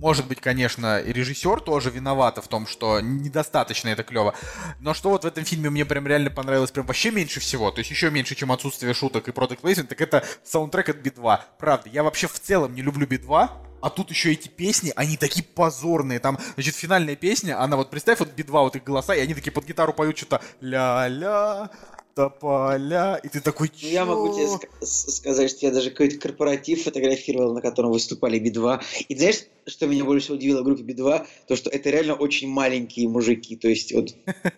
[0.00, 4.34] может быть, конечно, и режиссер тоже виновата в том, что недостаточно это клево.
[4.80, 7.80] Но что вот в этом фильме мне прям реально понравилось прям вообще меньше всего, то
[7.80, 11.40] есть еще меньше, чем отсутствие шуток и product placement, так это саундтрек от Би-2.
[11.58, 13.50] Правда, я вообще в целом не люблю Би-2,
[13.82, 16.18] а тут еще эти песни, они такие позорные.
[16.18, 19.52] Там, значит, финальная песня, она вот, представь, вот Би-2, вот их голоса, и они такие
[19.52, 21.70] под гитару поют что-то ля-ля,
[22.14, 25.90] тополя, и ты такой, Ну, я могу тебе «Чё?» ска- с- сказать, что я даже
[25.90, 28.82] какой-то корпоратив фотографировал, на котором выступали Би-2.
[29.08, 31.26] И знаешь, что меня больше всего удивило в группе Би-2?
[31.48, 33.56] То, что это реально очень маленькие мужики.
[33.56, 34.10] То есть, вот,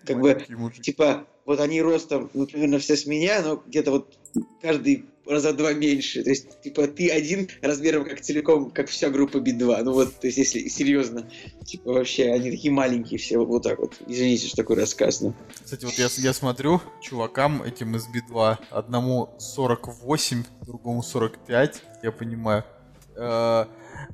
[0.07, 0.45] как бы,
[0.83, 4.13] типа, вот они ростом, ну, примерно все с меня, но где-то вот
[4.61, 6.23] каждый раза два меньше.
[6.23, 9.83] То есть, типа, ты один размером как целиком, как вся группа Би-2.
[9.83, 11.29] Ну вот, то есть, если серьезно,
[11.65, 13.95] типа, вообще, они такие маленькие все, вот так вот.
[14.07, 15.35] Извините, что такой рассказ, но...
[15.65, 22.65] Кстати, вот я, я смотрю, чувакам этим из Би-2, одному 48, другому 45, я понимаю.
[23.17, 23.67] Э,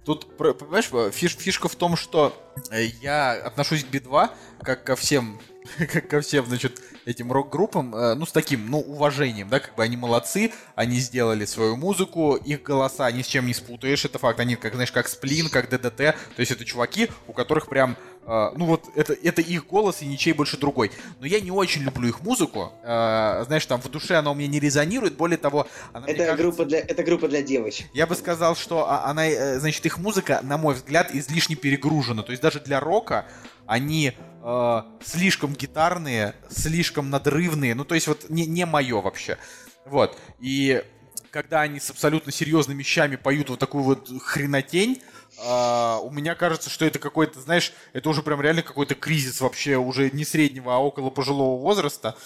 [0.05, 2.35] Тут, понимаешь, фиш- фишка в том, что
[2.71, 4.29] э, я отношусь к Би-2
[4.63, 5.41] как ко всем,
[6.11, 9.97] ко всем, значит, этим рок-группам, э, ну, с таким, ну, уважением, да, как бы они
[9.97, 14.57] молодцы, они сделали свою музыку, их голоса ни с чем не спутаешь, это факт, они,
[14.57, 17.97] как, знаешь, как Сплин, как ДДТ, то есть это чуваки, у которых прям,
[18.27, 20.91] э, ну, вот, это, это их голос и ничей больше другой.
[21.21, 24.49] Но я не очень люблю их музыку, э, знаешь, там, в душе она у меня
[24.49, 27.87] не резонирует, более того, она Это кажется- группа, для, это группа для девочек.
[27.95, 32.23] я бы сказал, что а, она, значит, их музыка, на мой взгляд, излишне перегружена.
[32.23, 33.27] То есть даже для рока
[33.67, 37.75] они э, слишком гитарные, слишком надрывные.
[37.75, 39.39] Ну, то есть вот не, не мое вообще.
[39.85, 40.19] Вот.
[40.39, 40.83] И
[41.31, 45.03] когда они с абсолютно серьезными вещами поют вот такую вот хренотень,
[45.39, 49.77] э, у меня кажется, что это какой-то, знаешь, это уже прям реально какой-то кризис вообще
[49.77, 52.17] уже не среднего, а около пожилого возраста.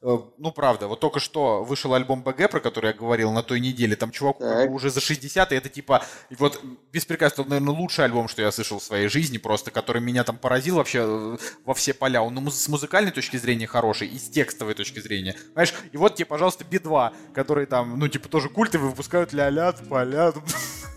[0.00, 3.96] Ну, правда, вот только что вышел альбом БГ, про который я говорил на той неделе.
[3.96, 4.70] Там чуваку Так.
[4.70, 6.04] уже за 60, и это типа,
[6.38, 6.62] вот
[6.92, 10.38] без это, наверное, лучший альбом, что я слышал в своей жизни, просто, который меня там
[10.38, 12.22] поразил вообще э, во все поля.
[12.22, 15.34] Он муз- с музыкальной точки зрения хороший, и с текстовой точки зрения.
[15.54, 20.32] Знаешь, и вот тебе, пожалуйста, Би-2, которые там, ну, типа, тоже культовые, выпускают ля-ля, поля.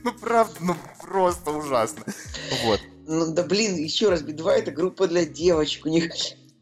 [0.04, 2.04] Ну, правда, ну, просто ужасно.
[2.64, 2.82] Вот.
[3.06, 5.86] Ну да блин, еще раз, Би-2 это группа для девочек.
[5.86, 6.12] У них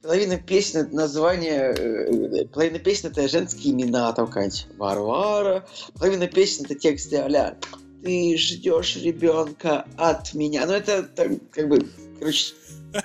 [0.01, 5.67] половина песен это название, э, половина песен это женские имена, там какая-нибудь Варвара,
[5.97, 7.55] половина песен это тексты а
[8.03, 10.65] ты ждешь ребенка от меня.
[10.65, 11.85] Ну это так, как бы,
[12.17, 12.53] короче,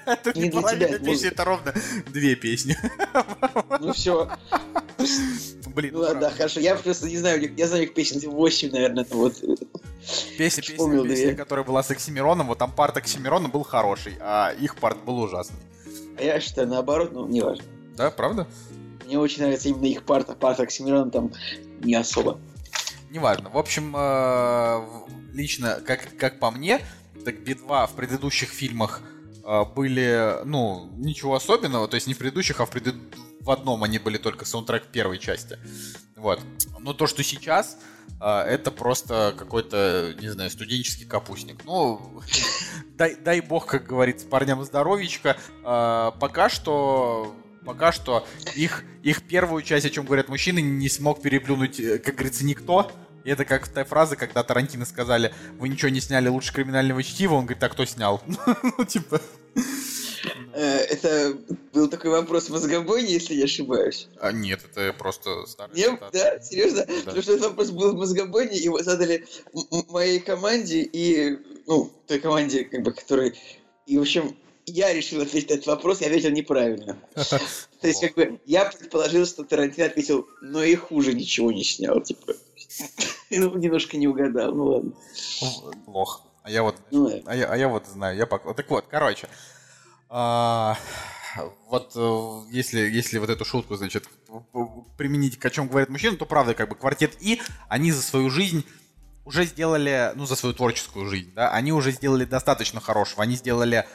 [0.06, 1.74] Это Не не для половина тебя, это песни, это ровно
[2.12, 2.76] две песни.
[3.80, 4.30] ну все.
[5.74, 9.18] Блин, Ну ладно, хорошо, я просто не знаю, я знаю их песен 8, наверное, там
[9.18, 9.34] вот.
[10.38, 11.36] Песня, Вспомнил песня, песня, две.
[11.36, 15.56] которая была с Оксимироном, вот там парт Оксимирона был хороший, а их парт был ужасный.
[16.18, 17.64] А я считаю наоборот, ну не важно.
[17.96, 18.46] Да, правда?
[19.06, 21.32] Мне очень нравится именно их парт, а парт Оксимирона там
[21.80, 22.40] не особо.
[23.10, 23.50] Неважно.
[23.50, 24.80] В общем, э,
[25.32, 26.80] лично, как, как по мне,
[27.24, 29.02] так Би-2 в предыдущих фильмах
[29.74, 32.94] были, ну, ничего особенного, то есть не в предыдущих, а в, предыд...
[33.40, 35.58] в одном они были только саундтрек первой части.
[36.16, 36.40] Вот.
[36.78, 37.78] Но то, что сейчас,
[38.20, 41.64] э, это просто какой-то, не знаю, студенческий капустник.
[41.64, 42.22] Ну,
[42.96, 45.36] дай, дай бог, как говорится, парням здоровичка.
[45.64, 47.34] Э, пока что
[47.64, 52.14] пока что их, их первую часть, о чем говорят мужчины, не смог переплюнуть, э, как
[52.14, 52.90] говорится, никто.
[53.24, 57.34] И это как та фраза, когда Тарантино сказали, вы ничего не сняли лучше криминального чтива,
[57.34, 58.22] он говорит, так кто снял?
[58.78, 59.20] Ну, типа...
[60.52, 61.36] Э, это
[61.72, 64.08] был такой вопрос в мозгобойне, если не ошибаюсь.
[64.20, 66.86] А нет, это просто старый Нет, да, серьезно?
[67.04, 69.26] Потому что этот вопрос был в мозгобойне, его задали
[69.88, 73.38] моей команде и, ну, той команде, как бы, которой...
[73.86, 74.36] И, в общем,
[74.66, 76.98] я решил ответить на этот вопрос, я ответил неправильно.
[77.14, 77.40] То
[77.88, 82.34] есть, как бы, я предположил, что Тарантино ответил, но и хуже ничего не снял, типа.
[83.30, 84.92] Ну, немножко не угадал, ну ладно.
[85.86, 86.20] Плохо.
[86.42, 88.52] А я вот, ну, а, я, а я вот знаю, я пока...
[88.52, 89.28] Так вот, короче,
[90.10, 90.76] а,
[91.68, 94.08] вот э, если, если вот эту шутку, значит,
[94.98, 98.28] применить к о чем говорят мужчины, то правда, как бы квартет И, они за свою
[98.28, 98.64] жизнь
[99.24, 103.22] уже сделали, ну, за свою творческую жизнь, да, они уже сделали достаточно хорошего.
[103.22, 103.86] Они сделали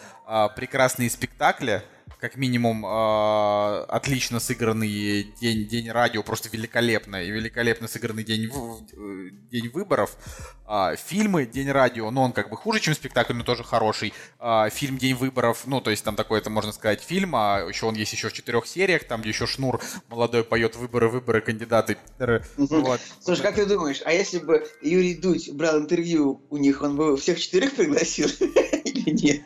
[0.55, 1.83] прекрасные спектакли,
[2.19, 9.29] как минимум э, отлично сыгранный день, день радио, просто великолепно, и великолепно сыгранный день, э,
[9.49, 10.17] день выборов.
[10.67, 14.13] Э, фильмы День радио, ну он как бы хуже, чем спектакль, но тоже хороший.
[14.39, 17.85] Э, фильм День выборов, ну то есть там такой, это можно сказать, фильм, а еще
[17.85, 21.97] он есть еще в четырех сериях, там где еще Шнур молодой поет выборы, выборы, кандидаты.
[22.57, 22.99] Вот.
[23.21, 27.15] Слушай, как ты думаешь, а если бы Юрий Дудь брал интервью у них, он бы
[27.15, 28.29] всех четырех пригласил
[28.99, 29.41] или нет?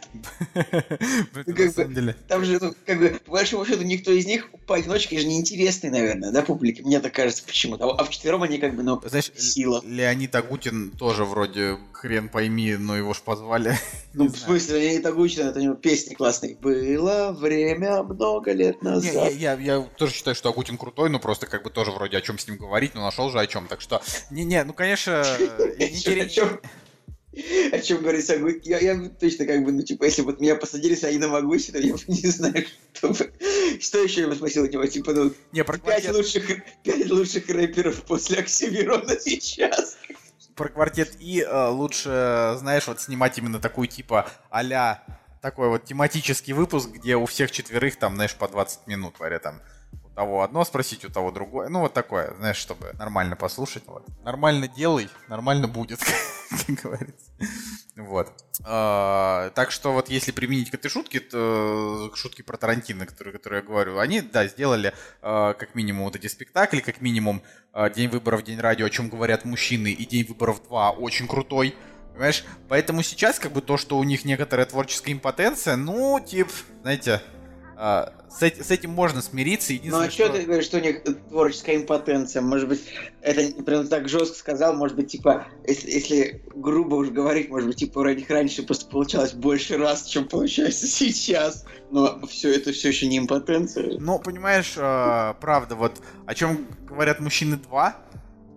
[1.45, 5.39] Ну, там же ну, как бы, по большому счету, никто из них поодиночке же не
[5.39, 6.83] интересный, наверное, да, публике.
[6.83, 7.85] Мне так кажется почему-то.
[7.85, 9.81] А, а в четвером они как бы, ну, Знаешь, сила.
[9.85, 13.77] Леонид Агутин тоже вроде хрен пойми, но его ж позвали.
[14.15, 16.55] Ну, в смысле, Леонид Агутин, это у него песни классные.
[16.55, 19.11] Было время много лет назад.
[19.11, 22.21] Я, я, я тоже считаю, что Агутин крутой, но просто как бы тоже вроде о
[22.21, 23.65] чем с ним говорить, но нашел же о чем.
[23.65, 25.23] Так что, не-не, ну, конечно,
[25.79, 26.59] интересно
[27.71, 28.49] о чем говорить Сагу.
[28.63, 31.71] Я, я точно как бы, ну, типа, если бы вот меня посадили с Аином Агуси,
[31.71, 33.33] то я бы не знаю, что бы...
[33.79, 36.45] Что еще я бы спросил у него, типа, ну, не, про пять, лучших,
[36.83, 39.97] пять лучших рэперов после Оксимирона сейчас.
[40.55, 45.03] Про квартет И э, лучше, знаешь, вот снимать именно такую, типа, а
[45.41, 49.61] такой вот тематический выпуск, где у всех четверых там, знаешь, по 20 минут, говоря, там,
[50.15, 51.69] того одно спросить, у того другое.
[51.69, 53.83] Ну, вот такое, знаешь, чтобы нормально послушать.
[53.87, 54.05] Вот.
[54.23, 55.99] Нормально делай, нормально будет,
[56.49, 57.31] как говорится.
[57.95, 58.31] Вот.
[58.65, 63.33] А, так что вот если применить к этой шутке, то к шутке про Тарантино, которую,
[63.33, 67.89] которую я говорю, они, да, сделали а, как минимум вот эти спектакли, как минимум а,
[67.89, 71.75] День выборов, День радио, о чем говорят мужчины, и День выборов 2 очень крутой.
[72.13, 72.45] Понимаешь?
[72.69, 77.21] Поэтому сейчас как бы то, что у них некоторая творческая импотенция, ну, типа, знаете,
[77.85, 79.73] а, с, с этим можно смириться.
[79.83, 82.41] Ну а что ты говоришь, что у них творческая импотенция?
[82.41, 82.85] Может быть,
[83.19, 87.75] это прям так жестко сказал, может быть, типа, если, если грубо уж говорить, может быть,
[87.75, 91.65] типа, у них раньше просто получалось больше раз, чем получается сейчас.
[91.91, 93.99] Но все это все еще не импотенция.
[93.99, 97.97] Ну, понимаешь, э, правда, вот о чем говорят мужчины 2,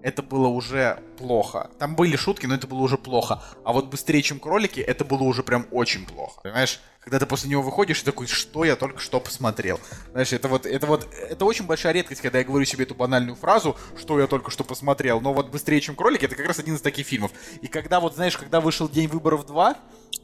[0.06, 1.68] это было уже плохо.
[1.80, 3.42] Там были шутки, но это было уже плохо.
[3.64, 6.42] А вот быстрее, чем кролики, это было уже прям очень плохо.
[6.44, 6.78] Понимаешь?
[7.00, 9.80] Когда ты после него выходишь и такой, что я только что посмотрел.
[10.12, 13.34] Знаешь, это вот, это вот, это очень большая редкость, когда я говорю себе эту банальную
[13.34, 15.20] фразу, что я только что посмотрел.
[15.20, 17.32] Но вот быстрее, чем кролики, это как раз один из таких фильмов.
[17.60, 19.76] И когда вот, знаешь, когда вышел День выборов 2,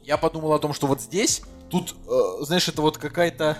[0.03, 3.57] я подумал о том, что вот здесь, тут, э, знаешь, это вот какая-то...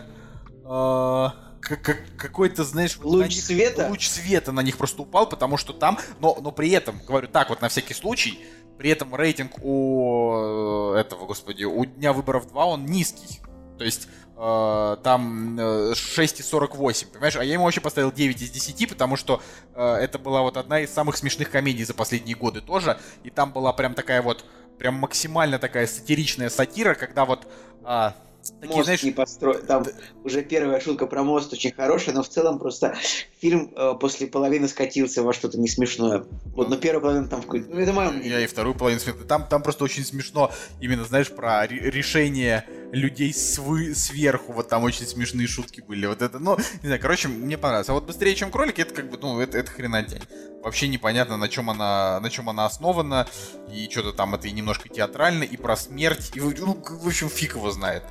[0.64, 3.88] Э, какой-то, знаешь, луч них, света?
[3.90, 7.50] Луч света на них просто упал, потому что там, но, но при этом, говорю так
[7.50, 8.40] вот на всякий случай,
[8.78, 13.40] при этом рейтинг у э, этого, господи, у Дня выборов 2, он низкий.
[13.78, 17.36] То есть э, там э, 6,48, понимаешь?
[17.36, 19.42] А я ему вообще поставил 9 из 10, потому что
[19.74, 23.00] э, это была вот одна из самых смешных комедий за последние годы тоже.
[23.24, 24.44] И там была прям такая вот,
[24.80, 27.48] прям максимально такая сатиричная сатира, когда вот...
[27.86, 28.12] Э,
[28.60, 29.66] Такие, мост знаешь, не построен.
[29.66, 29.86] Там
[30.24, 32.96] уже первая шутка про мост очень хорошая, но в целом просто
[33.40, 36.26] фильм э, после половины скатился во что-то не смешное.
[36.56, 37.70] Вот, но первая половина там какой-то...
[37.70, 40.52] Ну, это мое Я и вторую половину Там, там просто очень смешно
[40.82, 44.52] именно, знаешь, про решение людей свы сверху.
[44.54, 46.06] Вот там очень смешные шутки были.
[46.06, 47.90] Вот это, ну, не знаю, короче, мне понравилось.
[47.90, 50.22] А вот быстрее, чем кролики, это как бы, ну, это, это хренотень.
[50.62, 53.28] Вообще непонятно, на чем она, на чем она основана.
[53.74, 56.32] И что-то там это и немножко театрально, и про смерть.
[56.36, 58.04] И, ну, в общем, фиг его знает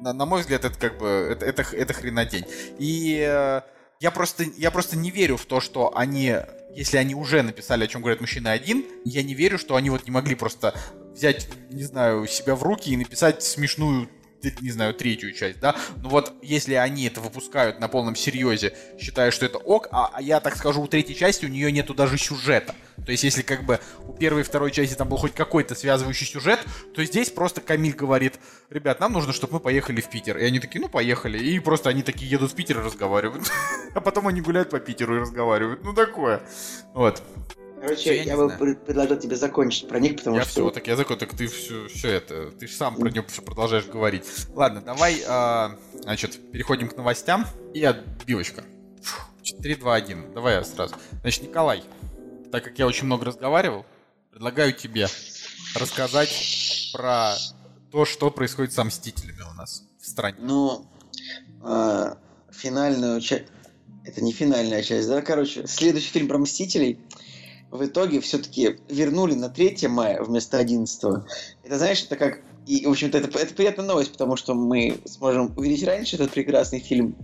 [0.00, 2.44] на, на мой взгляд, это как бы это, это, это хренотень.
[2.78, 3.60] И э,
[4.00, 6.36] я просто, я просто не верю в то, что они,
[6.74, 10.04] если они уже написали, о чем говорят мужчины один, я не верю, что они вот
[10.04, 10.74] не могли просто
[11.12, 14.08] взять, не знаю, себя в руки и написать смешную
[14.60, 19.30] не знаю, третью часть, да, но вот если они это выпускают на полном серьезе, считая,
[19.30, 22.18] что это ок, а, а я так скажу, у третьей части у нее нету даже
[22.18, 22.74] сюжета.
[23.04, 26.26] То есть, если как бы у первой и второй части там был хоть какой-то связывающий
[26.26, 26.60] сюжет,
[26.94, 28.34] то здесь просто Камиль говорит,
[28.70, 30.38] ребят, нам нужно, чтобы мы поехали в Питер.
[30.38, 31.38] И они такие, ну поехали.
[31.38, 33.50] И просто они такие едут в Питер и разговаривают.
[33.94, 35.82] А потом они гуляют по Питеру и разговаривают.
[35.82, 36.42] Ну такое.
[36.92, 37.22] Вот.
[37.80, 38.76] Короче, я, я бы знаю.
[38.76, 40.50] предложил тебе закончить про них, потому я что...
[40.50, 43.42] все, так я закончу, так ты все, все это, ты же сам про него все
[43.42, 44.24] продолжаешь говорить.
[44.54, 48.64] Ладно, давай, а, значит, переходим к новостям и отбивочка.
[49.60, 50.32] 3, 2, 1.
[50.34, 50.94] Давай я сразу.
[51.20, 51.84] Значит, Николай,
[52.50, 53.86] так как я очень много разговаривал,
[54.30, 55.06] предлагаю тебе
[55.74, 57.34] рассказать про
[57.90, 60.36] то, что происходит с Мстителями у нас в стране.
[60.40, 60.86] Ну,
[61.62, 62.14] э,
[62.50, 63.44] финальную часть...
[64.04, 65.20] Это не финальная часть, да?
[65.20, 66.98] Короче, следующий фильм про Мстителей
[67.70, 71.04] в итоге все-таки вернули на 3 мая вместо 11.
[71.64, 72.40] Это, знаешь, это как...
[72.66, 76.80] И, в общем-то, это, это приятная новость, потому что мы сможем увидеть раньше этот прекрасный
[76.80, 77.14] фильм.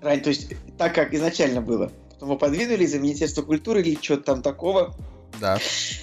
[0.00, 0.20] Ран...
[0.20, 1.92] То есть, так, как изначально было.
[2.10, 4.94] Потом его подвинули из-за Министерства культуры или что-то там такого.
[5.40, 5.58] Да.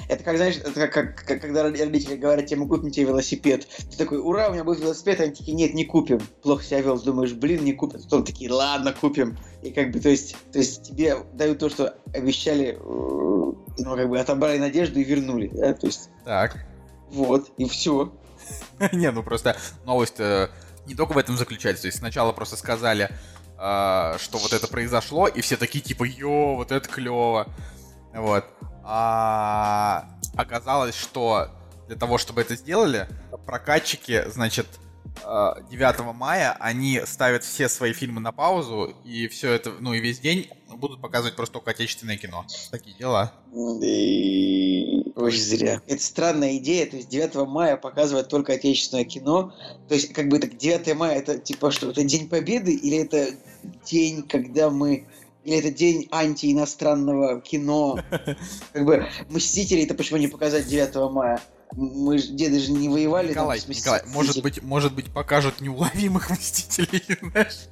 [0.08, 3.68] Это как, знаешь, это как, как, как когда родители говорят тебе, мы купим тебе велосипед.
[3.92, 6.20] Ты такой, ура, у меня будет велосипед, они такие, нет, не купим.
[6.42, 8.04] Плохо себя вел, думаешь, блин, не купят.
[8.04, 9.38] Потом такие, ладно, купим.
[9.62, 14.10] И как бы, то есть, то есть тебе дают то, что обещали, э, ну, как
[14.10, 16.10] бы отобрали надежду и вернули, да, то есть.
[16.26, 16.66] Так.
[17.12, 18.14] Вот, и все.
[18.92, 20.50] Не, ну просто новость э,
[20.86, 21.84] не только в этом заключается.
[21.84, 23.10] То есть сначала просто сказали,
[23.58, 27.48] э, что вот это произошло, и все такие типа, йо, вот это клево.
[28.14, 28.46] Вот.
[28.92, 31.50] А оказалось, что
[31.88, 33.08] для того, чтобы это сделали,
[33.46, 34.66] прокатчики, значит,
[35.24, 40.20] 9 мая они ставят все свои фильмы на паузу, и все это, ну и весь
[40.20, 42.48] день будут показывать просто только отечественное кино.
[42.72, 43.32] Такие дела.
[43.54, 45.82] Очень зря.
[45.86, 49.54] Это странная идея, то есть 9 мая показывать только отечественное кино.
[49.88, 53.36] То есть, как бы так, 9 мая это типа что, это День Победы или это
[53.86, 55.06] день, когда мы
[55.50, 58.00] или это день анти-иностранного кино.
[58.72, 61.42] Как бы Мстители это почему не показать 9 мая?
[61.72, 63.30] Мы же деды же не воевали.
[63.30, 67.68] Николай, там, Николай, может быть, может быть, покажут неуловимых мстителей, знаешь?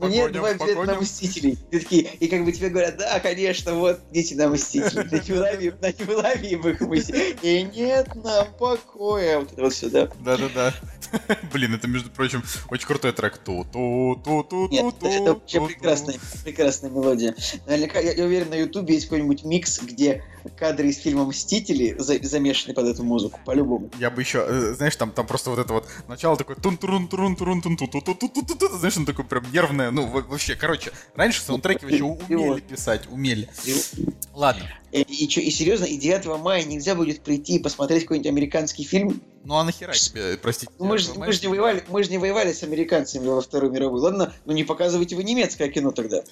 [0.00, 1.58] Мне два билета на мстителей.
[1.70, 5.72] И как бы тебе говорят, да, конечно, вот, идите на мстителей.
[5.80, 7.36] На неуловимых мстителей.
[7.42, 9.38] И нет нам покоя.
[9.38, 10.08] Вот это вот все, да?
[10.20, 10.74] Да-да-да.
[11.52, 13.38] Блин, это, между прочим, очень крутой трек.
[13.38, 17.34] Ту ту ту ту Нет, ту это вообще прекрасная, прекрасная мелодия.
[17.66, 20.24] Наверняка, я уверен, на Ютубе есть какой-нибудь микс, где
[20.56, 23.90] кадры из фильма «Мстители» за, замешаны под эту музыку, по-любому.
[23.98, 27.08] Я бы еще, э, знаешь, там, там просто вот это вот начало такое тун турун
[27.08, 30.06] турун турун тун ту ту ту ту ту ту знаешь, он такой прям нервное, ну,
[30.06, 33.48] вообще, короче, раньше саундтреки вообще умели писать, умели.
[34.34, 34.64] Ладно.
[34.92, 38.84] И, и, и, и серьезно, и 9 мая нельзя будет прийти и посмотреть какой-нибудь американский
[38.84, 40.72] фильм, ну а нахера тебе, простите?
[40.78, 43.72] Ну, мы же мы ж не воевали, мы же не воевали с американцами во Вторую
[43.72, 44.00] мировую.
[44.00, 46.22] Ладно, ну не показывайте вы немецкое кино тогда.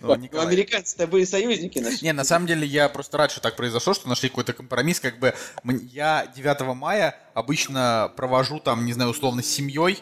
[0.00, 2.04] Ну, американцы-то были союзники наши.
[2.04, 5.00] Не, на самом деле я просто рад, что так произошло, что нашли какой-то компромисс.
[5.00, 5.34] Как бы
[5.64, 9.98] я 9 мая обычно провожу там, не знаю, условно, с семьей.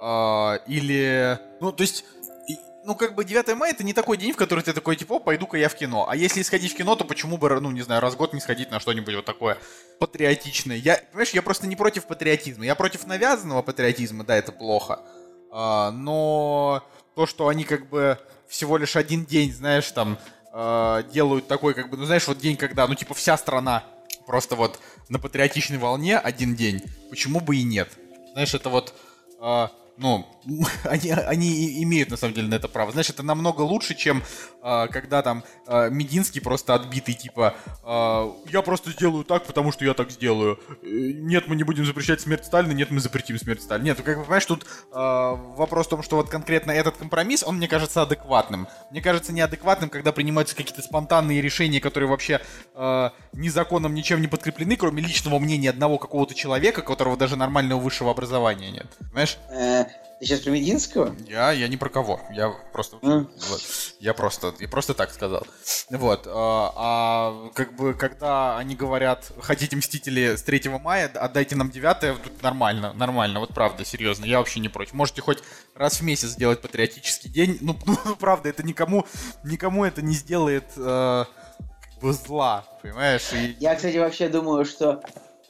[0.00, 1.38] А, или...
[1.60, 2.04] Ну, то есть
[2.84, 5.56] ну, как бы 9 мая это не такой день, в который ты такой, типа, пойду-ка
[5.56, 6.06] я в кино.
[6.08, 8.40] А если сходить в кино, то почему бы, ну, не знаю, раз в год не
[8.40, 9.58] сходить на что-нибудь вот такое
[9.98, 10.76] патриотичное?
[10.76, 12.64] Я, понимаешь, я просто не против патриотизма.
[12.64, 15.00] Я против навязанного патриотизма, да, это плохо.
[15.50, 16.82] А, но
[17.14, 20.18] то, что они как бы всего лишь один день, знаешь, там,
[20.52, 23.84] а, делают такой, как бы, ну, знаешь, вот день, когда, ну, типа, вся страна
[24.26, 24.78] просто вот
[25.08, 27.88] на патриотичной волне один день, почему бы и нет?
[28.32, 28.94] Знаешь, это вот...
[29.40, 30.26] А, ну,
[30.84, 32.90] они, они имеют на самом деле на это право.
[32.92, 34.22] Знаешь, это намного лучше, чем
[34.62, 39.84] э, когда там э, Мединский просто отбитый, типа, э, я просто сделаю так, потому что
[39.84, 40.58] я так сделаю.
[40.82, 43.86] Э, нет, мы не будем запрещать смерть Сталина, нет, мы запретим смерть Сталина.
[43.86, 47.56] Нет, как бы, понимаешь, тут э, вопрос в том, что вот конкретно этот компромисс, он
[47.56, 48.68] мне кажется адекватным.
[48.90, 52.40] Мне кажется неадекватным, когда принимаются какие-то спонтанные решения, которые вообще
[52.74, 57.80] э, ни законом, ничем не подкреплены, кроме личного мнения одного какого-то человека, которого даже нормального
[57.80, 58.86] высшего образования нет.
[58.98, 59.38] Понимаешь?
[60.20, 61.14] Ты сейчас про Мединского?
[61.28, 62.20] Я, я не про кого.
[62.32, 62.96] Я просто...
[62.98, 63.28] Mm.
[63.48, 63.60] Вот,
[64.00, 64.54] я просто...
[64.60, 65.46] Я просто так сказал.
[65.90, 66.26] Вот.
[66.26, 72.22] А, а как бы, когда они говорят, хотите Мстители с 3 мая, отдайте нам 9
[72.22, 73.40] тут нормально, нормально.
[73.40, 74.24] Вот правда, серьезно.
[74.24, 74.94] Я вообще не против.
[74.94, 75.42] Можете хоть
[75.74, 77.58] раз в месяц сделать патриотический день.
[77.60, 79.06] Ну, ну правда, это никому,
[79.42, 80.64] никому это не сделает...
[80.76, 81.24] Э,
[82.02, 83.32] зла, понимаешь?
[83.32, 83.56] И...
[83.60, 85.02] Я, кстати, вообще думаю, что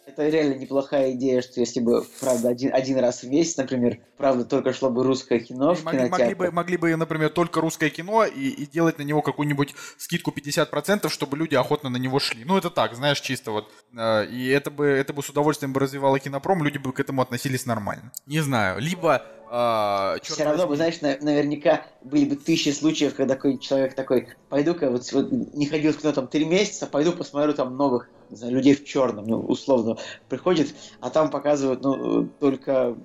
[0.06, 4.44] это реально неплохая идея, что если бы, правда, один, один раз в месяц, например, правда,
[4.44, 8.24] только шло бы русское кино в могли, могли, бы, могли бы, например, только русское кино
[8.24, 12.44] и, и делать на него какую-нибудь скидку 50%, чтобы люди охотно на него шли.
[12.44, 13.70] Ну, это так, знаешь, чисто вот.
[13.96, 17.22] Э, и это бы, это бы с удовольствием бы развивало кинопром, люди бы к этому
[17.22, 18.12] относились нормально.
[18.26, 23.34] Не знаю, либо а, Все равно, вы знаешь, на, наверняка были бы тысячи случаев, когда
[23.34, 27.54] какой-нибудь человек такой, пойду-ка, вот, вот не ходил в кино там три месяца, пойду посмотрю
[27.54, 29.96] там новых не знаю, людей в черном, ну, условно,
[30.28, 32.96] приходит, а там показывают, ну, только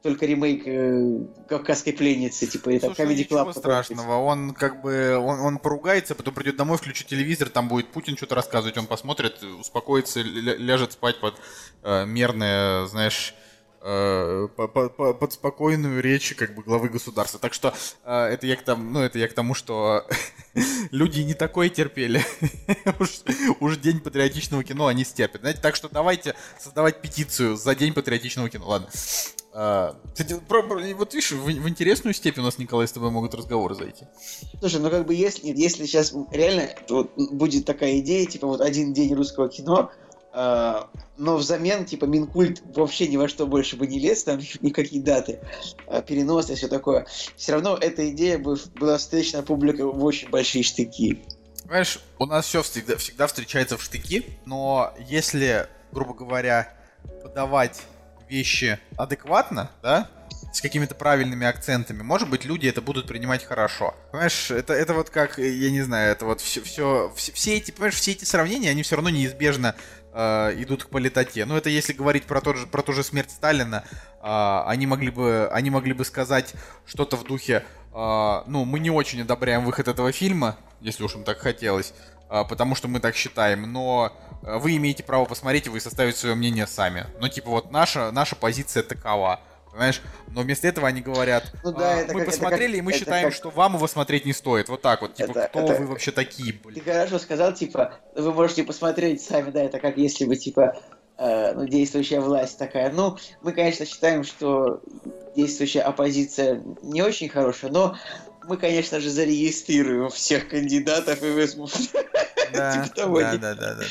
[0.00, 3.48] только ремейк э, «Кавказской пленницы», типа, это Слушай, Comedy Club.
[3.48, 7.88] Ничего страшного, он как бы, он, он поругается, потом придет домой, включит телевизор, там будет
[7.88, 11.34] Путин что-то рассказывать, он посмотрит, успокоится, ляжет спать под
[11.82, 13.34] э, мерное, знаешь,
[13.80, 17.38] Э, под спокойную речь как бы главы государства.
[17.38, 17.72] Так что
[18.04, 20.04] э, это я к тому, ну это я к тому, что
[20.90, 22.24] люди не такое терпели.
[22.98, 23.20] уж,
[23.60, 25.42] уж день патриотичного кино они стерпят.
[25.42, 28.66] Знаете, так что давайте создавать петицию за день патриотичного кино.
[28.66, 28.88] Ладно.
[29.52, 33.10] А, кстати, про, про, вот видишь, в, в интересную степень у нас, Николай, с тобой
[33.10, 34.06] могут разговоры зайти.
[34.58, 38.92] Слушай, ну как бы если, если сейчас реально вот, будет такая идея, типа вот один
[38.92, 39.92] день русского кино,
[40.32, 45.40] но взамен, типа, Минкульт вообще ни во что больше бы не лез, там никакие даты,
[45.86, 47.06] а, переносы все такое.
[47.36, 51.22] Все равно эта идея бы была встречена публика в очень большие штыки.
[51.62, 56.72] Понимаешь, у нас все всегда, всегда встречается в штыки, но если, грубо говоря,
[57.22, 57.82] подавать
[58.28, 60.08] вещи адекватно, да,
[60.52, 63.94] с какими-то правильными акцентами, может быть, люди это будут принимать хорошо.
[64.10, 67.70] Понимаешь, это, это вот как, я не знаю, это вот все, все, все, все эти,
[67.70, 69.74] понимаешь, все эти сравнения, они все равно неизбежно
[70.12, 71.44] э, идут к политоте.
[71.44, 73.84] Но это если говорить про, тот же, про ту же смерть Сталина,
[74.22, 76.54] э, они, могли бы, они могли бы сказать
[76.86, 81.24] что-то в духе, э, ну, мы не очень одобряем выход этого фильма, если уж им
[81.24, 81.92] так хотелось,
[82.30, 84.12] э, потому что мы так считаем, но
[84.42, 87.06] вы имеете право посмотреть, и вы составите свое мнение сами.
[87.20, 89.40] Ну, типа, вот наша, наша позиция такова.
[89.78, 90.02] Понимаешь?
[90.32, 93.28] Но вместо этого они говорят, ну, да, а, мы как, посмотрели, как, и мы считаем,
[93.28, 93.34] как...
[93.34, 94.68] что вам его смотреть не стоит.
[94.68, 95.14] Вот так вот.
[95.14, 95.74] Типа, это, кто это...
[95.80, 96.82] вы вообще такие, блин?
[96.82, 100.76] Ты хорошо сказал, типа, вы можете посмотреть сами, да, это как если бы, типа,
[101.16, 102.90] э, ну, действующая власть такая.
[102.90, 104.82] Ну, мы, конечно, считаем, что
[105.36, 107.96] действующая оппозиция не очень хорошая, но
[108.48, 111.68] мы, конечно же, зарегистрируем всех кандидатов и возьмем.
[112.50, 113.84] Да, типа да, да, да, да.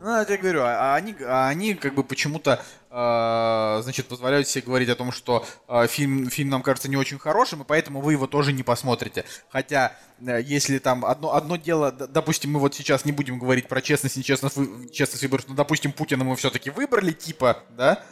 [0.00, 2.62] Ну, я тебе говорю, а они, а они как бы почему-то,
[3.82, 7.62] значит, позволяют себе говорить о том, что э, фильм, фильм нам кажется не очень хорошим,
[7.62, 9.24] и поэтому вы его тоже не посмотрите.
[9.50, 13.82] Хотя, э, если там одно, одно дело, допустим, мы вот сейчас не будем говорить про
[13.82, 14.56] честность, нечестность,
[14.92, 18.02] честность выборов, но, допустим, Путина мы все-таки выбрали, типа, да,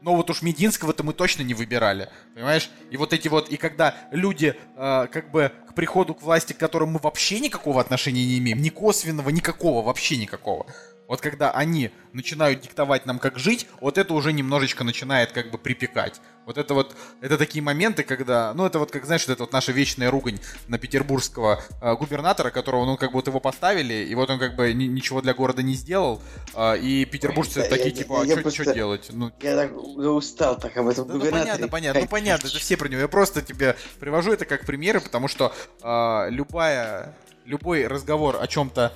[0.00, 2.70] но вот уж Мединского-то мы точно не выбирали, понимаешь?
[2.90, 6.58] И вот эти вот, и когда люди э, как бы к приходу к власти, к
[6.58, 10.66] которым мы вообще никакого отношения не имеем, ни косвенного, никакого, вообще никакого,
[11.10, 15.58] вот когда они начинают диктовать нам, как жить, вот это уже немножечко начинает как бы
[15.58, 16.20] припекать.
[16.46, 19.52] Вот это вот, это такие моменты, когда, ну это вот, как знаешь, вот это вот
[19.52, 20.38] наша вечная ругань
[20.68, 24.54] на петербургского э, губернатора, которого, ну как бы вот его поставили, и вот он как
[24.54, 26.22] бы ни, ничего для города не сделал,
[26.54, 29.08] э, и петербуржцы Ой, такие, я, типа, я, а что делать?
[29.10, 32.76] Ну, я так устал так об этом да, Ну понятно, понятно, ну понятно, это все
[32.76, 33.00] про него.
[33.00, 37.16] Я просто тебе привожу это как примеры, потому что э, любая,
[37.46, 38.92] любой разговор о чем-то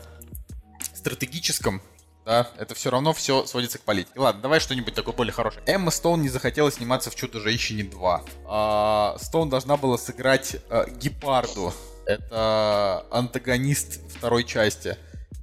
[0.94, 1.82] стратегическом,
[2.24, 4.18] да, это все равно все сводится к политике.
[4.18, 5.62] Ладно, давай что-нибудь такое более хорошее.
[5.66, 8.28] Эмма Стоун не захотела сниматься в «Чудо-женщине 2».
[8.46, 11.74] А, Стоун должна была сыграть а, Гепарду.
[12.06, 14.96] Это антагонист второй части.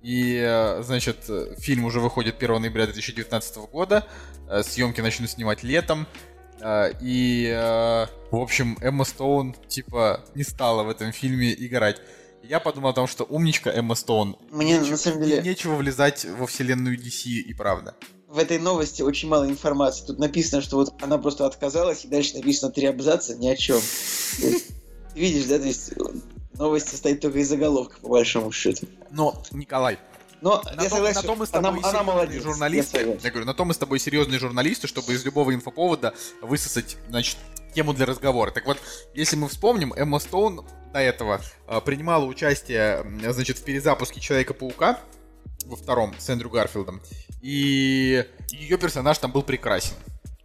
[0.03, 1.30] И, э, значит,
[1.60, 4.06] фильм уже выходит 1 ноября 2019 года.
[4.48, 6.08] Э, съемки начнут снимать летом.
[7.02, 7.52] И,
[8.32, 11.99] в общем, Эмма Стоун, типа, не стала в этом фильме играть.
[12.52, 14.36] Я подумал о том, что умничка Эмма Стоун.
[14.52, 15.41] Мне нечего, на самом деле...
[15.41, 17.95] Нечего влезать во вселенную DC и правда.
[18.28, 20.06] В этой новости очень мало информации.
[20.06, 23.80] Тут написано, что вот она просто отказалась, и дальше написано три абзаца, ни о чем.
[25.15, 25.94] Видишь, да, то есть
[26.56, 28.86] новость состоит только из заголовка, по большому счету.
[29.11, 29.98] Но, Николай,
[30.41, 32.98] но на, я том, согласен, на том мы с тобой она, она молодец, журналисты.
[32.98, 36.98] Я, я говорю, на том мы с тобой серьезные журналисты, чтобы из любого инфоповода высосать,
[37.07, 37.38] значит,
[37.73, 38.52] тему для разговора.
[38.52, 38.78] Так вот,
[39.14, 44.99] если мы вспомним, Эмма Стоун до этого э, принимала участие, значит, в перезапуске Человека-паука
[45.65, 47.01] во втором с Эндрю Гарфилдом.
[47.41, 49.95] И ее персонаж там был прекрасен.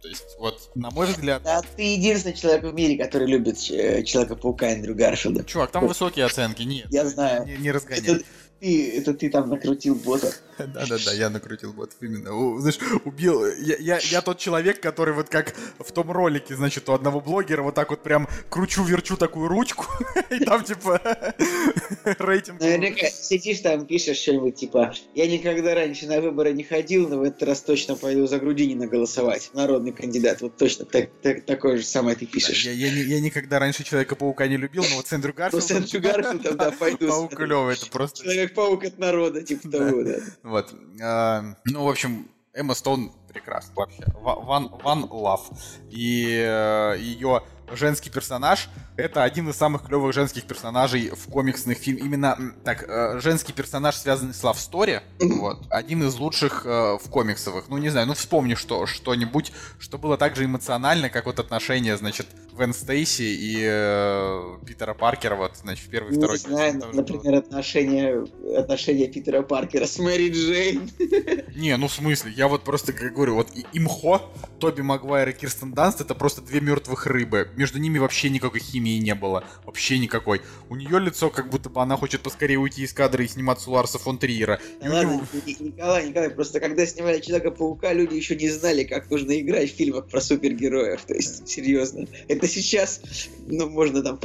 [0.01, 1.41] То есть, вот, на мой взгляд...
[1.43, 5.43] Да, ты единственный человек в мире, который любит э, Человека-паука Эндрю Гарфилда.
[5.43, 6.87] Чувак, там высокие оценки, нет.
[6.89, 7.45] Я знаю.
[7.45, 8.01] Не, не разгоняй.
[8.01, 8.23] Это,
[8.59, 10.31] ты, это ты там накрутил бота.
[10.57, 12.59] Да-да-да, я накрутил бота, именно.
[12.59, 13.45] Знаешь, убил...
[13.57, 17.61] Я, я, я тот человек, который вот как в том ролике, значит, у одного блогера
[17.61, 19.85] вот так вот прям кручу-верчу такую ручку,
[20.29, 21.01] и там типа
[22.19, 22.59] рейтинг.
[22.59, 27.23] Наверняка сидишь там, пишешь что-нибудь типа «Я никогда раньше на выборы не ходил, но в
[27.23, 29.51] этот раз точно пойду за Грудинина голосовать.
[29.53, 30.41] Народный кандидат».
[30.41, 32.65] Вот точно так, так, такое же самое ты пишешь.
[32.65, 35.67] Я, я, я никогда раньше Человека-паука не любил, но вот с Эндрю Гарфилдом...
[35.67, 37.07] с Эндрю Гарфилдом, да, пойду.
[37.07, 38.23] Паук клёвый, это просто...
[38.47, 40.17] Человек-паук от народа, типа того, да.
[40.43, 40.73] Вот.
[41.01, 44.03] А, ну, в общем, Эмма Стоун прекрасно вообще.
[44.03, 45.53] One, one Love.
[45.89, 52.03] И э, ее женский персонаж это один из самых клевых женских персонажей в комиксных фильмах.
[52.03, 57.09] Именно так, э, женский персонаж, связанный с Love Story, вот, один из лучших э, в
[57.09, 57.69] комиксовых.
[57.69, 61.95] Ну, не знаю, ну вспомни что, что-нибудь, что было так же эмоционально, как вот отношения,
[61.95, 62.27] значит,
[62.57, 66.37] Вен Стейси и э, Питера Паркера, вот, значит, в первый и второй.
[66.37, 68.25] Не знаю, например, отношения,
[68.57, 70.89] отношения Питера Паркера с Мэри Джейн.
[71.55, 74.23] Не, ну в смысле, я вот просто как говорю, вот Имхо,
[74.59, 77.49] Тоби Магуайр и Кирстен Данст это просто две мертвых рыбы.
[77.57, 79.43] Между ними вообще никакой химии не было.
[79.65, 80.41] Вообще никакой.
[80.69, 83.73] У нее лицо, как будто бы она хочет поскорее уйти из кадра и сниматься у
[83.73, 84.59] Ларса фон Триера.
[84.79, 85.23] Да ладно, него...
[85.59, 90.07] Николай, Николай, просто когда снимали Человека-паука, люди еще не знали, как нужно играть в фильмах
[90.07, 91.01] про супергероев.
[91.01, 92.05] То есть, серьезно.
[92.27, 93.01] Это сейчас,
[93.47, 94.19] ну, можно там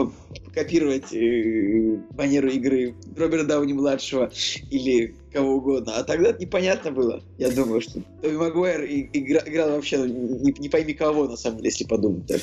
[0.55, 4.31] копировать э, манеру игры Роберта Дауни-младшего
[4.71, 5.97] или кого угодно.
[5.97, 7.23] А тогда непонятно было.
[7.39, 11.59] Я думаю, что Тоби Магуайр игра, играл вообще ну, не, не пойми кого, на самом
[11.59, 12.41] деле, если подумать так.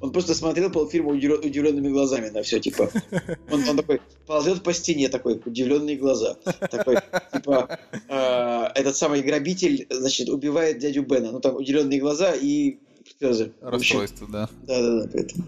[0.00, 2.90] Он просто смотрел полфильма удивленными глазами на все, типа.
[3.50, 6.36] Он, он такой ползет по стене, такой, удивленные глаза.
[6.70, 6.96] Такой,
[7.32, 11.32] типа, э, этот самый грабитель, значит, убивает дядю Бена.
[11.32, 12.78] Ну, там удивленные глаза и
[13.18, 13.52] слезы.
[13.60, 14.48] Расстройство, да.
[14.62, 15.44] Да-да-да, поэтому.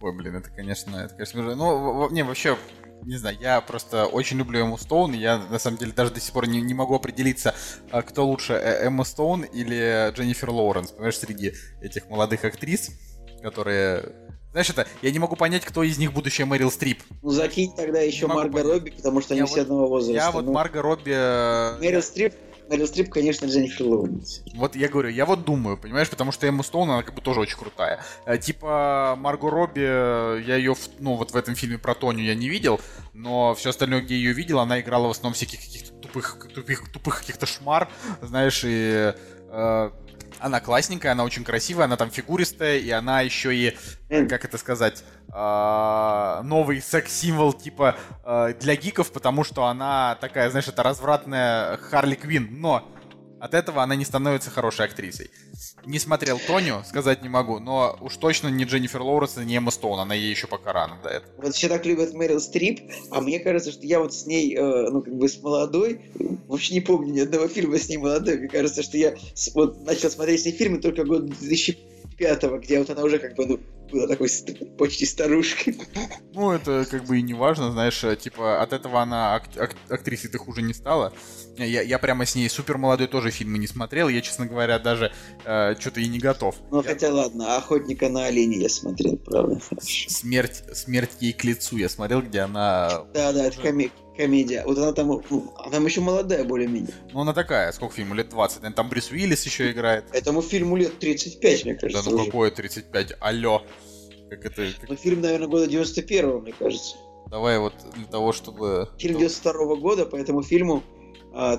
[0.00, 2.56] Ой, блин, это, конечно, это, конечно, ну, не, вообще,
[3.04, 6.20] не знаю, я просто очень люблю Эмму Стоун, и я, на самом деле, даже до
[6.20, 7.54] сих пор не, не могу определиться,
[7.90, 12.90] а, кто лучше, э, Эмма Стоун или Дженнифер Лоуренс, понимаешь, среди этих молодых актрис,
[13.42, 14.12] которые...
[14.50, 17.02] Знаешь, это, я не могу понять, кто из них будущая Мэрил Стрип.
[17.22, 20.14] Ну, закинь тогда еще Марго Робби, потому что они я все вот, одного возраста.
[20.14, 20.52] Я вот ну.
[20.52, 21.12] Марго Робби...
[21.14, 22.34] Э, Мэрил Стрип
[22.68, 24.42] Мэрил Стрип, конечно, Дженнифер Лоуренс.
[24.54, 27.40] Вот я говорю, я вот думаю, понимаешь, потому что Эмма Стоун, она как бы тоже
[27.40, 28.00] очень крутая.
[28.24, 32.48] Э, типа Марго Робби, я ее, ну вот в этом фильме про Тоню я не
[32.48, 32.80] видел,
[33.12, 37.20] но все остальное, где ее видел, она играла в основном всяких каких-то тупых, тупых, тупых
[37.20, 37.88] каких-то шмар,
[38.20, 39.14] знаешь, и
[39.48, 39.90] э,
[40.40, 43.76] она классненькая, она очень красивая, она там фигуристая, и она еще и,
[44.08, 50.68] как это сказать, а, новый секс-символ типа а, для гиков, потому что она такая, знаешь,
[50.68, 52.88] это развратная Харли Квин, но
[53.40, 55.30] от этого она не становится хорошей актрисой.
[55.84, 59.70] Не смотрел Тоню, сказать не могу, но уж точно не Дженнифер Лоуренс и не Эмма
[59.70, 61.22] Стоун, она ей еще пока рано до.
[61.36, 64.90] Вот все так любят Мэрил Стрип, а мне кажется, что я вот с ней, э,
[64.90, 66.00] ну, как бы с молодой,
[66.48, 68.38] вообще не помню ни одного фильма с ней молодой.
[68.38, 69.14] Мне кажется, что я
[69.54, 71.86] вот начал смотреть с ней фильмы только год 2005
[72.16, 73.60] где вот она уже как бы, ну,
[73.90, 74.28] была такой
[74.78, 75.76] почти старушкой.
[76.36, 79.76] Ну, это как бы и не важно, знаешь, э, типа от этого она ак- ак-
[79.88, 81.14] актрисой ты хуже не стала.
[81.56, 85.12] Я, я прямо с ней супер молодой тоже фильмы не смотрел, я, честно говоря, даже
[85.46, 86.56] э, что-то и не готов.
[86.70, 86.88] Ну, я...
[86.90, 89.58] хотя ладно, «Охотника на оленя» я смотрел, правда.
[89.80, 93.06] Смерть, смерть ей к лицу я смотрел, где она...
[93.14, 94.64] Да-да, это комик комедия.
[94.64, 96.94] Вот она там, ну, она там еще молодая более-менее.
[97.12, 98.14] Ну, она такая, сколько фильму?
[98.14, 98.56] Лет 20.
[98.58, 100.04] Наверное, там Брюс Уиллис еще играет.
[100.12, 102.04] Этому фильму лет 35, мне кажется.
[102.04, 102.26] Да ну уже.
[102.26, 103.14] какое 35?
[103.20, 103.62] Алло.
[104.30, 104.66] Как это...
[104.80, 104.88] Как...
[104.88, 106.96] Ну, фильм, наверное, года 91 мне кажется.
[107.30, 108.88] Давай вот для того, чтобы...
[108.98, 110.82] Фильм 92 -го года, по этому фильму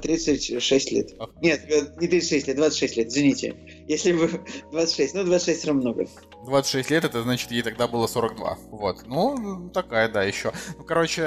[0.01, 1.13] 36 а, лет.
[1.41, 3.55] Нет, э, не 36 лет, 26 лет, извините.
[3.87, 4.29] Если бы
[4.71, 6.07] 26, ну 26 все равно много.
[6.45, 8.57] 26 лет, это значит, ей тогда было 42.
[8.71, 9.05] Вот.
[9.05, 10.51] Ну, такая, да, еще.
[10.77, 11.21] Ну, короче,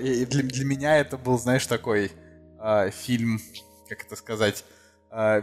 [0.00, 2.10] для, для меня это был, знаешь, такой
[2.60, 3.40] э, фильм,
[3.88, 4.85] как это сказать, э,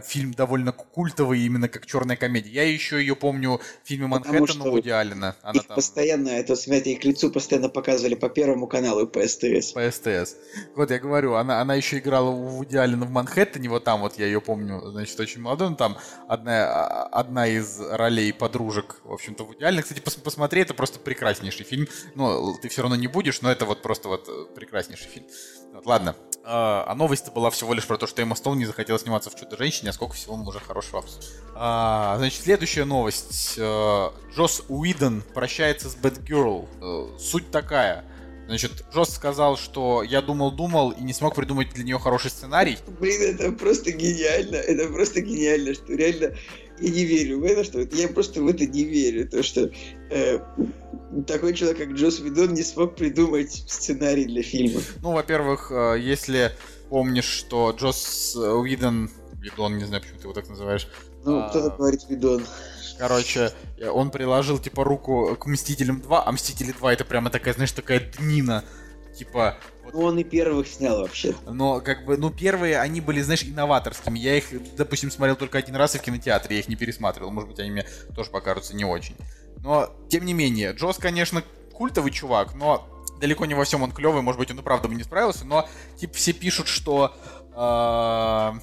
[0.04, 2.50] фильм довольно культовый, именно как черная комедия.
[2.50, 5.36] Я еще ее помню в фильме Манхэттен у Вуди Аллена.
[5.42, 5.74] Она их там...
[5.74, 9.72] постоянно, это смятие их лицу постоянно показывали по Первому каналу и по СТС.
[9.72, 10.36] По СТС.
[10.76, 14.18] Вот я говорю, она, она еще играла у Вуди Аллена в Манхэттене, вот там вот
[14.18, 19.12] я ее помню, значит, очень молодой, но там одна, а, одна из ролей подружек, в
[19.12, 19.82] общем-то, Вуди Аллена.
[19.82, 21.88] Кстати, пос, посмотри, это просто прекраснейший фильм.
[22.14, 25.26] Ну, ты все равно не будешь, но это вот просто вот э, прекраснейший фильм.
[25.72, 26.14] Вот, ладно.
[26.46, 29.34] А, а новость была всего лишь про то, что Эмма Стоун не захотела сниматься в
[29.34, 31.32] «Чудо-женщине», а сколько всего мы уже хорошего обсудили.
[31.54, 33.56] А, значит, следующая новость.
[33.58, 36.68] А, Джос Уидон прощается с Бэтгерл.
[37.18, 38.04] Суть такая.
[38.46, 42.76] Значит, Джос сказал, что я думал-думал и не смог придумать для нее хороший сценарий.
[43.00, 44.56] Блин, это просто гениально.
[44.56, 46.34] Это просто гениально, что реально
[46.80, 49.28] я не верю в это, что я просто в это не верю.
[49.28, 49.70] То, что
[50.10, 50.38] э,
[51.26, 54.80] такой человек, как Джос Видон, не смог придумать сценарий для фильма.
[55.02, 56.52] Ну, во-первых, э, если
[56.88, 59.10] помнишь, что Джос Уидон,
[59.40, 60.88] Видон, не знаю, почему ты его так называешь.
[61.24, 61.48] Ну, а...
[61.48, 62.44] кто-то говорит Видон.
[62.98, 63.50] Короче,
[63.92, 68.00] он приложил, типа, руку к Мстителям 2, а Мстители 2 это прямо такая, знаешь, такая
[68.18, 68.64] днина
[69.14, 69.56] типа...
[69.84, 69.94] Вот...
[69.94, 71.34] Ну, он и первых снял вообще.
[71.46, 74.18] Но, как бы, ну, первые, они были, знаешь, инноваторскими.
[74.18, 74.46] Я их,
[74.76, 77.30] допустим, смотрел только один раз и в кинотеатре, я их не пересматривал.
[77.30, 79.16] Может быть, они мне тоже покажутся не очень.
[79.58, 81.42] Но, тем не менее, Джос, конечно,
[81.72, 82.88] культовый чувак, но
[83.20, 85.68] далеко не во всем он клевый, может быть, он и правда бы не справился, но,
[85.96, 87.14] типа, все пишут, что
[87.54, 88.58] э,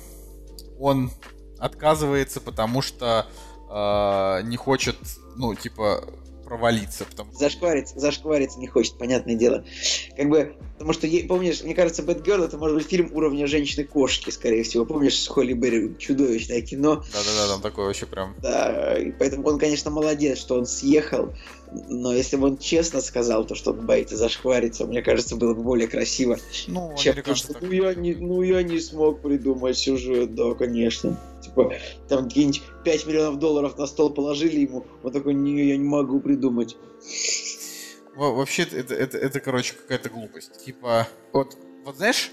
[0.79, 1.11] он
[1.57, 3.27] отказывается, потому что
[3.69, 4.97] э, не хочет,
[5.35, 6.03] ну, типа,
[6.51, 7.05] провалиться.
[7.05, 7.31] Потому...
[7.31, 9.63] Зашквариться, зашквариться не хочет, понятное дело.
[10.17, 14.63] Как бы, потому что, помнишь, мне кажется, Girl это может быть фильм уровня женщины-кошки, скорее
[14.63, 14.85] всего.
[14.85, 17.05] Помнишь, с Холли Берри, чудовищное кино.
[17.13, 18.35] Да-да-да, там такое вообще прям...
[18.41, 21.33] Да, и поэтому он, конечно, молодец, что он съехал,
[21.87, 25.63] но если бы он честно сказал то, что он боится зашквариться, мне кажется, было бы
[25.63, 26.37] более красиво.
[26.67, 27.61] Ну, чем то, что так...
[27.61, 31.17] ну, я не, ну я не смог придумать сюжет, да, конечно.
[31.41, 31.73] Типа,
[32.07, 36.19] там какие-нибудь 5 миллионов долларов на стол положили ему, он такой, не, я не могу
[36.19, 36.77] придумать.
[38.15, 40.63] Вообще, это, это, это, короче, какая-то глупость.
[40.63, 42.31] Типа, вот, вот знаешь,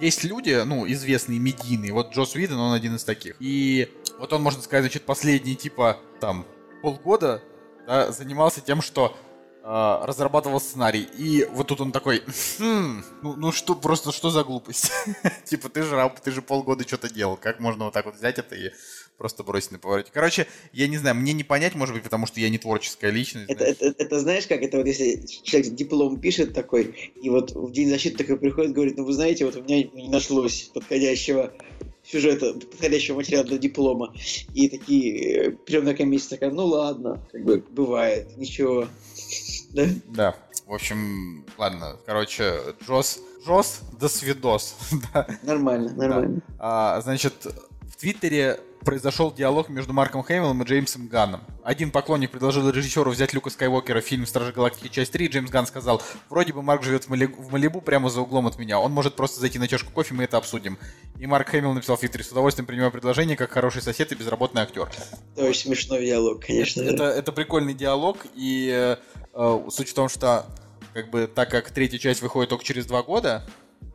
[0.00, 1.92] есть люди, ну, известные, медийные.
[1.92, 3.36] Вот Джос Уидон, он один из таких.
[3.38, 3.88] И
[4.18, 6.46] вот он, можно сказать, значит, последние, типа, там,
[6.82, 7.42] полгода
[7.86, 9.16] да, занимался тем, что
[9.62, 11.06] разрабатывал сценарий.
[11.16, 12.22] И вот тут он такой,
[12.58, 14.90] хм, ну, ну что, просто что за глупость?
[15.44, 17.36] типа, ты же раб, ты же полгода что-то делал.
[17.36, 18.70] Как можно вот так вот взять это и
[19.18, 20.10] просто бросить на повороте?
[20.12, 23.50] Короче, я не знаю, мне не понять, может быть, потому что я не творческая личность.
[23.50, 27.70] Это, это, это знаешь, как это вот если человек диплом пишет такой, и вот в
[27.72, 31.52] день защиты такой приходит, говорит, ну вы знаете, вот у меня не нашлось подходящего
[32.02, 34.14] сюжета, подходящего материала для диплома.
[34.54, 38.88] И такие э, приемная комиссия такая, ну ладно, как бы бывает, ничего.
[39.72, 39.86] Да?
[40.06, 40.34] Да.
[40.66, 44.76] В общем, ладно, короче, Джос, Джос, до свидос.
[45.42, 46.42] Нормально, нормально.
[46.48, 46.54] Да.
[46.58, 47.46] А, значит,
[47.82, 51.42] в Твиттере произошел диалог между Марком Хэмиллом и Джеймсом Ганном.
[51.62, 54.88] Один поклонник предложил режиссеру взять Люка Скайуокера в фильм «Стражи Галактики.
[54.88, 55.28] Часть 3».
[55.28, 57.26] Джеймс Ганн сказал, вроде бы Марк живет в, Мали...
[57.26, 58.80] в Малибу прямо за углом от меня.
[58.80, 60.78] Он может просто зайти на чашку кофе, мы это обсудим.
[61.18, 64.62] И Марк Хэмилл написал в Твиттере, с удовольствием принимаю предложение, как хороший сосед и безработный
[64.62, 64.90] актер.
[65.36, 66.82] Это очень смешной диалог, конечно.
[66.82, 68.96] Это, это прикольный диалог, и
[69.34, 70.46] э, суть в том, что
[70.94, 73.46] как бы так как третья часть выходит только через два года,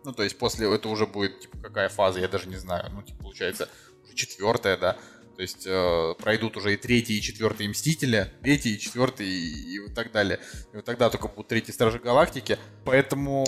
[0.04, 2.92] ну, то есть после это уже будет, типа, какая фаза, я даже не знаю.
[2.94, 3.70] Ну, типа, получается,
[4.16, 4.98] четвертая, да.
[5.36, 9.80] То есть э, пройдут уже и третий, и четвертый Мстители, третий, и четвертый, и, и
[9.80, 10.40] вот так далее.
[10.72, 12.58] И вот тогда только будут третьи Стражи Галактики.
[12.86, 13.46] Поэтому...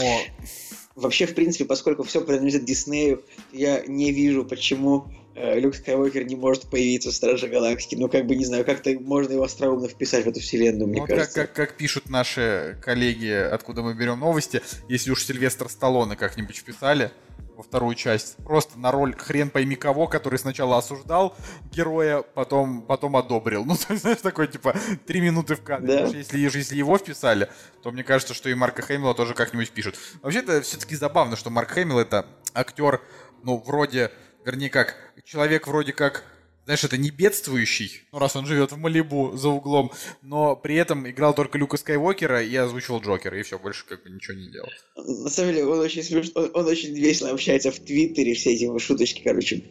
[0.95, 3.23] Вообще, в принципе, поскольку все принадлежит Диснею,
[3.53, 7.95] я не вижу, почему э, Люк Скайуокер не может появиться в Страже Галактики.
[7.95, 11.07] Ну, как бы, не знаю, как-то можно его остроумно вписать в эту вселенную, мне ну,
[11.07, 11.41] кажется.
[11.41, 16.57] Как, как, как пишут наши коллеги, откуда мы берем новости, если уж Сильвестр Сталлоне как-нибудь
[16.57, 17.11] вписали,
[17.57, 18.37] во вторую часть.
[18.37, 21.35] Просто на роль хрен пойми кого, который сначала осуждал
[21.71, 23.65] героя, потом, потом одобрил.
[23.67, 24.75] Ну, то есть, знаешь, такой, типа,
[25.05, 25.87] три минуты в кадре.
[25.87, 26.05] Да.
[26.05, 27.49] Если, если его вписали,
[27.81, 29.95] то мне кажется, что и Марка Хэмилла тоже как-нибудь пишут.
[30.21, 33.01] Вообще-то все-таки забавно, что Марк Хэмилл это актер,
[33.43, 34.11] ну, вроде,
[34.45, 36.23] вернее как, человек вроде как
[36.67, 39.89] знаешь, это не бедствующий, ну, раз он живет в Малибу за углом,
[40.21, 44.09] но при этом играл только Люка Скайуокера и озвучивал Джокера, и все, больше как бы
[44.09, 44.67] ничего не делал.
[44.97, 48.63] На самом деле, он очень смешно, он, он очень весело общается в Твиттере, все эти
[48.63, 49.63] его шуточки, короче.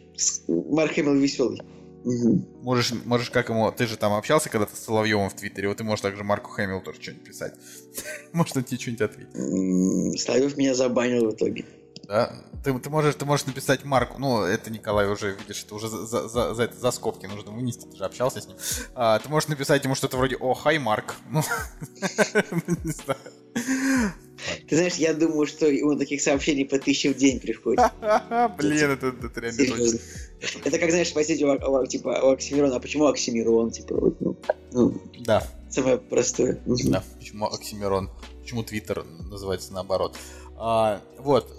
[0.47, 1.61] Марк Хэмилл веселый.
[2.03, 2.63] Угу.
[2.63, 3.71] Можешь, можешь как ему...
[3.71, 6.81] Ты же там общался когда-то с Соловьевым в Твиттере, вот ты можешь также Марку Хэмилл
[6.81, 7.53] тоже что-нибудь писать.
[8.33, 10.19] Может, он тебе что-нибудь ответит.
[10.19, 11.63] Соловьев меня забанил в итоге.
[12.07, 12.31] Да?
[12.63, 16.27] Ты, ты, можешь, ты можешь написать Марку, ну, это Николай уже, видишь, это уже за,
[16.27, 18.55] за, за, за скобки нужно вынести, ты же общался с ним.
[18.95, 21.15] А, ты можешь написать ему что-то вроде «О, хай, Марк».
[21.29, 21.43] Ну,
[22.83, 23.19] не знаю.
[24.69, 27.83] Ты знаешь, я думаю, что ему таких сообщений по тысяче в день приходит.
[28.57, 29.99] Блин, это, это реально.
[30.63, 33.71] Это как, знаешь, спросить у, типа, у Оксимирона, а почему Оксимирон?
[33.71, 34.37] Типа, вот, ну,
[34.71, 35.43] ну, да.
[35.69, 36.61] Самое простое.
[36.65, 38.09] Да, почему Оксимирон?
[38.41, 40.15] Почему Твиттер называется наоборот?
[40.57, 41.55] А, вот.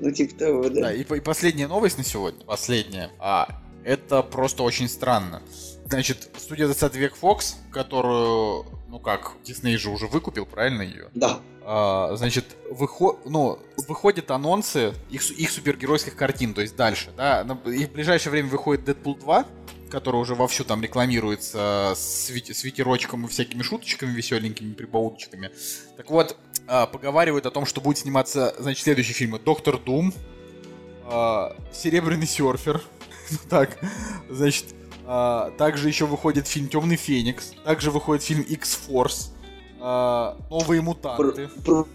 [0.00, 0.80] Ну, типа того, да.
[0.82, 2.44] Да, и, и последняя новость на сегодня.
[2.44, 3.10] Последняя.
[3.18, 3.48] А,
[3.82, 5.42] это просто очень странно.
[5.86, 11.10] Значит, студия 20 век Fox, которую, ну как, Дисней же уже выкупил, правильно ее?
[11.14, 11.40] Да.
[11.66, 13.58] А, значит, выход, ну,
[13.88, 17.40] выходят анонсы их, их супергеройских картин, то есть дальше, да.
[17.66, 19.46] И в ближайшее время выходит Дэдпул 2,
[19.90, 25.52] который уже вовсю там рекламируется с, с ветерочком и всякими шуточками веселенькими, прибауточками.
[25.96, 26.36] Так вот,
[26.66, 29.38] а, поговаривают о том, что будет сниматься, значит, следующие фильмы.
[29.38, 30.12] Доктор Дум,
[31.04, 32.82] а, Серебряный серфер.
[33.30, 33.78] Ну так,
[34.28, 34.66] значит,
[35.56, 37.54] также еще выходит фильм Темный Феникс.
[37.64, 39.33] Также выходит фильм X-Force.
[39.84, 41.50] Новые мутанты.
[41.64, 41.86] Про,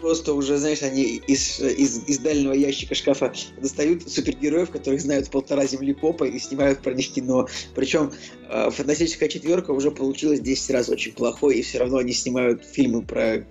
[0.00, 5.64] просто уже, знаешь, они из, из, из дальнего ящика шкафа достают супергероев, которых знают полтора
[5.64, 7.48] земли попа и снимают про них кино.
[7.74, 8.12] Причем
[8.50, 13.00] э, фантастическая четверка уже получилась 10 раз очень плохой, и все равно они снимают фильмы
[13.00, 13.46] про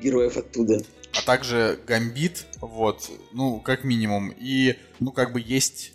[0.00, 0.82] героев оттуда.
[1.12, 4.32] А также Гамбит, вот, ну, как минимум.
[4.38, 5.92] И, ну, как бы есть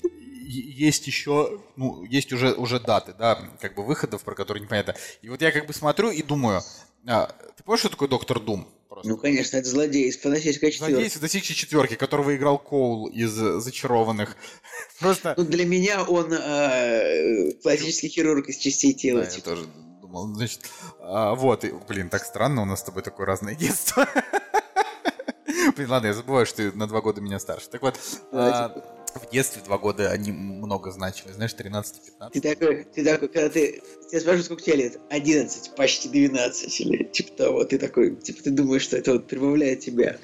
[0.47, 4.95] есть еще, ну, есть уже, уже даты, да, как бы выходов, про которые непонятно.
[5.23, 6.61] И вот я как бы смотрю и думаю,
[7.07, 8.67] а, ты помнишь, что такое Доктор Дум?
[8.89, 9.09] Просто.
[9.09, 10.91] Ну, конечно, это злодей из фантастической четверки.
[10.91, 14.37] Злодей из фантастической четверки, которого играл Коул из зачарованных.
[14.99, 15.33] Просто...
[15.37, 19.21] Ну, для меня он э, классический хирург из частей тела.
[19.21, 19.49] Да, типа.
[19.49, 19.67] я тоже
[20.01, 20.33] думал.
[20.35, 20.61] Значит,
[20.99, 24.07] а, вот, и, блин, так странно, у нас с тобой такое разное детство.
[25.75, 27.69] Блин, ладно, я забываю, что ты на два года меня старше.
[27.69, 27.99] Так вот,
[28.31, 28.69] а,
[29.15, 32.31] в детстве два года они много значили, знаешь, 13-15.
[32.33, 34.99] Ты такой, ты такой, когда ты, тебя спрашивают, сколько тебе лет?
[35.09, 39.79] 11, почти 12, или типа того, ты такой, типа ты думаешь, что это вот прибавляет
[39.79, 40.17] тебя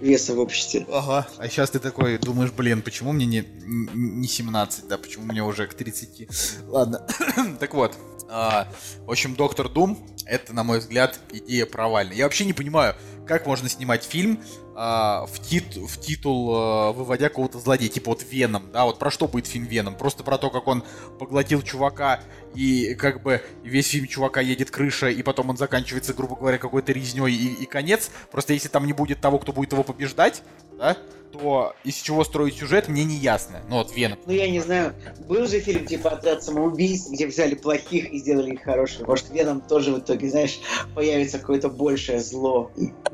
[0.00, 0.86] веса в обществе.
[0.90, 1.28] Ага.
[1.38, 5.66] А сейчас ты такой думаешь, блин, почему мне не, не 17, да, почему мне уже
[5.66, 6.28] к 30?
[6.68, 7.06] Ладно.
[7.60, 7.96] так вот.
[8.32, 8.66] А,
[9.04, 12.16] в общем, Доктор Дум, это, на мой взгляд, идея провальная.
[12.16, 12.94] Я вообще не понимаю,
[13.26, 14.40] как можно снимать фильм
[14.74, 19.10] а, в, тит, в титул, а, выводя кого-то злодея, типа вот Веном, да, вот про
[19.10, 19.96] что будет фильм Веном?
[19.96, 20.82] Просто про то, как он
[21.18, 22.20] поглотил чувака,
[22.54, 26.92] и как бы весь фильм чувака едет крыша, и потом он заканчивается, грубо говоря, какой-то
[26.92, 28.10] резней и, и конец.
[28.30, 30.42] Просто если там не будет того, кто будет его побеждать,
[30.78, 30.96] да,
[31.32, 33.60] то из чего строить сюжет, мне не ясно.
[33.68, 34.18] Ну вот Веном.
[34.26, 34.92] Ну я не знаю,
[35.26, 39.06] был же фильм типа «Отряд самоубийц», где взяли плохих и сделали их хороших.
[39.06, 40.60] Может, Веном тоже в итоге, знаешь,
[40.94, 42.70] появится какое-то большее зло.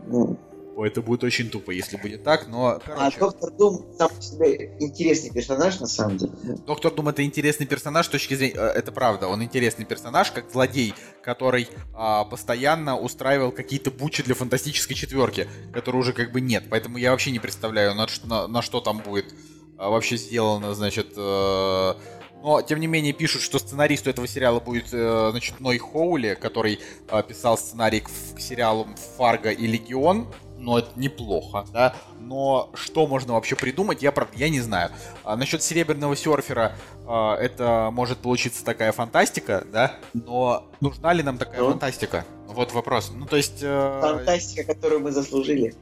[0.07, 0.37] Ну,
[0.79, 2.69] Ой, это будет очень тупо, если будет так, но...
[2.69, 3.17] А короче...
[3.17, 6.33] А Доктор Дум сам по себе интересный персонаж, на самом деле.
[6.69, 8.55] Доктор Дум это интересный персонаж с точки зрения...
[8.55, 14.37] Э, это правда, он интересный персонаж, как злодей, который а, постоянно устраивал какие-то бучи для
[14.37, 16.67] фантастической четверки, которой уже как бы нет.
[16.71, 19.35] Поэтому я вообще не представляю, на, на, на что там будет
[19.79, 21.09] а, вообще сделано, значит...
[21.17, 21.99] А,
[22.41, 26.79] но, тем не менее, пишут, что сценаристу этого сериала будет, э, значит, Ной Хоули, который
[27.09, 30.29] э, писал сценарий к, к сериалам «Фарго» и «Легион»
[30.59, 31.95] но это неплохо, да.
[32.21, 34.91] Но что можно вообще придумать, я правда, я не знаю.
[35.25, 36.77] А, насчет серебряного серфера,
[37.07, 39.97] а, это может получиться такая фантастика, да.
[40.13, 41.71] Но нужна ли нам такая ну?
[41.71, 42.25] фантастика?
[42.47, 43.13] Вот вопрос.
[43.15, 43.61] Ну то есть.
[43.63, 44.01] Э...
[44.03, 45.75] Фантастика, которую мы заслужили.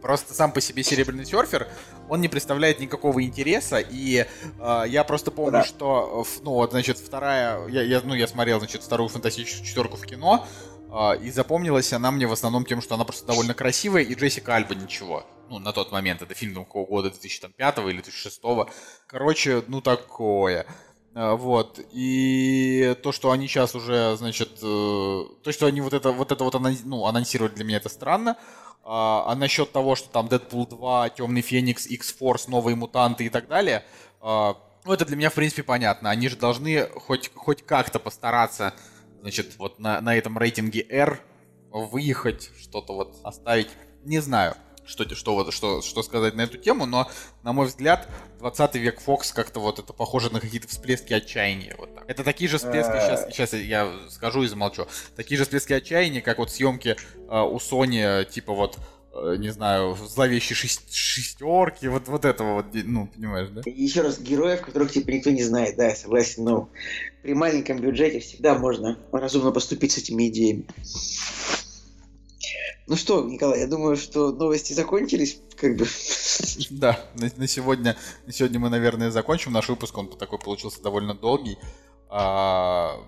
[0.00, 1.66] Просто сам по себе серебряный серфер,
[2.10, 4.26] он не представляет никакого интереса, и
[4.60, 5.64] э, я просто помню, да.
[5.64, 10.04] что, ну вот, значит, вторая, я, я, ну я смотрел, значит, вторую фантастическую четверку в
[10.04, 10.46] кино,
[11.20, 14.74] и запомнилась она мне в основном тем, что она просто довольно красивая, и Джессика Альба
[14.76, 15.26] ничего.
[15.50, 18.40] Ну, на тот момент, это фильм там, какого года, 2005 или 2006.
[19.06, 20.66] Короче, ну такое.
[21.14, 21.80] А, вот.
[21.92, 26.44] И то, что они сейчас уже, значит, э, то, что они вот это вот, это
[26.44, 26.54] вот
[26.84, 28.36] ну, анонсировали для меня, это странно.
[28.84, 33.48] А, а насчет того, что там Дэдпул 2, Темный Феникс, X-Force, Новые Мутанты и так
[33.48, 33.84] далее,
[34.22, 36.10] ну, это для меня, в принципе, понятно.
[36.10, 38.74] Они же должны хоть, хоть как-то постараться
[39.24, 41.18] значит, вот на, на этом рейтинге R
[41.70, 43.68] выехать, что-то вот оставить.
[44.04, 47.10] Не знаю, что, что, вот, что, что сказать на эту тему, но,
[47.42, 48.06] на мой взгляд,
[48.40, 51.74] 20 век Фокс как-то вот это похоже на какие-то всплески отчаяния.
[51.78, 52.04] Вот так.
[52.06, 54.86] Это такие же всплески, сейчас, сейчас я скажу и замолчу,
[55.16, 58.78] такие же всплески отчаяния, как вот съемки э, у Sony, типа вот
[59.38, 63.62] не знаю, зловещие шесть, шестерки, вот, вот этого вот, ну, понимаешь, да?
[63.64, 66.68] Еще раз, героев, которых типа никто не знает, да, я согласен, но
[67.22, 70.66] при маленьком бюджете всегда можно разумно поступить с этими идеями.
[72.86, 75.86] Ну что, Николай, я думаю, что новости закончились, как бы.
[76.70, 77.96] Да, на, на сегодня,
[78.26, 79.96] на сегодня мы, наверное, закончим наш выпуск.
[79.96, 81.56] Он такой получился довольно долгий.
[82.10, 83.00] А,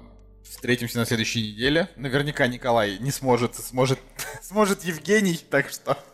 [0.49, 1.89] Встретимся на следующей неделе.
[1.97, 3.99] Наверняка Николай не сможет, сможет,
[4.43, 5.99] сможет Евгений, так что...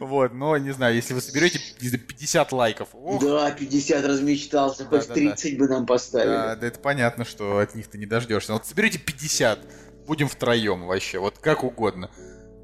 [0.00, 2.88] Вот, но не знаю, если вы соберете 50 лайков.
[2.92, 3.22] Ох.
[3.22, 5.58] Да, 50 размечтался, да, хоть да, 30 да.
[5.58, 6.28] бы нам поставили.
[6.28, 8.52] Да, да, это понятно, что от них ты не дождешься.
[8.52, 9.58] Вот соберите 50,
[10.06, 12.10] будем втроем вообще, вот как угодно.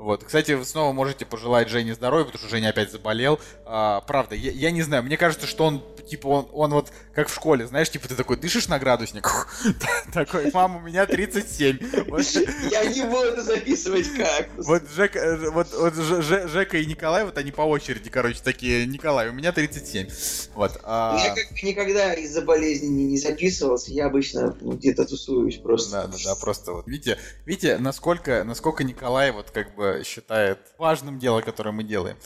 [0.05, 3.41] Вот, кстати, вы снова можете пожелать Жене здоровья, потому что Женя опять заболел.
[3.65, 7.29] А, правда, я, я не знаю, мне кажется, что он, типа, он, он вот как
[7.29, 9.27] в школе, знаешь, типа ты такой дышишь на градусник,
[10.13, 11.79] такой, мам, у меня 37.
[12.71, 14.51] Я не буду записывать как.
[14.59, 19.31] Вот Жека, э, вот, вот Жека и Николай, вот они по очереди, короче, такие, Николай,
[19.31, 20.09] у меня 37.
[20.55, 20.81] Вот.
[20.83, 25.93] А я как никогда из-за болезни не, не записывался, я обычно ну, где-то тусуюсь просто.
[25.93, 26.87] Да, да, да, просто вот.
[26.87, 32.17] Видите, видите, насколько, насколько Николай вот как бы считает важным дело, которое мы делаем.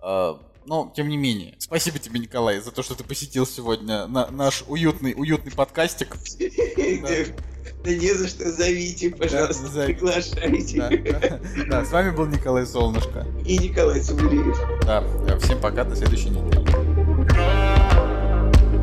[0.00, 4.30] А, Но, тем не менее, спасибо тебе, Николай, за то, что ты посетил сегодня на
[4.30, 6.16] наш уютный, уютный подкастик.
[7.84, 10.76] Да не за что, зовите, пожалуйста, Да, приглашайте.
[10.78, 13.26] Да, да, с вами был Николай Солнышко.
[13.44, 14.56] И Николай Цугулиев.
[14.84, 15.02] Да,
[15.40, 16.62] всем пока, до следующей недели.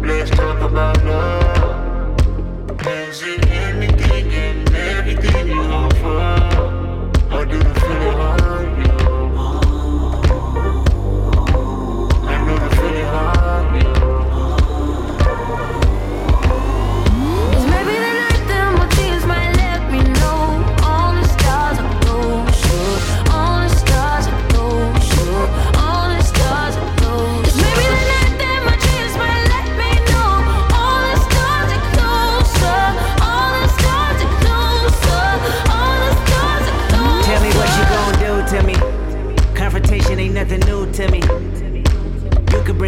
[0.06, 1.80] Let's talk about love.
[2.82, 6.79] Is it anything and everything you offer?
[7.50, 8.79] do to feel it hard.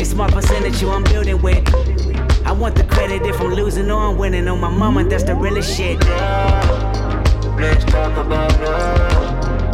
[0.00, 1.62] A my percentage you I'm building with.
[2.46, 4.48] I want the credit if I'm losing or I'm winning.
[4.48, 6.00] On my mama, that's the realest shit.
[7.60, 9.69] Let's talk about love.